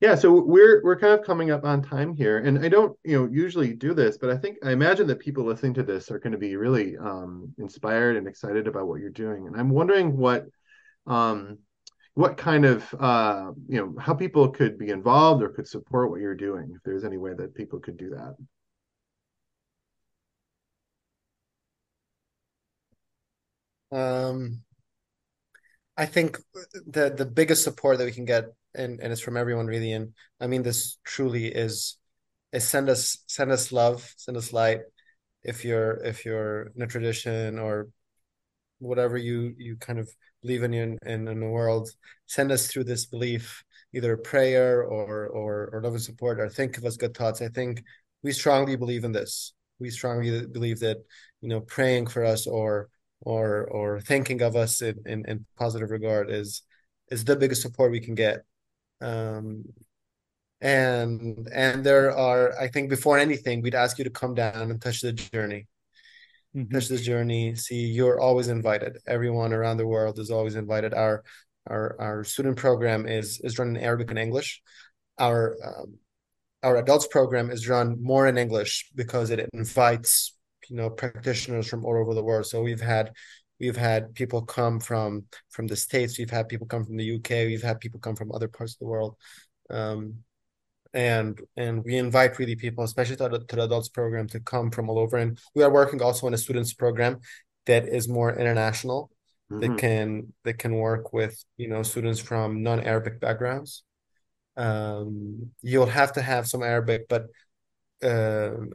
yeah, 0.00 0.14
so 0.14 0.30
we're 0.30 0.82
we're 0.84 0.98
kind 0.98 1.18
of 1.18 1.26
coming 1.26 1.50
up 1.50 1.64
on 1.64 1.82
time 1.82 2.14
here, 2.14 2.38
and 2.38 2.64
I 2.64 2.68
don't 2.68 2.96
you 3.04 3.18
know 3.18 3.28
usually 3.30 3.74
do 3.74 3.94
this, 3.94 4.16
but 4.16 4.30
I 4.30 4.36
think 4.36 4.58
I 4.64 4.70
imagine 4.70 5.06
that 5.08 5.18
people 5.18 5.44
listening 5.44 5.74
to 5.74 5.82
this 5.82 6.10
are 6.10 6.18
going 6.18 6.32
to 6.32 6.38
be 6.38 6.56
really 6.56 6.96
um, 6.96 7.52
inspired 7.58 8.16
and 8.16 8.28
excited 8.28 8.68
about 8.68 8.86
what 8.86 9.00
you're 9.00 9.10
doing, 9.10 9.46
and 9.46 9.56
I'm 9.56 9.70
wondering 9.70 10.16
what 10.16 10.46
um, 11.06 11.58
what 12.16 12.38
kind 12.38 12.64
of 12.64 12.82
uh, 12.98 13.52
you 13.68 13.76
know 13.78 13.94
how 14.00 14.14
people 14.14 14.48
could 14.48 14.78
be 14.78 14.88
involved 14.88 15.42
or 15.42 15.50
could 15.50 15.68
support 15.68 16.10
what 16.10 16.18
you're 16.18 16.34
doing 16.34 16.72
if 16.74 16.82
there's 16.82 17.04
any 17.04 17.18
way 17.18 17.34
that 17.34 17.54
people 17.54 17.78
could 17.78 17.98
do 17.98 18.08
that. 18.08 18.36
Um, 23.96 24.62
I 25.98 26.06
think 26.06 26.38
the 26.86 27.10
the 27.10 27.26
biggest 27.26 27.64
support 27.64 27.98
that 27.98 28.06
we 28.06 28.12
can 28.12 28.24
get, 28.24 28.46
and, 28.74 28.98
and 29.00 29.12
it's 29.12 29.20
from 29.20 29.36
everyone 29.36 29.66
really, 29.66 29.92
and 29.92 30.14
I 30.40 30.46
mean 30.46 30.62
this 30.62 30.96
truly 31.04 31.48
is 31.48 31.98
is 32.50 32.66
send 32.66 32.88
us 32.88 33.18
send 33.26 33.52
us 33.52 33.72
love, 33.72 34.10
send 34.16 34.38
us 34.38 34.54
light. 34.54 34.80
If 35.42 35.66
you're 35.66 36.02
if 36.02 36.24
you're 36.24 36.72
in 36.74 36.80
a 36.80 36.86
tradition 36.86 37.58
or 37.58 37.88
whatever 38.78 39.18
you 39.18 39.54
you 39.58 39.76
kind 39.76 39.98
of 39.98 40.08
believe 40.46 40.62
in 40.62 40.74
in, 40.74 40.98
in, 41.04 41.28
in 41.28 41.40
the 41.40 41.48
world, 41.48 41.90
send 42.26 42.52
us 42.52 42.68
through 42.68 42.84
this 42.84 43.06
belief, 43.06 43.64
either 43.94 44.16
prayer 44.16 44.82
or 44.82 45.26
or 45.26 45.68
or 45.72 45.82
love 45.82 45.94
and 45.94 46.02
support, 46.02 46.40
or 46.40 46.48
think 46.48 46.78
of 46.78 46.84
us 46.84 46.96
good 46.96 47.16
thoughts. 47.16 47.42
I 47.42 47.48
think 47.48 47.82
we 48.22 48.32
strongly 48.32 48.76
believe 48.76 49.04
in 49.04 49.12
this. 49.12 49.52
We 49.78 49.90
strongly 49.90 50.46
believe 50.46 50.80
that 50.80 50.98
you 51.40 51.48
know 51.48 51.60
praying 51.60 52.06
for 52.08 52.24
us 52.24 52.46
or 52.46 52.88
or 53.20 53.66
or 53.66 54.00
thinking 54.00 54.42
of 54.42 54.56
us 54.56 54.82
in, 54.82 54.96
in, 55.06 55.24
in 55.26 55.46
positive 55.58 55.90
regard 55.90 56.30
is 56.30 56.62
is 57.10 57.24
the 57.24 57.36
biggest 57.36 57.62
support 57.62 57.90
we 57.90 58.00
can 58.00 58.14
get. 58.14 58.44
Um, 59.00 59.64
and 60.60 61.48
and 61.52 61.84
there 61.84 62.16
are, 62.16 62.58
I 62.58 62.68
think, 62.68 62.88
before 62.90 63.18
anything, 63.18 63.62
we'd 63.62 63.74
ask 63.74 63.98
you 63.98 64.04
to 64.04 64.10
come 64.10 64.34
down 64.34 64.70
and 64.70 64.80
touch 64.80 65.00
the 65.00 65.12
journey. 65.12 65.66
Mhm. 66.56 66.70
Touch 66.72 66.88
this 66.88 67.02
journey. 67.02 67.54
See, 67.54 67.86
you're 67.86 68.18
always 68.18 68.48
invited. 68.48 68.98
Everyone 69.06 69.52
around 69.52 69.76
the 69.76 69.86
world 69.86 70.18
is 70.18 70.30
always 70.30 70.56
invited. 70.56 70.94
Our 70.94 71.22
our 71.66 71.96
our 72.00 72.24
student 72.24 72.56
program 72.56 73.06
is 73.06 73.40
is 73.42 73.58
run 73.58 73.68
in 73.76 73.76
Arabic 73.76 74.10
and 74.10 74.18
English. 74.18 74.62
Our 75.18 75.56
um, 75.64 75.98
our 76.62 76.76
adults 76.76 77.06
program 77.08 77.50
is 77.50 77.68
run 77.68 78.02
more 78.02 78.26
in 78.26 78.38
English 78.38 78.90
because 78.94 79.30
it 79.30 79.48
invites 79.52 80.34
you 80.68 80.76
know 80.76 80.90
practitioners 80.90 81.68
from 81.68 81.84
all 81.84 81.96
over 82.00 82.14
the 82.14 82.24
world. 82.24 82.46
So 82.46 82.62
we've 82.62 82.80
had 82.80 83.12
we've 83.60 83.76
had 83.76 84.14
people 84.14 84.42
come 84.42 84.80
from 84.80 85.24
from 85.50 85.66
the 85.66 85.76
states. 85.76 86.18
We've 86.18 86.30
had 86.30 86.48
people 86.48 86.66
come 86.66 86.84
from 86.84 86.96
the 86.96 87.04
UK. 87.04 87.46
We've 87.46 87.62
had 87.62 87.80
people 87.80 88.00
come 88.00 88.16
from 88.16 88.32
other 88.32 88.48
parts 88.48 88.74
of 88.74 88.78
the 88.78 88.86
world. 88.86 89.16
Um, 89.68 90.24
and 90.96 91.40
and 91.56 91.84
we 91.84 91.96
invite 91.98 92.38
really 92.40 92.56
people, 92.56 92.84
especially 92.84 93.16
to 93.18 93.28
the, 93.28 93.40
to 93.40 93.56
the 93.56 93.64
adults 93.64 93.90
program, 93.90 94.28
to 94.28 94.40
come 94.40 94.70
from 94.72 94.90
all 94.90 94.98
over. 94.98 95.18
And 95.18 95.38
we 95.54 95.62
are 95.64 95.70
working 95.72 96.02
also 96.02 96.26
on 96.26 96.34
a 96.34 96.38
students 96.38 96.74
program 96.74 97.20
that 97.66 97.86
is 97.88 98.08
more 98.08 98.34
international. 98.36 99.10
That 99.60 99.72
Mhm. 99.72 99.78
can 99.78 100.34
that 100.44 100.58
can 100.58 100.74
work 100.76 101.12
with 101.12 101.34
you 101.56 101.68
know 101.68 101.82
students 101.84 102.20
from 102.20 102.62
non-Arabic 102.62 103.20
backgrounds. 103.20 103.84
Um, 104.56 105.52
you'll 105.62 105.86
have 106.00 106.12
to 106.14 106.22
have 106.22 106.48
some 106.48 106.62
Arabic, 106.62 107.08
but 107.08 107.26
um 108.02 108.72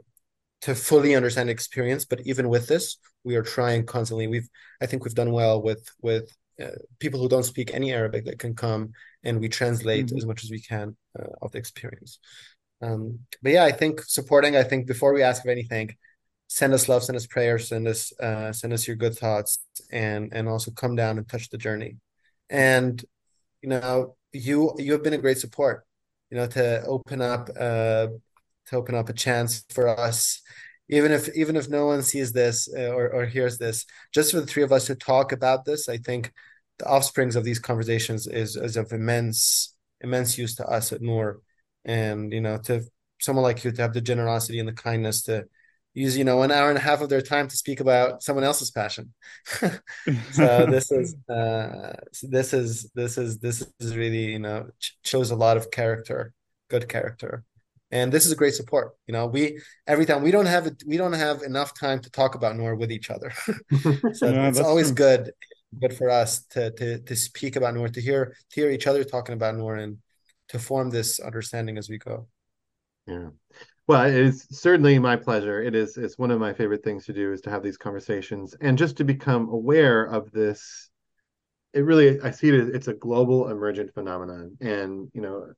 to 0.61 0.75
fully 0.75 1.15
understand 1.15 1.49
experience. 1.49 2.05
But 2.05 2.21
even 2.21 2.49
with 2.49 2.67
this, 2.67 2.97
we 3.23 3.35
are 3.35 3.43
trying 3.43 3.85
constantly. 3.85 4.27
We've 4.27 4.49
I 4.81 4.85
think 4.87 5.03
we've 5.03 5.15
done 5.15 5.31
well 5.31 5.61
with 5.61 5.83
with 6.01 6.25
uh, 6.61 6.77
people 6.99 7.19
who 7.19 7.29
don't 7.29 7.43
speak 7.43 7.73
any 7.73 7.93
Arabic 7.93 8.25
that 8.25 8.39
can 8.39 8.55
come 8.55 8.91
and 9.23 9.39
we 9.39 9.49
translate 9.49 10.07
Mhm. 10.07 10.17
as 10.17 10.25
much 10.25 10.43
as 10.43 10.51
we 10.51 10.59
can 10.61 10.95
uh, 11.19 11.27
of 11.41 11.51
the 11.51 11.57
experience. 11.59 12.19
Um, 12.81 13.19
but 13.43 13.51
yeah, 13.51 13.63
I 13.65 13.71
think 13.71 14.01
supporting. 14.03 14.55
I 14.55 14.63
think 14.63 14.87
before 14.87 15.13
we 15.13 15.23
ask 15.23 15.43
of 15.43 15.49
anything, 15.49 15.95
send 16.47 16.73
us 16.73 16.89
love, 16.89 17.03
send 17.03 17.15
us 17.15 17.27
prayers, 17.27 17.67
send 17.69 17.87
us 17.87 18.11
uh, 18.19 18.51
send 18.51 18.73
us 18.73 18.87
your 18.87 18.95
good 18.95 19.15
thoughts, 19.17 19.59
and 19.91 20.33
and 20.33 20.47
also 20.49 20.71
come 20.71 20.95
down 20.95 21.17
and 21.17 21.27
touch 21.27 21.49
the 21.49 21.57
journey. 21.57 21.97
And 22.49 23.03
you 23.61 23.69
know, 23.69 24.15
you 24.33 24.73
you 24.77 24.93
have 24.93 25.03
been 25.03 25.13
a 25.13 25.17
great 25.25 25.37
support. 25.37 25.85
You 26.31 26.37
know, 26.37 26.47
to 26.47 26.83
open 26.85 27.21
up 27.21 27.49
uh, 27.59 28.07
to 28.67 28.75
open 28.75 28.95
up 28.95 29.09
a 29.09 29.13
chance 29.13 29.63
for 29.69 29.87
us, 29.87 30.41
even 30.89 31.11
if 31.11 31.29
even 31.35 31.55
if 31.55 31.69
no 31.69 31.85
one 31.85 32.01
sees 32.01 32.31
this 32.31 32.67
uh, 32.75 32.89
or 32.89 33.09
or 33.13 33.25
hears 33.25 33.57
this, 33.57 33.85
just 34.13 34.31
for 34.31 34.39
the 34.41 34.47
three 34.47 34.63
of 34.63 34.71
us 34.71 34.87
to 34.87 34.95
talk 34.95 35.31
about 35.31 35.65
this, 35.65 35.87
I 35.89 35.97
think 35.97 36.31
the 36.81 36.89
offsprings 36.89 37.35
of 37.35 37.43
these 37.43 37.59
conversations 37.59 38.27
is 38.27 38.55
is 38.55 38.77
of 38.77 38.91
immense 38.91 39.75
immense 40.01 40.37
use 40.37 40.55
to 40.55 40.65
us 40.67 40.91
at 40.91 41.01
Nour 41.01 41.41
and 41.85 42.31
you 42.33 42.41
know 42.41 42.57
to 42.59 42.83
someone 43.19 43.43
like 43.43 43.63
you 43.63 43.71
to 43.71 43.81
have 43.81 43.93
the 43.93 44.01
generosity 44.01 44.59
and 44.59 44.67
the 44.67 44.73
kindness 44.73 45.23
to 45.23 45.45
use 45.93 46.17
you 46.17 46.23
know 46.23 46.41
an 46.43 46.51
hour 46.51 46.69
and 46.69 46.77
a 46.77 46.81
half 46.81 47.01
of 47.01 47.09
their 47.09 47.21
time 47.21 47.47
to 47.47 47.57
speak 47.57 47.79
about 47.79 48.23
someone 48.23 48.43
else's 48.45 48.71
passion. 48.71 49.13
So 50.29 50.65
this 50.67 50.91
is 50.91 51.15
uh 51.29 51.93
this 52.23 52.53
is 52.53 52.89
this 52.95 53.17
is 53.17 53.39
this 53.39 53.65
is 53.79 53.97
really 53.97 54.31
you 54.31 54.39
know 54.39 54.67
ch- 54.79 54.97
shows 55.03 55.31
a 55.31 55.35
lot 55.35 55.57
of 55.57 55.71
character 55.71 56.33
good 56.69 56.87
character. 56.87 57.43
And 57.93 58.13
this 58.13 58.25
is 58.25 58.31
a 58.31 58.35
great 58.37 58.53
support. 58.53 58.93
You 59.07 59.13
know 59.13 59.27
we 59.27 59.59
every 59.87 60.05
time 60.05 60.23
we 60.23 60.31
don't 60.31 60.45
have 60.45 60.67
it 60.67 60.83
we 60.87 60.97
don't 60.97 61.13
have 61.13 61.41
enough 61.43 61.77
time 61.77 61.99
to 62.01 62.09
talk 62.09 62.35
about 62.35 62.55
Nour 62.55 62.75
with 62.75 62.91
each 62.91 63.09
other. 63.09 63.33
So 64.13 64.27
Yeah, 64.27 64.49
it's 64.49 64.59
always 64.59 64.91
true. 64.91 64.91
good 64.91 65.31
good 65.79 65.95
for 65.95 66.09
us 66.09 66.43
to 66.47 66.71
to 66.71 66.99
to 66.99 67.15
speak 67.15 67.55
about 67.55 67.73
Nour 67.73 67.89
to 67.89 68.01
hear 68.01 68.35
to 68.51 68.61
hear 68.61 68.71
each 68.71 68.87
other 68.87 69.03
talking 69.03 69.33
about 69.33 69.55
Nour 69.55 69.75
and 69.75 69.97
to 70.49 70.59
form 70.59 70.89
this 70.89 71.19
understanding 71.19 71.77
as 71.77 71.89
we 71.89 71.97
go. 71.97 72.27
Yeah. 73.07 73.29
Well, 73.87 74.05
it 74.05 74.15
is 74.15 74.47
certainly 74.51 74.99
my 74.99 75.15
pleasure. 75.15 75.61
It 75.61 75.75
is 75.75 75.97
it's 75.97 76.17
one 76.17 76.31
of 76.31 76.39
my 76.39 76.53
favorite 76.53 76.83
things 76.83 77.05
to 77.05 77.13
do 77.13 77.31
is 77.31 77.41
to 77.41 77.49
have 77.49 77.63
these 77.63 77.77
conversations 77.77 78.55
and 78.61 78.77
just 78.77 78.97
to 78.97 79.03
become 79.03 79.49
aware 79.49 80.03
of 80.03 80.31
this. 80.31 80.89
It 81.73 81.81
really 81.81 82.19
I 82.21 82.31
see 82.31 82.49
it 82.49 82.75
it's 82.75 82.87
a 82.87 82.93
global 82.93 83.49
emergent 83.49 83.93
phenomenon. 83.93 84.57
And, 84.61 85.09
you 85.13 85.21
know, 85.21 85.53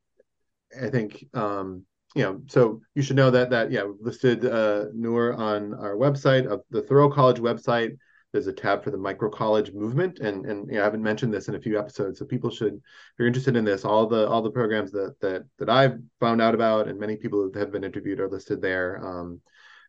I 0.80 0.90
think 0.90 1.26
um, 1.34 1.86
you 2.16 2.24
know, 2.24 2.42
so 2.48 2.82
you 2.94 3.02
should 3.02 3.16
know 3.16 3.32
that 3.32 3.50
that 3.50 3.72
yeah, 3.72 3.86
listed 4.00 4.46
uh 4.46 4.86
Nour 4.94 5.34
on 5.34 5.74
our 5.74 5.96
website 5.96 6.46
of 6.46 6.62
the 6.70 6.84
Thoreau 6.84 7.10
College 7.10 7.40
website. 7.40 7.98
There's 8.34 8.48
a 8.48 8.54
tab 8.54 8.84
for 8.84 8.90
the 8.90 8.98
micro 8.98 9.30
college 9.30 9.72
movement, 9.74 10.18
and 10.18 10.46
and 10.48 10.68
you 10.68 10.74
know, 10.74 10.82
I 10.82 10.84
haven't 10.86 11.04
mentioned 11.04 11.32
this 11.32 11.50
in 11.50 11.56
a 11.56 11.62
few 11.62 11.78
episodes, 11.78 12.18
so 12.18 12.26
people 12.26 12.50
should, 12.50 12.74
if 12.74 12.82
you're 13.20 13.28
interested 13.28 13.56
in 13.56 13.64
this, 13.64 13.86
all 13.86 14.08
the 14.08 14.28
all 14.28 14.42
the 14.42 14.50
programs 14.50 14.92
that 14.92 15.16
that 15.22 15.44
that 15.60 15.70
I've 15.70 16.00
found 16.20 16.42
out 16.42 16.56
about, 16.56 16.88
and 16.88 17.00
many 17.00 17.16
people 17.16 17.50
that 17.52 17.60
have 17.60 17.72
been 17.72 17.84
interviewed 17.84 18.20
are 18.20 18.28
listed 18.30 18.60
there. 18.60 19.00
Um, 19.06 19.40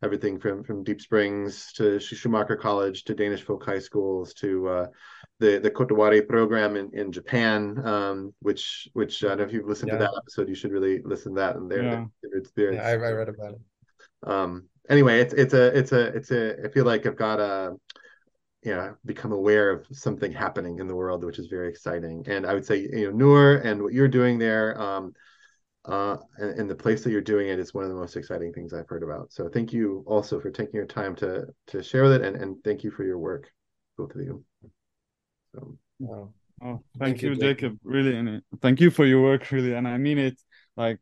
everything 0.03 0.39
from 0.39 0.62
from 0.62 0.85
Deep 0.85 1.01
Springs 1.01 1.73
to 1.77 1.99
Schumacher 1.99 2.57
College 2.57 3.05
to 3.05 3.15
Danish 3.15 3.43
Folk 3.43 3.65
High 3.65 3.79
Schools 3.79 4.35
to 4.35 4.69
uh, 4.69 4.87
the 5.39 5.59
the 5.59 5.71
Kotowari 5.71 6.29
program 6.29 6.77
in 6.77 6.91
in 6.93 7.12
Japan, 7.12 7.79
um, 7.87 8.35
which 8.41 8.89
which 8.93 9.25
I 9.25 9.29
don't 9.29 9.39
know 9.39 9.45
if 9.45 9.55
you've 9.55 9.66
listened 9.66 9.93
Yeah. 9.93 9.99
to 9.99 10.05
that 10.05 10.15
episode, 10.19 10.51
you 10.51 10.55
should 10.55 10.71
really 10.73 11.01
listen 11.03 11.35
to 11.35 11.41
that, 11.41 11.57
and 11.57 11.71
their 11.71 11.83
Yeah. 11.83 12.05
their 12.23 12.39
experience. 12.39 12.83
Yeah, 12.85 12.89
I, 12.89 13.09
I 13.09 13.12
read 13.12 13.31
about 13.31 13.55
it. 13.55 13.61
Um, 14.23 14.69
anyway, 14.91 15.21
it's 15.21 15.33
it's 15.33 15.55
a 15.55 15.79
it's 15.79 15.93
a 15.93 16.07
it's 16.09 16.31
a 16.31 16.66
I 16.66 16.69
feel 16.69 16.85
like 16.85 17.07
I've 17.07 17.16
got 17.16 17.41
a 17.41 17.75
you 18.65 18.74
know 18.74 18.95
become 19.05 19.32
aware 19.32 19.70
of 19.70 19.86
something 19.93 20.32
happening 20.32 20.78
in 20.78 20.86
the 20.86 20.95
world, 20.95 21.24
which 21.24 21.39
is 21.39 21.47
very 21.47 21.69
exciting. 21.69 22.24
And 22.28 22.47
I 22.47 22.55
would 22.55 22.66
say 22.66 22.81
you 22.81 23.11
know 23.11 23.16
Nour 23.16 23.57
and 23.59 23.82
what 23.82 23.93
you're 23.93 24.09
doing 24.09 24.39
there, 24.39 24.81
um, 24.81 25.12
uh, 25.85 26.16
and, 26.39 26.61
and 26.61 26.70
the 26.70 26.74
place 26.74 27.05
that 27.05 27.11
you're 27.11 27.20
doing 27.20 27.49
it 27.49 27.59
is 27.59 27.74
one 27.74 27.85
of 27.85 27.91
the 27.91 27.97
most 27.97 28.16
exciting 28.16 28.53
things 28.53 28.73
I've 28.73 28.89
heard 28.89 29.03
about. 29.03 29.32
So 29.32 29.49
thank 29.49 29.73
you 29.73 30.05
also 30.07 30.41
for 30.41 30.51
taking 30.51 30.74
your 30.74 30.86
time 30.86 31.15
to 31.16 31.47
to 31.69 31.82
share 31.82 32.03
with 32.03 32.12
it, 32.12 32.23
and 32.23 32.36
and 32.36 32.57
thank 32.65 32.85
you 32.85 32.91
for 32.91 33.05
your 33.05 33.19
work, 33.19 33.51
both 33.97 34.15
of 34.15 34.20
you. 34.20 34.45
So 35.55 35.77
Wow. 35.99 36.32
Oh, 36.62 36.82
Thank 36.99 37.16
thank 37.16 37.23
you, 37.23 37.31
you, 37.31 37.35
Jacob. 37.35 37.73
Jacob. 37.73 37.78
Really, 37.85 38.16
and 38.16 38.43
thank 38.62 38.81
you 38.81 38.91
for 38.91 39.05
your 39.05 39.23
work, 39.23 39.51
really, 39.51 39.74
and 39.74 39.86
I 39.86 39.99
mean 39.99 40.19
it. 40.19 40.41
Like, 40.77 41.01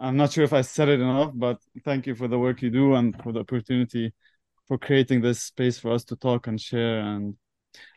I'm 0.00 0.16
not 0.16 0.32
sure 0.32 0.44
if 0.44 0.52
I 0.52 0.62
said 0.62 0.88
it 0.88 1.00
enough, 1.00 1.32
but 1.34 1.58
thank 1.84 2.06
you 2.06 2.14
for 2.14 2.28
the 2.28 2.38
work 2.38 2.62
you 2.62 2.70
do 2.70 2.94
and 2.94 3.20
for 3.22 3.32
the 3.32 3.40
opportunity 3.40 4.12
for 4.68 4.78
creating 4.78 5.20
this 5.22 5.42
space 5.42 5.78
for 5.78 5.92
us 5.92 6.04
to 6.04 6.16
talk 6.16 6.46
and 6.46 6.60
share 6.60 7.00
and 7.00 7.36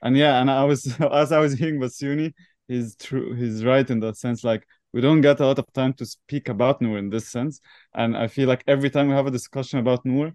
and 0.02 0.18
yeah, 0.18 0.42
and 0.42 0.50
I 0.52 0.64
was 0.66 0.94
as 1.12 1.32
I 1.32 1.40
was 1.40 1.54
hearing 1.54 1.80
Bassyouny, 1.80 2.34
he's 2.68 2.96
true, 2.96 3.34
he's 3.34 3.64
right 3.66 3.90
in 3.90 4.00
that 4.02 4.18
sense. 4.18 4.44
Like, 4.44 4.66
we 4.94 5.02
don't 5.02 5.22
get 5.22 5.40
a 5.40 5.46
lot 5.46 5.60
of 5.60 5.72
time 5.74 5.94
to 5.94 6.06
speak 6.06 6.50
about 6.50 6.82
Nour 6.82 6.98
in 6.98 7.10
this 7.10 7.30
sense, 7.30 7.62
and 7.94 8.18
I 8.18 8.28
feel 8.28 8.48
like 8.48 8.64
every 8.68 8.90
time 8.90 9.08
we 9.08 9.14
have 9.14 9.28
a 9.28 9.32
discussion 9.32 9.80
about 9.80 10.06
Nour, 10.06 10.34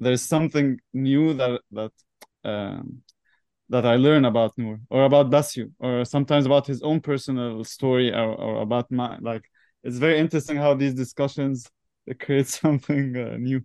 there's 0.00 0.22
something 0.22 0.78
new 0.92 1.34
that 1.34 1.60
that 1.72 1.92
um, 2.44 3.02
that 3.68 3.86
I 3.86 3.96
learn 3.96 4.24
about 4.24 4.56
Nour 4.58 4.80
or 4.90 5.04
about 5.04 5.30
Basio 5.30 5.70
or 5.78 6.04
sometimes 6.04 6.46
about 6.46 6.66
his 6.66 6.82
own 6.82 7.00
personal 7.00 7.64
story 7.64 8.12
or, 8.12 8.34
or 8.34 8.62
about 8.62 8.90
my 8.90 9.18
like 9.20 9.44
it's 9.82 9.98
very 9.98 10.18
interesting 10.18 10.56
how 10.56 10.74
these 10.74 10.94
discussions 10.94 11.70
create 12.20 12.46
something 12.62 13.16
uh, 13.16 13.36
new. 13.38 13.62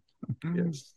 Yes. 0.56 0.94